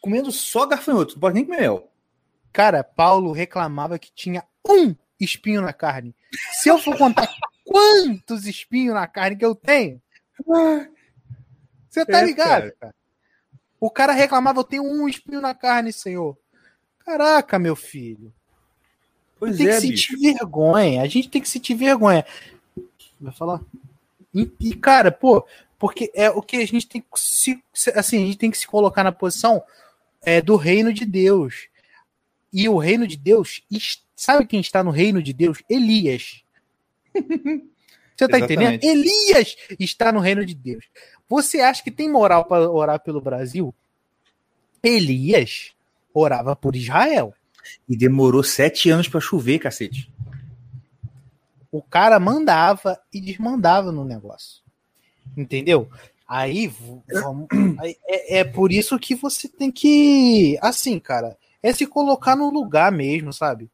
[0.00, 1.14] Comendo só garfanhoto.
[1.14, 1.90] Não pode nem comer mel.
[2.52, 6.14] Cara, Paulo reclamava que tinha um espinho na carne.
[6.52, 7.28] Se eu for contar
[7.64, 10.00] quantos espinhos na carne que eu tenho,
[11.88, 12.76] você tá é, ligado, cara.
[12.80, 12.94] cara?
[13.80, 16.36] O cara reclamava, eu tenho um espinho na carne, senhor.
[17.04, 18.32] Caraca, meu filho.
[19.38, 20.38] Pois tem é, que sentir bicho.
[20.38, 21.02] vergonha.
[21.02, 22.26] A gente tem que sentir vergonha.
[23.18, 23.60] Vai falar?
[24.34, 25.46] E, e, cara, pô,
[25.78, 27.62] porque é o que a gente tem que se,
[27.94, 29.62] assim, a gente tem que se colocar na posição
[30.22, 31.68] é, do reino de Deus.
[32.52, 33.62] E o reino de Deus,
[34.16, 35.62] sabe quem está no reino de Deus?
[35.68, 36.42] Elias.
[38.16, 38.84] Você tá entendendo?
[38.84, 40.84] Elias está no reino de Deus.
[41.28, 43.74] Você acha que tem moral para orar pelo Brasil?
[44.82, 45.72] Elias
[46.12, 47.32] orava por Israel.
[47.88, 50.10] E demorou sete anos para chover, cacete.
[51.70, 54.60] O cara mandava e desmandava no negócio.
[55.36, 55.88] Entendeu?
[56.28, 56.70] Aí,
[57.08, 57.48] vamos,
[57.78, 60.58] aí é, é, por isso que você tem que.
[60.60, 63.70] Assim, cara, é se colocar no lugar mesmo, sabe?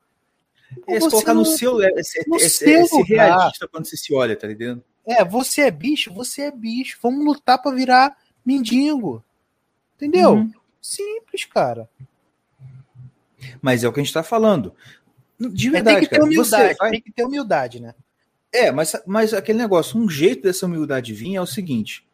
[0.87, 1.81] É se colocar no, no seu.
[1.81, 1.91] É,
[2.27, 4.83] no é, seu é, realista quando você se olha, tá entendendo?
[5.07, 6.99] É, você é bicho, você é bicho.
[7.01, 9.23] Vamos lutar para virar mendigo.
[9.95, 10.35] Entendeu?
[10.35, 10.53] Uhum.
[10.83, 11.89] Simples, cara.
[13.63, 14.75] Mas é o que a gente tá falando.
[15.39, 16.91] De verdade, é, tem que ter humildade, vai...
[16.91, 17.95] tem que ter humildade, né?
[18.53, 22.07] É, mas, mas aquele negócio, um jeito dessa humildade vir é o seguinte.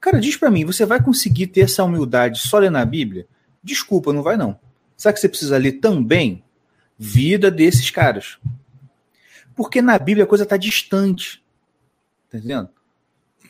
[0.00, 3.26] Cara, diz para mim, você vai conseguir ter essa humildade só ler na Bíblia?
[3.62, 4.58] Desculpa, não vai não.
[4.96, 6.42] Sabe que você precisa ler também
[6.98, 8.38] vida desses caras.
[9.54, 11.42] Porque na Bíblia a coisa está distante.
[12.30, 12.70] Tá entendendo?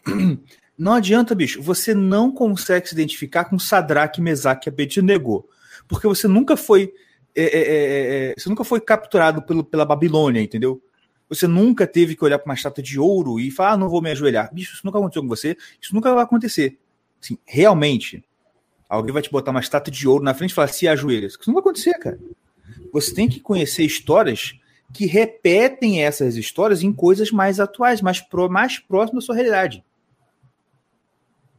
[0.78, 1.62] Não adianta, bicho.
[1.62, 5.48] Você não consegue se identificar com Sadraque, Mesaque e Abednego.
[5.88, 6.92] Porque você nunca foi.
[7.34, 10.82] É é, é, é, é, você nunca foi capturado pelo, pela Babilônia, entendeu?
[11.28, 14.02] Você nunca teve que olhar para uma estátua de ouro e falar, ah, não vou
[14.02, 14.52] me ajoelhar.
[14.52, 15.56] Bicho, isso nunca aconteceu com você.
[15.80, 16.78] Isso nunca vai acontecer.
[17.22, 18.22] Assim, realmente,
[18.88, 21.26] alguém vai te botar uma estátua de ouro na frente e falar, se ajoelha.
[21.26, 22.18] Isso não vai acontecer, cara.
[22.92, 24.58] Você tem que conhecer histórias
[24.92, 29.84] que repetem essas histórias em coisas mais atuais, mais, pro, mais próximas da sua realidade.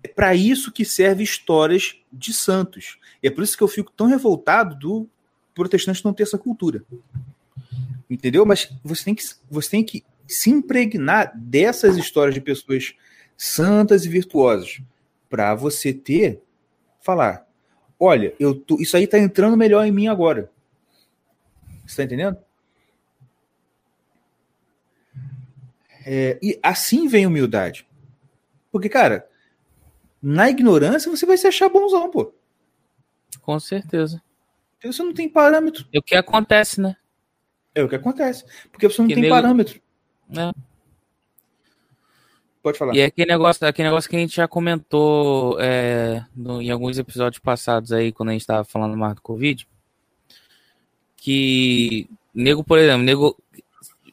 [0.03, 2.97] É para isso que serve histórias de santos.
[3.21, 5.09] E é por isso que eu fico tão revoltado do
[5.53, 6.83] protestante não ter essa cultura.
[8.09, 8.45] Entendeu?
[8.45, 12.93] Mas você tem que, você tem que se impregnar dessas histórias de pessoas
[13.35, 14.81] santas e virtuosas
[15.29, 16.41] para você ter
[17.07, 17.47] falar,
[17.97, 20.51] olha, eu tô, isso aí está entrando melhor em mim agora.
[21.85, 22.37] Você tá entendendo?
[26.05, 27.87] É, e assim vem humildade.
[28.69, 29.27] Porque, cara,
[30.21, 32.33] na ignorância você vai se achar bonzão, pô.
[33.41, 34.21] Com certeza.
[34.73, 35.87] Porque você não tem parâmetro.
[35.93, 36.97] É o que acontece, né?
[37.73, 38.43] É o que acontece.
[38.69, 39.35] Porque você não que tem nego...
[39.35, 39.81] parâmetro.
[40.31, 40.51] É.
[42.67, 42.95] Pode falar.
[42.95, 46.97] E é aquele negócio, aquele negócio que a gente já comentou é, no, em alguns
[46.97, 49.65] episódios passados aí, quando a gente estava falando mais do Covid
[51.27, 53.35] que nego, por exemplo, nego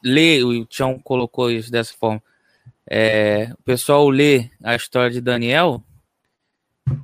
[0.03, 2.21] lê, o Tião colocou isso dessa forma.
[2.85, 5.81] É, o pessoal lê a história de Daniel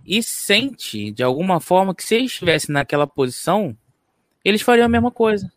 [0.06, 3.76] e sente de alguma forma que se eles estivessem naquela posição,
[4.44, 5.49] eles fariam a mesma coisa.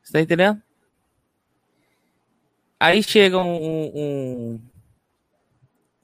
[0.00, 0.62] Você tá entendendo?
[2.80, 4.60] Aí chega um, um,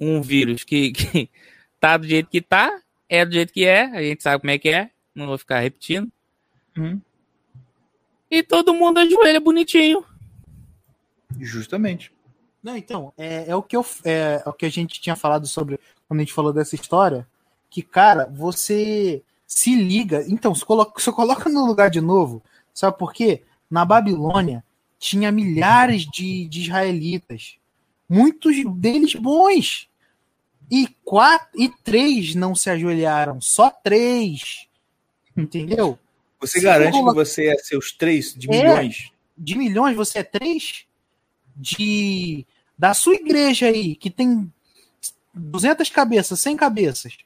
[0.00, 1.30] um vírus que, que
[1.78, 4.58] tá do jeito que tá, é do jeito que é, a gente sabe como é
[4.58, 6.10] que é, não vou ficar repetindo.
[6.76, 7.00] Uhum.
[8.30, 10.04] E todo mundo ajoelha bonitinho.
[11.38, 12.12] Justamente.
[12.62, 15.46] Não, então, é, é, o que eu, é, é, o que a gente tinha falado
[15.46, 15.78] sobre
[16.08, 17.28] quando a gente falou dessa história.
[17.70, 20.24] Que, cara, você se liga.
[20.26, 22.42] Então, se coloca, se coloca no lugar de novo.
[22.72, 23.42] Sabe por quê?
[23.70, 24.64] Na Babilônia
[25.04, 27.56] tinha milhares de, de israelitas.
[28.08, 29.86] Muitos deles bons.
[30.70, 33.38] E quatro e três não se ajoelharam.
[33.38, 34.66] Só três.
[35.36, 35.98] Entendeu?
[36.40, 39.12] Você garante que você é seus três de é, milhões?
[39.36, 40.86] De milhões, você é três?
[41.54, 44.50] De da sua igreja aí, que tem
[45.34, 47.16] 200 cabeças, 100 cabeças.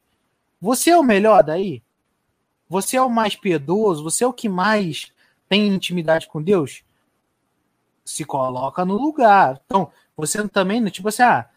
[0.61, 1.81] Você é o melhor daí?
[2.69, 4.03] Você é o mais piedoso?
[4.03, 5.13] Você é o que mais
[5.49, 6.83] tem intimidade com Deus?
[8.09, 9.61] Se coloca no lugar.
[9.67, 11.49] Então, você também, tipo assim, ah,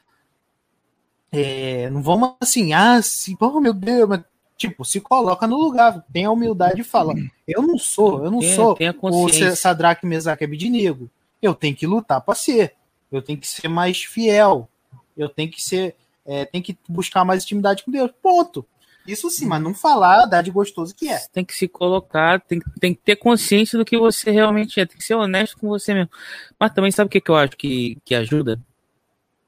[1.31, 4.21] é, não vamos assim, ah, se, oh meu Deus, mas,
[4.57, 7.13] tipo, se coloca no lugar, tem a humildade e fala,
[7.47, 11.09] eu não sou, eu não tem, sou tem o Sadraque, Mesaque Abidnego,
[11.41, 12.75] eu tenho que lutar para ser,
[13.09, 14.67] eu tenho que ser mais fiel,
[15.15, 15.95] eu tenho que ser,
[16.25, 18.65] é, tenho que buscar mais intimidade com Deus, ponto.
[19.07, 21.19] Isso sim, mas não falar dar de gostoso que é.
[21.33, 24.97] Tem que se colocar, tem, tem que ter consciência do que você realmente é, tem
[24.97, 26.11] que ser honesto com você mesmo.
[26.59, 28.59] Mas também sabe o que, que eu acho que, que ajuda?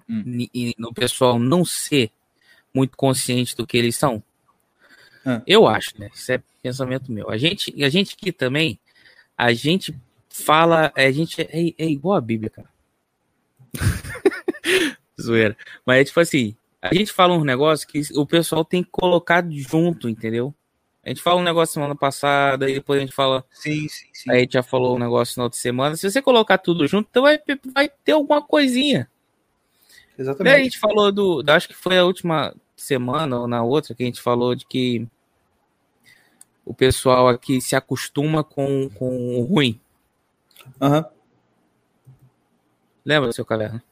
[0.09, 0.47] hum.
[0.53, 2.11] e no pessoal não ser
[2.73, 4.23] muito consciente do que eles são?
[5.25, 5.41] Hum.
[5.45, 6.09] Eu acho, né?
[6.13, 7.29] Isso é pensamento meu.
[7.29, 8.79] A gente, a gente aqui também,
[9.37, 9.95] a gente
[10.29, 12.69] fala, a gente é, é igual a Bíblia, cara.
[15.21, 15.55] Zoeira.
[15.85, 19.41] Mas é tipo assim, a gente fala um negócio que o pessoal tem que colocar
[19.49, 20.53] junto, entendeu?
[21.01, 23.45] A gente fala um negócio semana passada, e depois a gente fala.
[23.51, 24.29] Sim, sim, sim.
[24.29, 25.95] Aí a gente já falou um negócio na outra semana.
[25.95, 27.39] Se você colocar tudo junto, então vai,
[27.73, 29.09] vai ter alguma coisinha.
[30.17, 30.55] Exatamente.
[30.55, 31.43] a gente falou do.
[31.47, 35.07] Acho que foi a última semana ou na outra que a gente falou de que
[36.65, 39.79] o pessoal aqui se acostuma com, com o ruim.
[40.81, 40.97] Aham.
[40.97, 41.13] Uhum.
[43.05, 43.83] Lembra, seu caverna?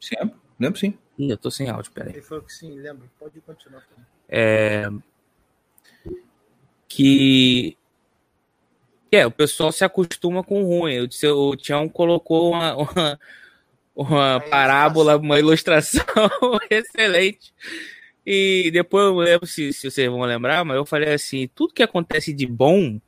[0.00, 0.16] Sim,
[0.58, 0.98] lembro sim.
[1.18, 2.12] Ih, eu tô sem áudio, peraí.
[2.12, 3.10] Ele falou que sim, lembro.
[3.18, 3.82] Pode continuar.
[3.82, 4.04] Também.
[4.28, 4.88] É.
[6.88, 7.76] Que.
[9.12, 10.98] É, o pessoal se acostuma com o ruim.
[11.00, 13.18] O, o Tião colocou uma, uma
[13.94, 16.04] uma parábola, uma ilustração
[16.68, 17.54] excelente.
[18.26, 21.82] E depois eu lembro se, se vocês vão lembrar, mas eu falei assim: tudo que
[21.82, 23.00] acontece de bom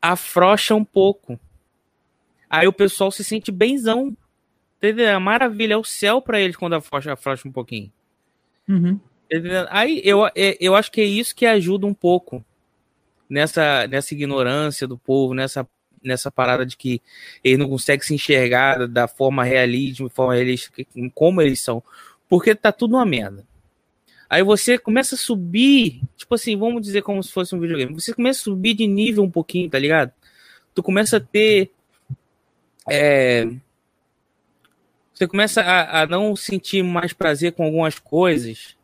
[0.00, 1.38] afrouxa um pouco.
[2.50, 4.16] Aí o pessoal se sente benzão.
[4.82, 5.14] Entendeu?
[5.14, 7.92] A maravilha é o céu para eles quando afrouxa, afrouxa um pouquinho.
[8.68, 8.98] Uhum.
[9.70, 12.44] Aí eu, é, eu acho que é isso que ajuda um pouco
[13.30, 15.66] nessa, nessa ignorância do povo, nessa
[16.04, 17.00] nessa parada de que
[17.44, 20.84] ele não consegue se enxergar da forma realismo, forma realística,
[21.14, 21.80] como eles são,
[22.28, 23.46] porque tá tudo uma merda.
[24.28, 27.94] Aí você começa a subir, tipo assim, vamos dizer como se fosse um videogame.
[27.94, 30.10] Você começa a subir de nível um pouquinho, tá ligado?
[30.74, 31.70] Tu começa a ter.
[32.90, 33.46] É,
[35.14, 38.76] você começa a, a, não sentir mais prazer com algumas coisas.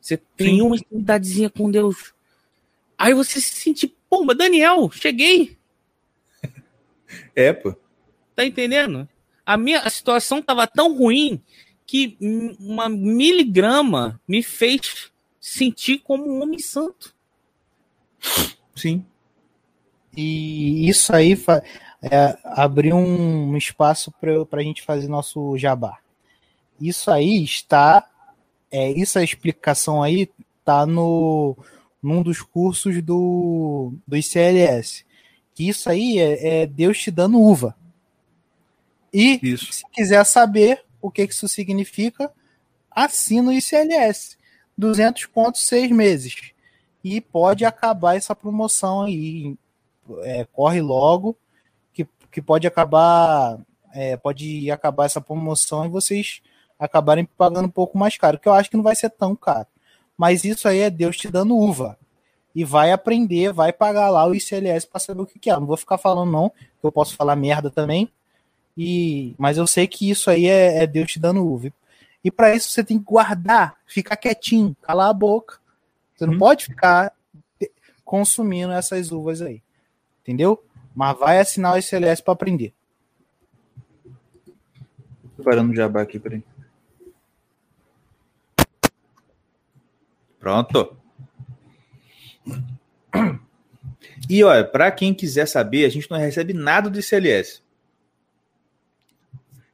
[0.00, 2.14] Você tem uma intimidadezinha com Deus.
[2.96, 5.56] Aí você se sente, pô, Daniel, cheguei.
[7.34, 7.74] É, pô.
[8.34, 9.08] Tá entendendo?
[9.44, 11.40] A minha a situação tava tão ruim
[11.86, 12.16] que
[12.58, 17.14] uma miligrama me fez sentir como um homem santo.
[18.74, 19.04] Sim.
[20.16, 21.36] E isso aí
[22.10, 25.98] é, abriu um espaço para a gente fazer nosso jabá.
[26.80, 28.06] Isso aí está.
[28.70, 30.28] É, essa explicação aí
[30.64, 31.56] tá no
[32.02, 35.06] num dos cursos do, do ICLS
[35.56, 37.74] que isso aí é, é Deus te dando uva.
[39.10, 39.72] E isso.
[39.72, 42.30] se quiser saber o que isso significa,
[42.90, 44.36] assina o ICLS.
[44.76, 46.52] 200 pontos, seis meses.
[47.02, 49.56] E pode acabar essa promoção aí.
[50.20, 51.34] É, corre logo,
[52.36, 53.58] que, pode acabar.
[53.92, 56.42] É, pode acabar essa promoção e vocês
[56.78, 59.66] acabarem pagando um pouco mais caro, que eu acho que não vai ser tão caro.
[60.18, 61.98] Mas isso aí é Deus te dando uva
[62.54, 65.54] e vai aprender, vai pagar lá o ICLS para saber o que, que é.
[65.54, 68.10] Não vou ficar falando, não, que eu posso falar merda também.
[68.76, 71.72] E, mas eu sei que isso aí é, é Deus te dando uva.
[72.22, 75.58] E para isso você tem que guardar, ficar quietinho, calar a boca.
[76.14, 76.38] Você não hum.
[76.38, 77.12] pode ficar
[78.04, 79.62] consumindo essas uvas aí.
[80.22, 80.62] Entendeu?
[80.96, 82.72] Mas vai assinar o ICLS para aprender.
[85.44, 86.42] Parando o jabá aqui, peraí.
[90.40, 90.96] Pronto.
[94.28, 97.62] E olha, para quem quiser saber, a gente não recebe nada do ICLS.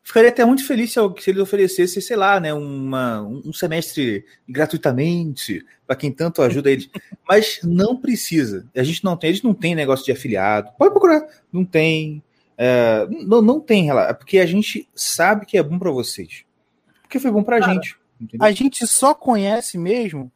[0.03, 5.65] Ficaria até muito feliz se, se eles oferecessem, sei lá, né, uma, um semestre gratuitamente
[5.87, 6.91] para quem tanto ajuda eles.
[7.27, 8.69] Mas não precisa.
[8.74, 10.73] A gente não tem, eles não tem negócio de afiliado.
[10.77, 11.24] Pode procurar.
[11.53, 12.23] Não tem.
[12.59, 16.45] É, não, não tem, é porque a gente sabe que é bom para vocês.
[17.03, 17.97] Porque foi bom para a gente.
[18.20, 18.47] Entendeu?
[18.47, 20.31] A gente só conhece mesmo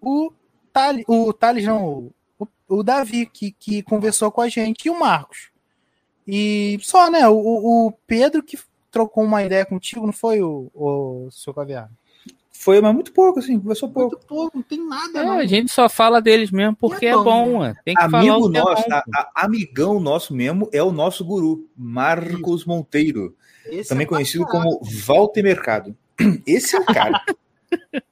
[0.00, 0.32] o
[0.72, 4.98] Thales, o Thales não, o, o Davi, que, que conversou com a gente, e o
[4.98, 5.50] Marcos.
[6.26, 7.26] E só, né?
[7.28, 7.36] O,
[7.86, 8.58] o Pedro que
[8.90, 11.90] trocou uma ideia contigo, não foi o, o seu caviar?
[12.50, 14.16] Foi, mas muito pouco, assim, conversou pouco.
[14.16, 15.38] Muito pouco, não tem nada, É, não.
[15.38, 17.76] a gente só fala deles mesmo porque É é bom, bom, mano.
[17.84, 20.82] Tem que falar Amigo o que é nosso, bom, a- a- amigão nosso mesmo é
[20.82, 24.64] o nosso guru, Marcos Monteiro, Esse também é conhecido bacana.
[24.64, 25.96] como Walter Mercado.
[26.46, 27.22] Esse é o cara.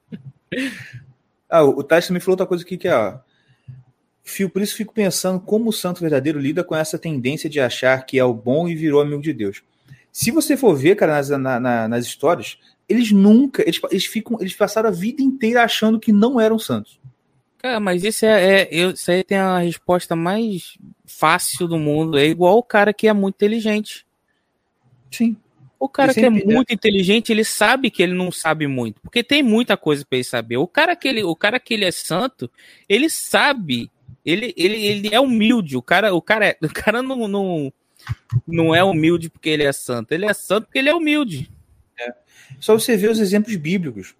[1.49, 3.17] ah, o Tati também falou outra coisa aqui que é, ó.
[4.23, 8.05] Fio, por isso fico pensando como o santo verdadeiro lida com essa tendência de achar
[8.05, 9.63] que é o bom e virou amigo de Deus.
[10.19, 12.57] Se você for ver, cara, nas, na- na- nas histórias,
[12.89, 16.99] eles nunca, eles, eles ficam, eles passaram a vida inteira achando que não eram santos.
[17.59, 20.75] Cara, mas isso é, é- eu, isso aí tem a resposta mais
[21.05, 22.17] fácil do mundo.
[22.17, 24.07] É igual o cara que é muito inteligente.
[25.11, 25.37] Sim.
[25.79, 29.23] O cara que é sempre- muito inteligente, ele sabe que ele não sabe muito, porque
[29.23, 30.57] tem muita coisa pra ele saber.
[30.57, 32.49] O cara que ele, o cara que ele é santo,
[32.89, 33.91] ele sabe,
[34.25, 35.77] ele, ele, ele é humilde.
[35.77, 37.71] O cara, o cara, é, o cara não, não,
[38.47, 40.11] não é humilde porque ele é santo.
[40.11, 41.51] Ele é santo porque ele é humilde.
[42.59, 44.15] Só você ver os exemplos bíblicos.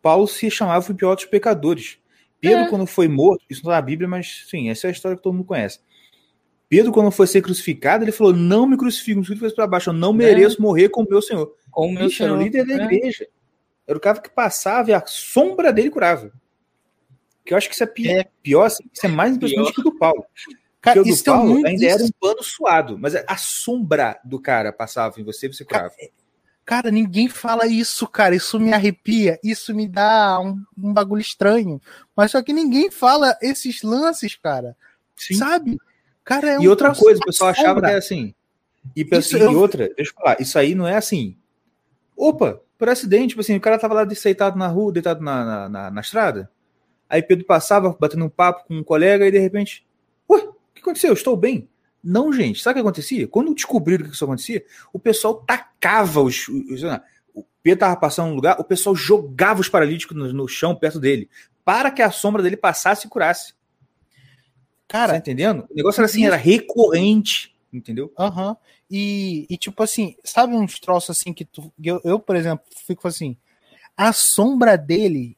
[0.00, 1.98] Paulo se chamava de outros pecadores.
[2.40, 2.68] Pedro, É.
[2.68, 5.22] quando foi morto, isso não é na Bíblia, mas sim, essa é a história que
[5.22, 5.80] todo mundo conhece.
[6.68, 10.12] Pedro, quando foi ser crucificado, ele falou: Não me crucifique, me para baixo, eu não
[10.12, 11.54] mereço morrer como meu Senhor.
[11.70, 12.44] Com o meu Bicho, era o senhor.
[12.44, 12.84] líder da né?
[12.84, 13.26] igreja.
[13.86, 16.32] Era o cara que passava e a sombra dele curava.
[17.44, 18.24] Que eu acho que isso é, pi- É.
[18.42, 20.24] pior, assim, isso é mais impressionante que o do Paulo.
[20.82, 24.18] Cara, Porque o do isso Paulo muito ainda era um pano suado, mas a sombra
[24.24, 25.94] do cara passava em você e você curava.
[26.64, 28.34] Cara, ninguém fala isso, cara.
[28.34, 29.38] Isso me arrepia.
[29.44, 31.80] Isso me dá um, um bagulho estranho.
[32.16, 34.76] Mas só que ninguém fala esses lances, cara.
[35.16, 35.34] Sim.
[35.34, 35.78] Sabe?
[36.24, 38.34] Cara, é E um outra coisa, o pessoal achava que era assim.
[38.96, 41.36] E, Isso e eu- outra, deixa eu falar, isso aí não é assim.
[42.16, 45.68] Opa, por acidente, tipo assim, o cara tava lá deitado na rua, deitado na, na,
[45.68, 46.50] na, na estrada.
[47.08, 49.84] Aí Pedro passava, batendo um papo com um colega, e de repente,
[50.82, 51.12] que aconteceu?
[51.12, 51.68] Estou bem.
[52.02, 53.28] Não, gente, sabe o que acontecia?
[53.28, 56.48] Quando descobriram que isso acontecia, o pessoal tacava os.
[56.48, 56.82] os-
[57.34, 60.98] o Pedro tava passando num lugar, o pessoal jogava os paralíticos no, no chão perto
[61.00, 61.30] dele,
[61.64, 63.54] para que a sombra dele passasse e curasse.
[63.54, 63.56] tá
[64.88, 65.66] Cara, entendendo?
[65.70, 68.12] O negócio era assim, era recorrente, entendeu?
[68.18, 68.56] aham.
[68.90, 71.72] E, e tipo assim, sabe uns troços assim que tu.
[71.82, 73.36] Eu, eu, por exemplo, fico assim.
[73.96, 75.36] A sombra dele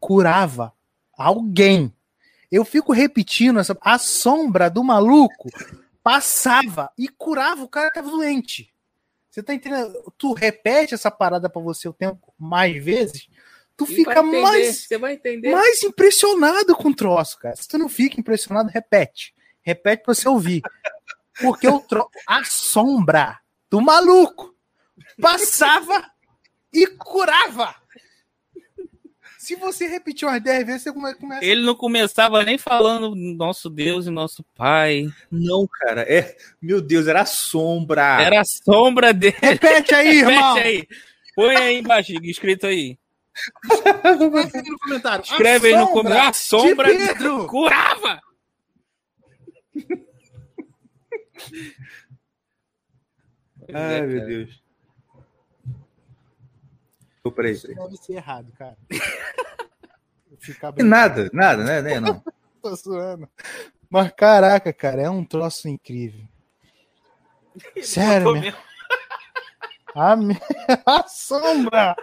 [0.00, 0.72] curava
[1.16, 1.92] alguém.
[2.52, 3.76] Eu fico repetindo essa.
[3.80, 5.48] A sombra do maluco
[6.02, 8.70] passava e curava o cara que tava doente.
[9.30, 10.12] Você tá entendendo?
[10.18, 13.28] Tu repete essa parada pra você o tempo mais vezes,
[13.74, 15.50] tu fica mais, Você vai entender.
[15.50, 17.56] mais impressionado com o troço, cara.
[17.56, 19.34] Se tu não fica impressionado, repete.
[19.62, 20.60] Repete pra você ouvir.
[21.40, 22.10] Porque o tro...
[22.26, 23.38] a sombra
[23.70, 24.54] do maluco
[25.18, 26.04] passava
[26.70, 27.74] e curava.
[29.42, 31.44] Se você repetir umas 10 vezes, você come- começa.
[31.44, 35.08] Ele não começava nem falando nosso Deus e nosso Pai.
[35.28, 36.36] Não, cara, é.
[36.62, 38.22] Meu Deus, era a sombra.
[38.22, 39.34] Era a sombra dele.
[39.40, 40.54] Repete aí, irmão.
[40.54, 40.88] Repete aí.
[41.34, 42.96] Põe aí embaixo, escrito aí.
[43.34, 45.24] Escreve aí no comentário.
[45.24, 46.28] Escreve aí no comentário.
[46.28, 47.46] A sombra de Pedro.
[47.48, 48.20] curava.
[53.74, 54.26] Ai, É, meu.
[54.26, 54.61] Deus.
[57.22, 57.76] Tô peraí, peraí.
[57.76, 58.76] Deve ser errado, cara.
[60.76, 61.80] E Nada, nada, né?
[61.80, 62.20] né não.
[62.60, 63.28] tô zoando.
[63.88, 66.26] Mas caraca, cara, é um troço incrível.
[67.80, 68.58] Sério, mesmo.
[69.94, 70.40] A, me-
[70.84, 71.94] a sombra!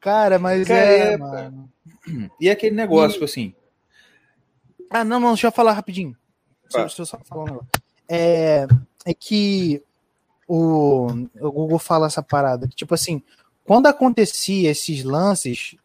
[0.00, 1.70] Cara, mas Cara, é, é, mano.
[2.40, 3.54] E aquele negócio, tipo assim.
[4.88, 6.16] Ah, não, não, deixa eu falar rapidinho.
[6.62, 6.86] Deixa, eu- Fala.
[6.86, 7.68] deixa eu só falar um negócio.
[8.08, 8.66] É,
[9.04, 9.82] é que
[10.46, 11.06] o,
[11.40, 13.22] o Google fala essa parada, que tipo assim,
[13.64, 15.76] quando acontecia esses lances,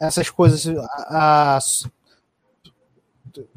[0.00, 0.66] essas coisas,
[1.08, 1.60] a, a-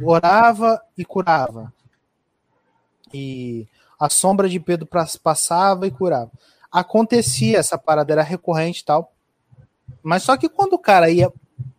[0.04, 1.72] orava e curava.
[3.14, 3.68] E
[4.00, 4.88] a sombra de Pedro
[5.24, 6.32] passava e curava.
[6.72, 9.12] Acontecia essa parada, era recorrente e tal.
[10.04, 11.32] Mas só que quando o cara ia.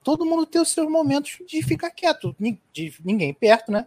[0.03, 2.35] Todo mundo tem os seus momentos de ficar quieto,
[2.73, 3.87] de ninguém perto, né?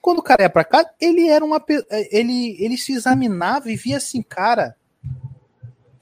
[0.00, 1.60] Quando o cara ia pra cá, ele era uma.
[1.60, 4.76] pe- Ele, ele se examinava e via assim, cara.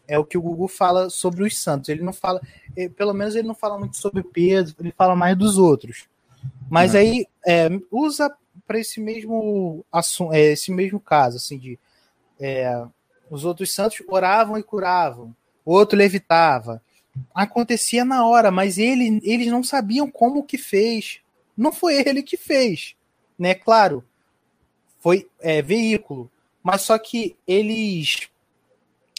[0.08, 1.88] É o que o Google fala sobre os santos.
[1.88, 2.40] Ele não fala.
[2.76, 6.06] eh, Pelo menos ele não fala muito sobre Pedro, ele fala mais dos outros.
[6.70, 6.98] Mas Uhum.
[7.00, 8.32] aí é, usa
[8.66, 11.78] para esse mesmo assunto, é, esse mesmo caso, assim, de
[12.40, 12.84] é,
[13.30, 16.82] os outros santos oravam e curavam, o outro levitava.
[17.34, 21.20] Acontecia na hora, mas ele, eles não sabiam como que fez.
[21.56, 22.94] Não foi ele que fez,
[23.38, 23.54] né?
[23.54, 24.04] Claro,
[25.00, 26.30] foi é, veículo,
[26.62, 28.28] mas só que eles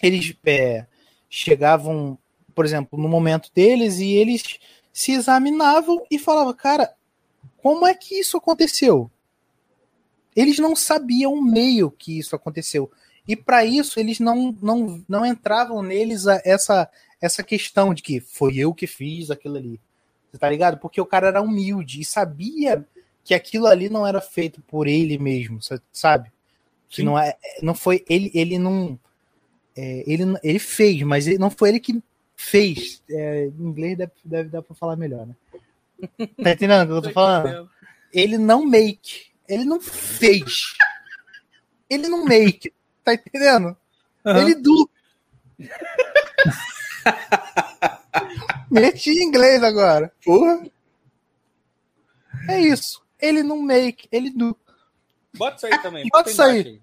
[0.01, 0.85] eles é,
[1.29, 2.17] chegavam,
[2.53, 4.59] por exemplo, no momento deles e eles
[4.93, 6.93] se examinavam e falavam, cara,
[7.57, 9.09] como é que isso aconteceu?
[10.35, 12.91] Eles não sabiam o meio que isso aconteceu.
[13.27, 16.89] E para isso eles não, não, não entravam neles a- essa
[17.19, 19.81] essa questão de que foi eu que fiz aquilo ali.
[20.31, 20.77] Você tá ligado?
[20.77, 22.85] Porque o cara era humilde e sabia
[23.27, 25.59] que aquilo ali não era feito por ele mesmo,
[25.91, 26.31] sabe?
[26.87, 28.97] Que não é, não foi ele, ele não
[29.75, 32.01] é, ele, ele fez, mas ele, não foi ele que
[32.37, 33.03] fez.
[33.09, 35.35] É, em inglês deve, deve dar para falar melhor, né?
[36.41, 37.69] Tá entendendo o que eu tô falando?
[38.13, 40.73] Ele não make, ele não fez.
[41.89, 42.71] Ele não make,
[43.03, 43.75] tá entendendo?
[44.23, 44.37] Uhum.
[44.37, 44.89] Ele do.
[48.71, 50.13] Meti em inglês agora.
[50.23, 50.65] Porra.
[52.47, 53.05] É isso.
[53.19, 54.55] Ele não make, ele do.
[55.35, 56.07] Bota isso aí também.
[56.11, 56.81] Bota isso aí.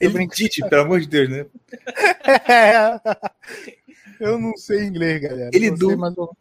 [0.00, 1.46] Ele Tite, pelo amor de Deus, né?
[2.48, 3.00] É.
[4.20, 5.50] Eu não sei inglês, galera.
[5.52, 5.88] Ele do.
[5.88, 6.36] Sei, mas eu...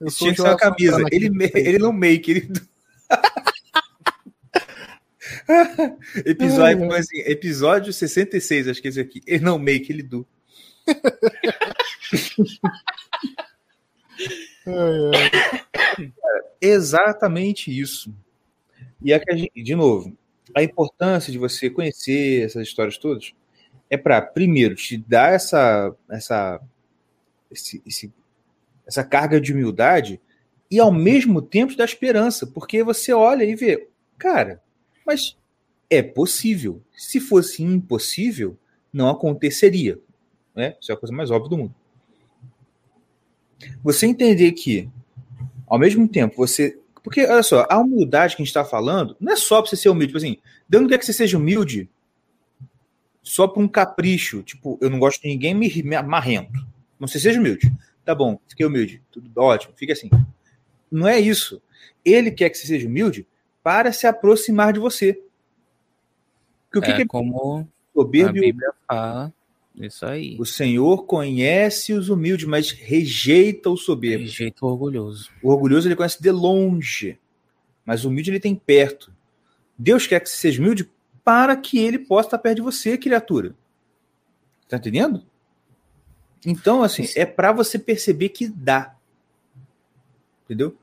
[0.00, 1.04] Eu tinha que ser uma camisa.
[1.10, 1.50] Ele, me...
[1.54, 2.66] ele não make, ele do.
[6.24, 9.20] episódio, assim, episódio 66, acho que é esse aqui.
[9.26, 10.26] Ele não make, ele do.
[16.60, 18.14] exatamente isso.
[19.02, 19.20] E é a
[19.62, 20.16] de novo,
[20.54, 23.32] a importância de você conhecer essas histórias todas
[23.90, 26.60] é para, primeiro, te dar essa, essa,
[27.50, 28.12] esse, esse,
[28.86, 30.20] essa carga de humildade
[30.70, 33.88] e, ao mesmo tempo, te dar esperança, porque você olha e vê,
[34.18, 34.62] cara,
[35.06, 35.36] mas
[35.88, 36.82] é possível.
[36.94, 38.58] Se fosse impossível,
[38.92, 39.98] não aconteceria.
[40.54, 40.76] Né?
[40.80, 41.74] Isso é a coisa mais óbvia do mundo.
[43.82, 44.88] Você entender que,
[45.66, 46.78] ao mesmo tempo, você
[47.08, 49.76] porque, olha só, a humildade que a gente está falando não é só para você
[49.76, 50.08] ser humilde.
[50.08, 50.36] Tipo assim,
[50.68, 51.88] Deus não quer que você seja humilde
[53.22, 54.42] só por um capricho.
[54.42, 56.66] Tipo, eu não gosto de ninguém me, me marrento.
[57.00, 57.72] Não você seja humilde.
[58.04, 59.02] Tá bom, fiquei humilde.
[59.10, 60.10] Tudo ótimo, fica assim.
[60.90, 61.62] Não é isso.
[62.04, 63.26] Ele quer que você seja humilde
[63.62, 65.22] para se aproximar de você.
[66.70, 69.32] Porque o que, é que é como soberbo, a Bíblia fala
[69.86, 70.36] isso aí.
[70.38, 74.24] O Senhor conhece os humildes, mas rejeita o soberbo.
[74.24, 75.30] Rejeita o orgulhoso.
[75.42, 77.18] O orgulhoso ele conhece de longe,
[77.84, 79.12] mas o humilde ele tem perto.
[79.78, 80.90] Deus quer que você seja humilde
[81.24, 83.54] para que ele possa estar perto de você, criatura.
[84.68, 85.22] Tá entendendo?
[86.44, 88.96] Então, assim, é para você perceber que dá.
[90.44, 90.76] Entendeu?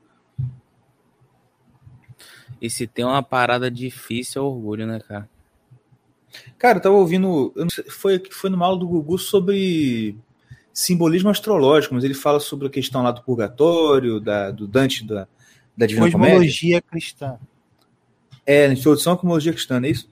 [2.60, 5.28] E se tem uma parada difícil é o orgulho, né, cara?
[6.58, 7.52] Cara, eu tava ouvindo.
[7.88, 10.16] Foi, foi no aula do Gugu sobre
[10.72, 15.26] simbolismo astrológico, mas ele fala sobre a questão lá do purgatório, da, do Dante, da,
[15.76, 17.38] da Divina Cosmologia cristã.
[18.44, 20.08] É, introdução à cosmologia cristã, não é isso?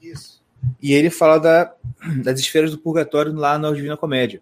[0.00, 0.42] Isso.
[0.80, 1.74] E ele fala da,
[2.22, 4.40] das esferas do purgatório lá na Divina Comédia.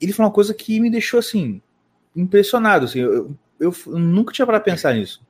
[0.00, 1.60] Ele falou uma coisa que me deixou assim
[2.14, 2.86] impressionado.
[2.86, 5.20] Assim, eu, eu, eu nunca tinha para pensar nisso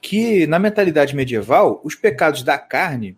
[0.00, 3.16] que na mentalidade medieval, os pecados da carne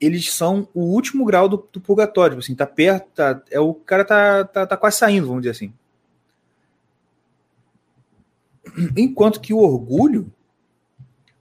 [0.00, 4.04] eles são o último grau do, do purgatório, assim, tá perto, tá, é o cara
[4.04, 5.72] tá, tá, tá quase saindo, vamos dizer assim.
[8.96, 10.32] Enquanto que o orgulho,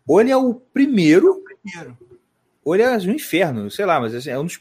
[0.10, 1.42] ele é o primeiro,
[2.66, 4.60] ele é o inferno, sei lá, mas assim, é um dos...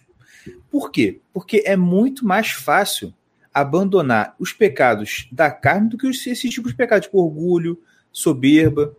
[0.71, 1.21] Por quê?
[1.33, 3.13] Porque é muito mais fácil
[3.53, 7.83] abandonar os pecados da carne do que esse tipo de pecado, tipo orgulho,
[8.13, 8.95] soberba,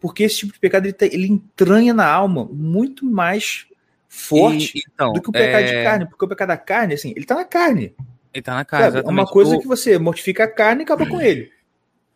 [0.00, 3.66] porque esse tipo de pecado ele, tá, ele entranha na alma muito mais
[4.08, 5.66] forte e, então, do que o pecado é...
[5.66, 7.94] de carne, porque o pecado da carne, assim, ele tá na carne.
[8.32, 9.60] Ele tá na carne, É uma coisa o...
[9.60, 11.50] que você mortifica a carne e acaba com ele.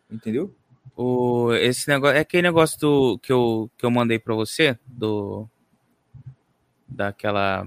[0.09, 0.53] Entendeu?
[0.95, 5.47] O, esse negócio, é aquele negócio do, que, eu, que eu mandei para você, do
[6.87, 7.65] daquela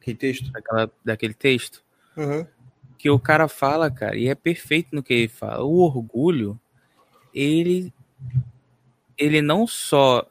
[0.00, 1.84] aquele texto, daquela, daquele texto,
[2.16, 2.46] uhum.
[2.96, 5.64] que o cara fala, cara, e é perfeito no que ele fala.
[5.64, 6.58] O orgulho,
[7.34, 7.92] ele
[9.18, 10.26] ele não só,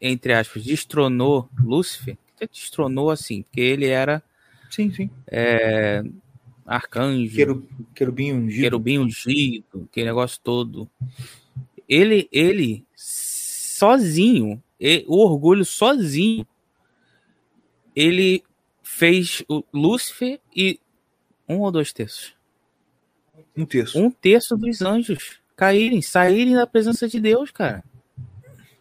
[0.00, 2.16] entre aspas, destronou Lúcifer,
[2.50, 4.22] destronou assim, porque ele era.
[4.70, 5.10] Sim, sim.
[5.26, 6.02] É,
[6.64, 7.34] arcanjo.
[7.34, 8.62] Querub, querubim ungido.
[8.62, 10.88] Querubim ungido, aquele negócio todo.
[11.88, 16.46] Ele, ele sozinho, ele, o orgulho sozinho,
[17.94, 18.42] ele
[18.82, 20.80] fez o Lúcifer e
[21.48, 22.34] um ou dois terços?
[23.56, 23.98] Um terço.
[23.98, 27.82] Um terço dos anjos caírem, saírem da presença de Deus, cara.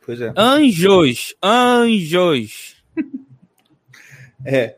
[0.06, 0.34] Pois é.
[0.35, 2.76] Anjos, anjos.
[4.45, 4.77] é.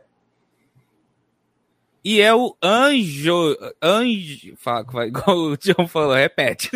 [2.09, 6.71] E é o anjo, anjo, fala, igual o John falou, repete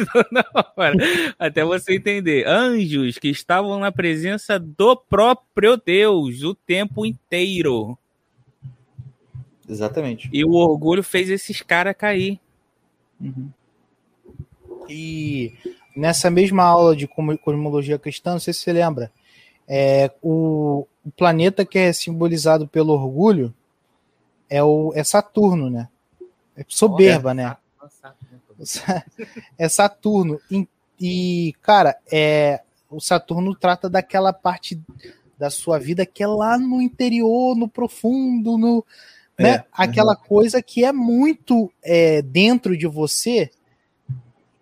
[1.40, 2.46] até você entender.
[2.46, 7.98] Anjos que estavam na presença do próprio Deus o tempo inteiro.
[9.70, 10.30] Exatamente.
[10.34, 12.38] E o orgulho fez esses caras cair.
[13.18, 13.50] Uhum.
[14.92, 15.54] E
[15.96, 19.12] nessa mesma aula de cosmologia cristã, não sei se você lembra,
[19.68, 23.54] é, o, o planeta que é simbolizado pelo orgulho
[24.50, 25.88] é o é Saturno, né?
[26.56, 27.56] É soberba, né?
[29.58, 30.40] É Saturno.
[30.52, 30.68] E,
[31.00, 34.80] e, cara, é o Saturno trata daquela parte
[35.40, 38.86] da sua vida que é lá no interior, no profundo, no
[39.40, 39.56] né?
[39.56, 40.28] É, aquela uhum.
[40.28, 43.50] coisa que é muito é, dentro de você,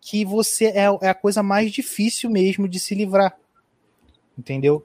[0.10, 3.38] que você é, é a coisa mais difícil mesmo de se livrar,
[4.36, 4.84] entendeu?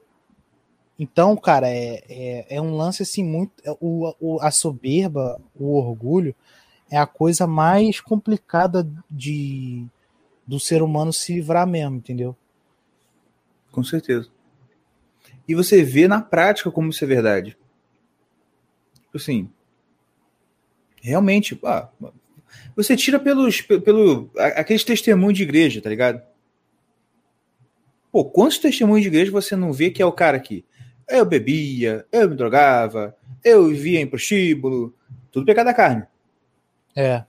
[0.99, 3.51] Então, cara, é, é, é um lance assim muito.
[3.65, 6.35] É, o, o, a soberba, o orgulho,
[6.91, 9.87] é a coisa mais complicada de
[10.45, 12.37] do ser humano se livrar mesmo, entendeu?
[13.71, 14.29] Com certeza.
[15.47, 17.57] E você vê na prática como isso é verdade.
[19.05, 19.49] Tipo assim,
[21.01, 21.89] realmente, ah,
[22.75, 26.21] você tira pelos pelo aqueles testemunhos de igreja, tá ligado?
[28.11, 30.65] Pô, quantos testemunhos de igreja você não vê que é o cara aqui?
[31.07, 34.93] Eu bebia, eu me drogava, eu vivia em prostíbulo,
[35.31, 36.03] tudo pecado da carne.
[36.95, 37.23] É.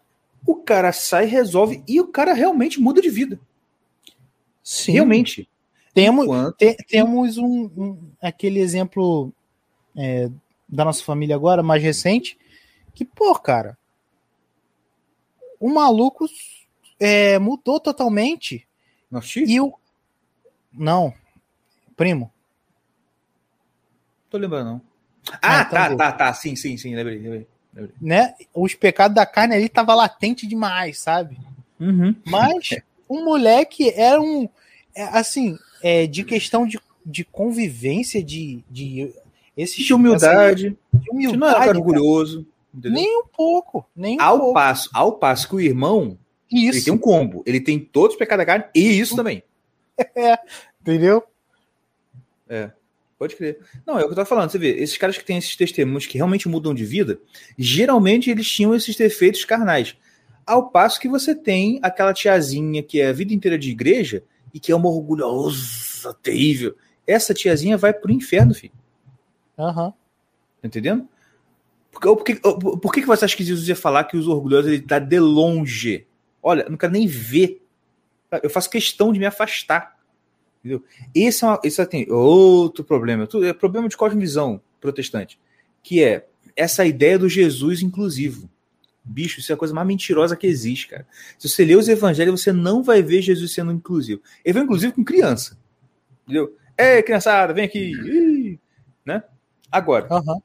[0.47, 3.39] O cara sai, resolve e o cara realmente muda de vida.
[4.63, 4.93] Sim.
[4.93, 5.49] Realmente.
[5.93, 6.57] Temos, Enquanto...
[6.57, 9.33] te, temos um, um, aquele exemplo
[9.97, 10.31] é,
[10.69, 12.39] da nossa família agora, mais recente,
[12.95, 13.77] que, pô, cara,
[15.67, 16.29] o maluco
[17.01, 18.65] é, mudou totalmente.
[19.49, 19.75] E o.
[20.73, 21.13] Não,
[21.97, 22.33] primo.
[24.31, 24.81] Tô lembrando, não.
[25.43, 27.97] Ah, ah tá, tá, tá, sim, sim, sim, lembrei, lembrei, lembrei.
[28.01, 28.35] Né?
[28.55, 31.37] Os pecados da carne ali tava latente demais, sabe?
[31.81, 32.15] Uhum.
[32.25, 32.69] Mas
[33.11, 34.49] um moleque era um.
[34.95, 38.63] É, assim, é, de questão de, de convivência, de.
[38.71, 39.13] de
[39.57, 40.77] esse de humildade.
[40.93, 41.39] Essa, de humildade.
[41.39, 42.47] Não era orgulhoso.
[42.77, 43.01] Entendeu?
[43.01, 43.89] Nem um pouco.
[43.97, 44.55] Nem um ao pouco.
[44.55, 46.19] passo, ao passo que o irmão
[46.53, 46.79] isso.
[46.79, 47.43] ele tem um combo.
[47.47, 49.43] Ele tem todos os pecados da carne e isso também.
[50.15, 50.39] É,
[50.83, 51.25] entendeu?
[52.47, 52.71] É.
[53.19, 53.61] Pode crer.
[53.87, 54.51] Não, é o que eu tava falando.
[54.51, 57.19] Você vê, esses caras que têm esses testemunhos que realmente mudam de vida,
[57.57, 59.97] geralmente eles tinham esses defeitos carnais.
[60.45, 64.23] Ao passo que você tem aquela tiazinha que é a vida inteira de igreja
[64.53, 66.77] e que é uma orgulhosa, terrível.
[67.07, 68.75] Essa tiazinha vai pro inferno, filho.
[69.59, 69.87] Aham.
[69.87, 69.93] Uhum.
[70.61, 71.09] Tá entendendo?
[72.01, 74.99] Por, que, por que, você acha que Jesus ia falar que os orgulhosos ele tá
[74.99, 76.07] de longe?
[76.43, 77.63] Olha, não quero nem ver.
[78.43, 79.97] Eu faço questão de me afastar.
[80.59, 80.85] Entendeu?
[81.15, 83.29] Esse é, uma, esse é tem outro problema.
[83.45, 85.39] É problema de cosmovisão protestante.
[85.83, 88.51] Que é essa ideia do Jesus inclusivo.
[89.05, 91.07] Bicho, isso é a coisa mais mentirosa que existe, cara.
[91.39, 94.21] Se você ler os evangelhos, você não vai ver Jesus sendo inclusivo.
[94.45, 95.57] Ele vai inclusive com criança.
[96.25, 96.57] Entendeu?
[96.77, 98.59] É, criançada, vem aqui.
[99.05, 99.23] Né?
[99.71, 100.41] Agora, uhum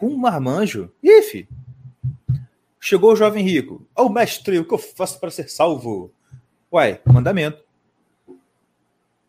[0.00, 0.90] com um marmanjo.
[1.30, 1.46] Filho.
[2.80, 3.86] Chegou o jovem rico.
[3.94, 6.10] Ó, oh, mestre, o que eu faço para ser salvo?
[6.72, 7.62] Uai, mandamento.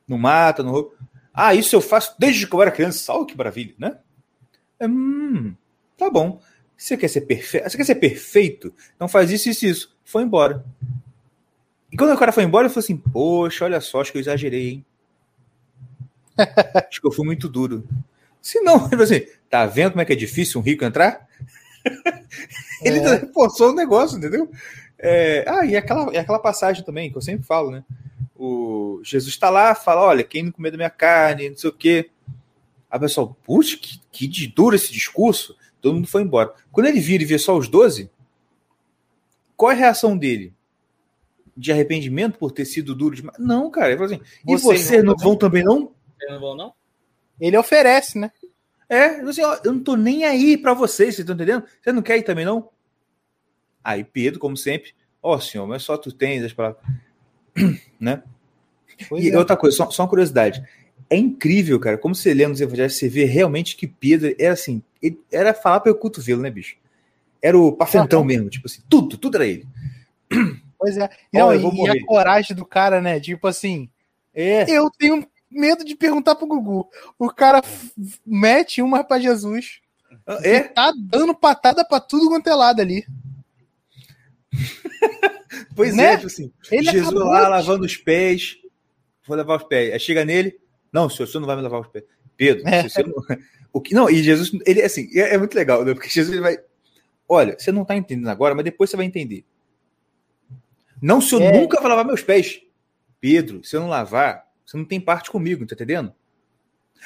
[0.07, 0.91] Não mata, não rouba.
[1.33, 3.11] Ah, isso eu faço desde que eu era criança.
[3.11, 3.97] Olha que maravilha, né?
[4.81, 5.53] Hum,
[5.97, 6.39] tá bom.
[6.77, 7.69] Você quer ser perfeito?
[7.69, 8.73] Você quer ser perfeito?
[8.95, 9.95] Então faz isso, isso, isso.
[10.05, 10.65] Foi embora.
[11.91, 14.21] E quando o cara foi embora, ele falou assim: Poxa, olha só, acho que eu
[14.21, 14.85] exagerei, hein?
[16.89, 17.85] acho que eu fui muito duro.
[18.41, 21.27] Se não, ele assim, tá vendo como é que é difícil um rico entrar?
[22.83, 23.15] ele é.
[23.15, 24.49] reforçou o negócio, entendeu?
[24.97, 27.83] É, ah, e aquela, e aquela passagem também, que eu sempre falo, né?
[28.35, 31.73] O Jesus está lá, fala: olha, quem não comer da minha carne, não sei o
[31.73, 32.09] quê.
[32.89, 35.55] A pessoa, puxa, que, que de duro esse discurso.
[35.79, 36.53] Todo mundo foi embora.
[36.71, 38.11] Quando ele vira e vê só os 12,
[39.55, 40.53] qual é a reação dele?
[41.57, 43.37] De arrependimento por ter sido duro demais?
[43.39, 43.87] Não, cara.
[43.87, 45.91] Ele falou assim: e vocês, vocês não, vão também não?
[46.17, 46.73] Vocês não vão, não?
[47.41, 48.31] Ele oferece, né?
[48.87, 51.63] É, assim, ó, eu não tô nem aí para vocês, vocês estão entendendo?
[51.81, 52.69] Você não quer ir também, não?
[53.83, 54.93] Aí Pedro, como sempre,
[55.23, 56.83] ó, oh, senhor, mas só tu tens as palavras.
[57.99, 58.21] né?
[59.09, 59.37] Pois e é.
[59.37, 60.63] outra coisa, só, só, uma curiosidade.
[61.09, 64.83] É incrível, cara, como você lê nos evangelhos, você vê realmente que Pedro era assim,
[65.31, 66.77] era falar pelo cotovelo, né, bicho?
[67.41, 69.67] Era o pafentão mesmo, tipo assim, tudo, tudo era ele.
[70.77, 71.09] Pois é.
[71.31, 73.19] Não, oh, e, e a coragem do cara, né?
[73.19, 73.89] Tipo assim,
[74.33, 74.69] é.
[74.69, 76.89] eu tenho medo de perguntar pro Gugu.
[77.19, 77.61] O cara
[78.25, 79.81] mete uma pra Jesus.
[80.43, 80.61] É?
[80.61, 83.05] Tá dando patada pra tudo quanto é lado ali.
[85.75, 86.13] pois né?
[86.13, 86.51] é, tipo assim.
[86.71, 87.49] Ele Jesus lá de...
[87.49, 88.57] lavando os pés.
[89.27, 89.93] Vou lavar os pés.
[89.93, 90.59] Aí chega nele.
[90.91, 92.05] Não, senhor, o senhor não vai me lavar os pés.
[92.35, 92.83] Pedro, é.
[93.03, 93.37] não...
[93.71, 95.93] o que não, e Jesus, ele assim, é, é muito legal, né?
[95.93, 96.57] Porque Jesus vai
[97.33, 99.45] Olha, você não tá entendendo agora, mas depois você vai entender.
[101.01, 101.57] Não, o senhor é.
[101.57, 102.61] nunca vai lavar meus pés.
[103.21, 106.13] Pedro, se eu não lavar, você não tem parte comigo, tá entendendo?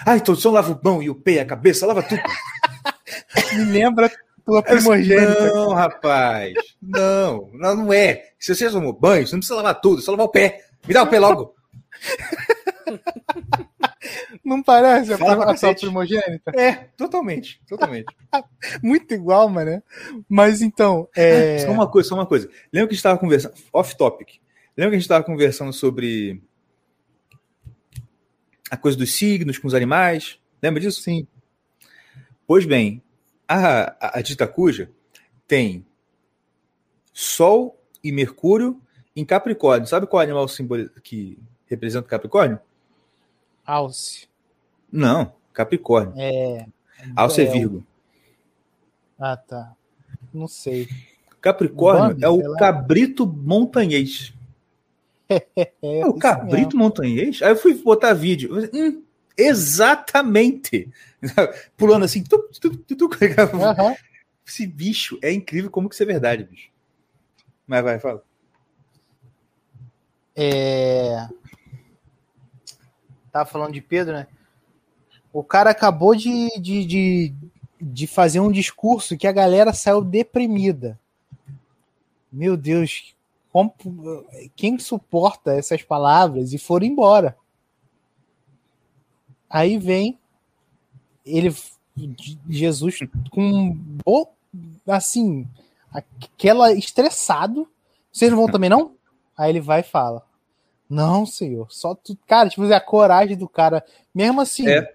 [0.06, 2.22] Ah, então você lava o mão e o pé, a cabeça, lava tudo.
[3.54, 4.12] Me lembra
[4.46, 5.48] tua primogênita.
[5.54, 6.54] Não, rapaz.
[6.82, 8.30] Não, não, não é.
[8.40, 10.62] Se você tomou banho, você não precisa lavar tudo, só lavar o pé.
[10.88, 11.56] Me dá o pé logo.
[14.44, 16.52] Não parece pra a sua primogênita?
[16.56, 18.06] É, totalmente, totalmente.
[18.84, 19.82] Muito igual, mano.
[20.30, 21.60] Mas então, é...
[21.60, 22.48] Só uma coisa, só uma coisa.
[22.72, 24.36] Lembra que a gente estava conversando, off topic.
[24.78, 26.44] Lembra que a gente estava conversando sobre
[28.70, 30.40] a coisa dos signos com os animais?
[30.62, 31.02] Lembra disso?
[31.02, 31.28] Sim.
[32.48, 33.02] Pois bem,
[33.48, 34.90] a, a, a dita cuja
[35.48, 35.86] tem
[37.14, 38.82] Sol e Mercúrio
[39.16, 39.88] em Capricórnio.
[39.88, 40.46] Sabe qual animal
[41.04, 42.60] que representa Capricórnio?
[43.66, 44.28] Alce.
[44.92, 46.14] Não, Capricórnio.
[46.18, 46.68] É.
[47.16, 47.86] Alce é é, Virgo.
[49.20, 49.74] Ah, tá.
[50.34, 50.88] Não sei.
[51.40, 54.34] Capricórnio Bambi, é o cabrito montanhês.
[55.30, 57.42] É, o cabrito montanhês?
[57.42, 58.52] Aí eu fui botar vídeo.
[58.74, 59.04] Hum,
[59.38, 60.90] exatamente.
[61.76, 62.24] Pulando assim.
[62.24, 63.22] tuc, tuc, tuc.
[63.22, 63.64] mesmo.
[63.64, 63.96] Aham.
[64.48, 66.70] Esse bicho é incrível como que isso é verdade, bicho.
[67.66, 68.24] Mas vai, fala.
[70.36, 71.28] É...
[73.32, 74.28] Tava falando de Pedro, né?
[75.34, 77.34] O cara acabou de, de, de,
[77.82, 81.00] de fazer um discurso que a galera saiu deprimida.
[82.32, 83.15] Meu Deus,
[84.56, 87.38] quem suporta essas palavras e foram embora?
[89.50, 90.20] Aí vem
[91.26, 91.56] ele,
[92.50, 93.00] Jesus,
[93.32, 93.78] com
[94.88, 95.48] assim,
[95.92, 97.68] aquela estressado.
[98.12, 98.96] Vocês não vão também não?
[99.38, 100.24] Aí ele vai e fala:
[100.90, 102.18] Não, senhor, só tu.
[102.28, 103.84] Cara, tipo, a coragem do cara,
[104.14, 104.68] mesmo assim.
[104.68, 104.94] É.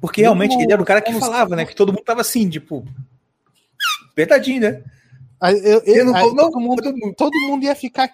[0.00, 1.64] Porque realmente Como- ele era o cara que falava, né?
[1.66, 2.86] Que todo mundo tava assim, tipo.
[4.10, 4.84] Apertadinho, né?
[5.42, 7.14] Eu- eu- Eu não aí não, todo, mundo, todo mundo.
[7.14, 8.10] todo mundo ia ficar,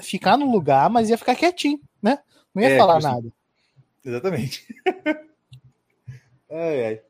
[0.00, 2.18] ficar no lugar, mas ia ficar quietinho, né?
[2.54, 3.32] Não ia É, falar tipo assim, nada.
[4.04, 4.66] Exatamente.
[6.50, 7.00] ai, ai.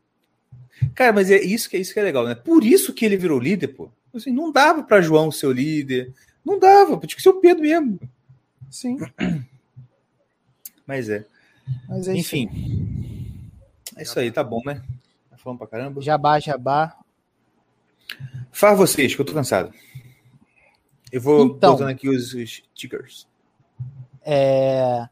[0.95, 2.35] Cara, mas é isso que é isso que é legal, né?
[2.35, 3.89] Por isso que ele virou líder, pô.
[4.15, 6.13] Assim, não dava pra João ser o líder.
[6.45, 7.99] Não dava, tinha que ser o Pedro mesmo.
[8.71, 8.99] Sim,
[10.87, 11.25] Mas é.
[11.89, 12.37] mas é isso.
[12.37, 13.51] Enfim.
[13.97, 14.83] É isso aí, tá bom, né?
[15.31, 16.01] Tá falando pra caramba.
[16.03, 16.97] Jabá, jabá.
[18.57, 19.71] Faz vocês, que eu tô cansado.
[21.13, 21.73] Eu vou Então.
[21.73, 23.29] botando aqui os, os stickers.
[24.25, 25.07] É,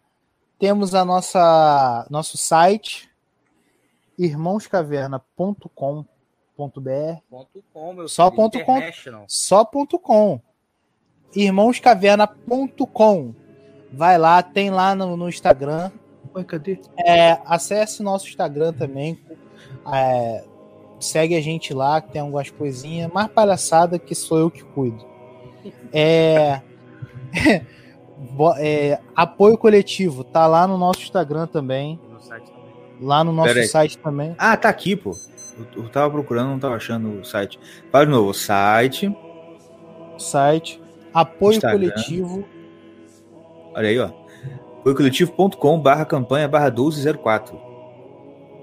[0.59, 3.11] temos a nossa nosso site
[4.19, 6.07] irmãoscaverna.com.br
[6.57, 6.83] Ponto
[7.71, 8.81] com, meu Só ponto com.
[9.29, 10.41] só ponto .com.
[11.37, 13.35] irmãoscaverna.com.
[13.93, 15.91] Vai lá, tem lá no, no Instagram.
[16.33, 16.81] Oi, cadê?
[16.97, 19.21] É, acesse nosso Instagram também.
[19.93, 20.45] É,
[21.05, 23.13] segue a gente lá, que tem algumas coisinhas.
[23.13, 25.05] Mais palhaçada que sou eu que cuido.
[25.93, 26.61] É,
[28.59, 32.01] é, apoio coletivo, tá lá no nosso Instagram também.
[32.11, 32.65] No site também.
[33.01, 33.69] Lá no nosso Pera aí.
[33.69, 34.35] site também.
[34.39, 35.17] Ah, tá aqui, pô.
[35.59, 37.59] Eu, eu tava procurando, não tava achando o site.
[37.91, 39.15] Fala de novo, site.
[40.19, 40.83] Site.
[41.13, 41.91] Apoio Instagram.
[41.91, 42.45] coletivo.
[43.75, 44.11] Olha aí, ó.
[44.79, 47.59] Apoiocoletivo.com barra campanha barra 1204.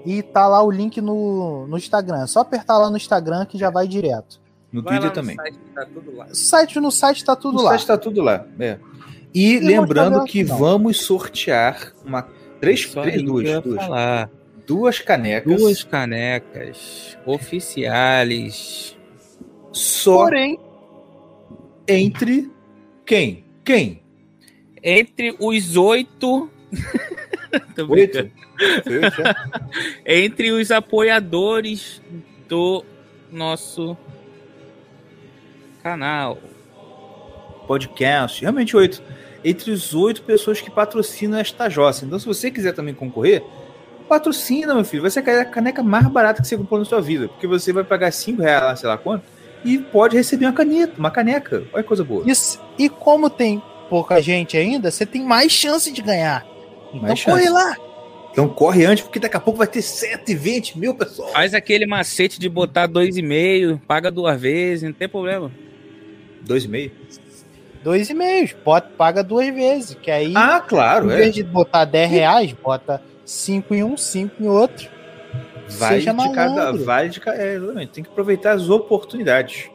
[0.04, 2.22] E tá lá o link no, no Instagram.
[2.22, 4.40] É só apertar lá no Instagram que já vai direto.
[4.72, 5.36] No Vai lá Twitter no também.
[5.36, 6.26] site tá tudo lá.
[6.26, 7.70] O site no site tá tudo no lá.
[7.72, 8.46] site tá tudo lá.
[8.58, 8.78] É.
[9.34, 12.26] E E lembrando vamos que fazer vamos sortear uma
[12.60, 14.28] três, três duas, duas,
[14.66, 18.96] duas canecas Duas canecas oficiais.
[19.72, 20.58] só Porém,
[21.86, 22.50] entre
[23.04, 23.44] quem?
[23.64, 24.02] Quem?
[24.82, 26.50] Entre os oito.
[27.88, 28.18] Oito?
[28.18, 28.30] é?
[30.24, 32.00] Entre os apoiadores
[32.48, 32.84] do
[33.30, 33.96] nosso
[35.82, 36.38] canal.
[37.66, 39.02] Podcast, realmente oito.
[39.44, 42.04] Entre os oito pessoas que patrocinam esta jossa.
[42.04, 43.42] Então, se você quiser também concorrer,
[44.08, 45.02] patrocina, meu filho.
[45.02, 47.28] Vai ser a caneca mais barata que você comprou na sua vida.
[47.28, 49.24] Porque você vai pagar cinco reais sei lá quanto,
[49.64, 51.64] e pode receber uma caneta, uma caneca.
[51.72, 52.24] Olha que coisa boa.
[52.30, 56.51] isso, e como tem pouca gente ainda, você tem mais chance de ganhar.
[56.94, 57.52] Então Mais corre chance.
[57.52, 57.76] lá.
[58.32, 61.32] Então corre antes, porque daqui a pouco vai ter 120 mil pessoas.
[61.32, 65.50] Faz aquele macete de botar dois e meio, paga duas vezes, não tem problema.
[66.40, 66.92] Dois e meio.
[67.84, 68.54] Dois e meios.
[68.64, 69.96] Bota, paga duas vezes.
[70.00, 71.16] Que aí, Ah, em claro, é.
[71.16, 74.88] vez de botar 10 reais, bota cinco em um, cinco em outro.
[75.78, 76.72] Vai seja de cada.
[76.72, 77.36] Vai de cada.
[77.42, 77.92] É, exatamente.
[77.92, 79.68] Tem que aproveitar as oportunidades.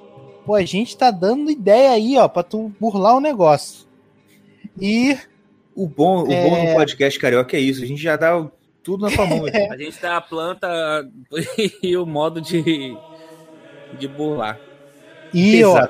[0.46, 3.86] Pô, a gente tá dando ideia aí, ó, pra tu burlar o negócio.
[4.80, 5.18] E
[5.78, 6.50] O bom, o É.
[6.50, 7.84] bom do podcast carioca é isso.
[7.84, 8.50] A gente já dá
[8.84, 9.46] tudo na sua mão.
[9.46, 9.58] aqui.
[9.58, 10.68] A gente dá a planta
[11.84, 12.98] e o modo de,
[14.00, 14.60] de burlar.
[15.32, 15.88] E, ó,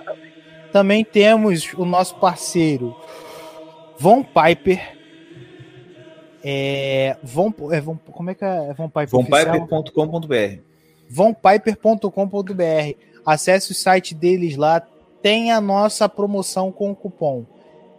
[0.73, 2.93] também temos o nosso parceiro
[3.97, 4.97] Von Piper.
[6.43, 9.07] É, Von, é, Von, como é que é Von Piper?
[9.07, 10.59] Vonpiper.com.br.
[11.09, 12.93] vonpiper.com.br.
[13.25, 14.85] Acesse o site deles lá.
[15.21, 17.45] Tem a nossa promoção com o cupom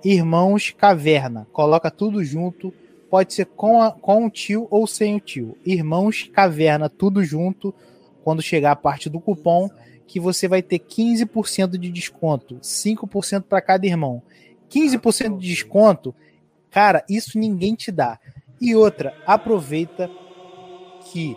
[0.05, 1.47] Irmãos Caverna.
[1.53, 2.73] Coloca tudo junto.
[3.11, 5.57] pode ser com, a, com o tio ou sem o tio.
[5.65, 7.75] Irmãos Caverna, tudo junto,
[8.23, 9.71] quando chegar a parte do cupom,
[10.07, 14.23] que você vai ter 15% de desconto, 5% para cada irmão.
[14.71, 16.15] 15% de desconto,
[16.71, 18.19] cara, isso ninguém te dá.
[18.61, 20.11] E outra, aproveita
[21.05, 21.37] que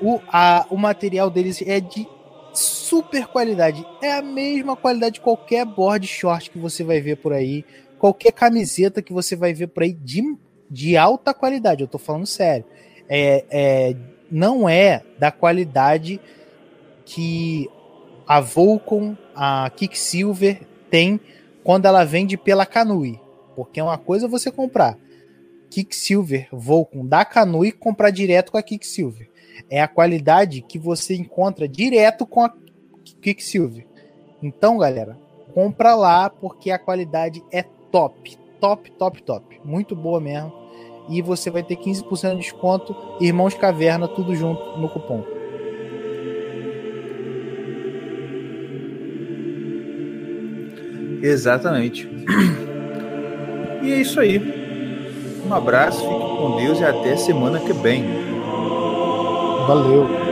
[0.00, 2.06] o, a, o material deles é de
[2.52, 3.86] super qualidade.
[4.02, 7.64] É a mesma qualidade de qualquer board short que você vai ver por aí,
[8.06, 10.22] qualquer camiseta que você vai ver por aí de,
[10.70, 11.82] de alta qualidade.
[11.82, 12.64] Eu tô falando sério.
[13.08, 13.96] É, é,
[14.30, 16.20] não é da qualidade
[17.04, 17.68] que
[18.26, 21.20] a Vulcan, a Kicksilver tem
[21.64, 23.20] quando ela vende pela Canui.
[23.56, 24.96] Porque é uma coisa você comprar
[25.68, 29.28] Kicksilver Vulcan da Canui comprar direto com a Kicksilver.
[29.68, 32.52] É a qualidade que você encontra direto com a
[33.20, 33.84] Quicksilver.
[34.40, 35.18] Então, galera,
[35.52, 39.60] compra lá porque a qualidade é top, top, top, top.
[39.64, 40.52] Muito boa mesmo.
[41.08, 42.94] E você vai ter 15% de desconto.
[43.20, 45.24] Irmãos Caverna, tudo junto no cupom.
[51.22, 52.08] Exatamente.
[53.82, 54.40] E é isso aí.
[55.46, 58.04] Um abraço, fique com Deus e até semana que vem.
[59.66, 60.25] Valeu.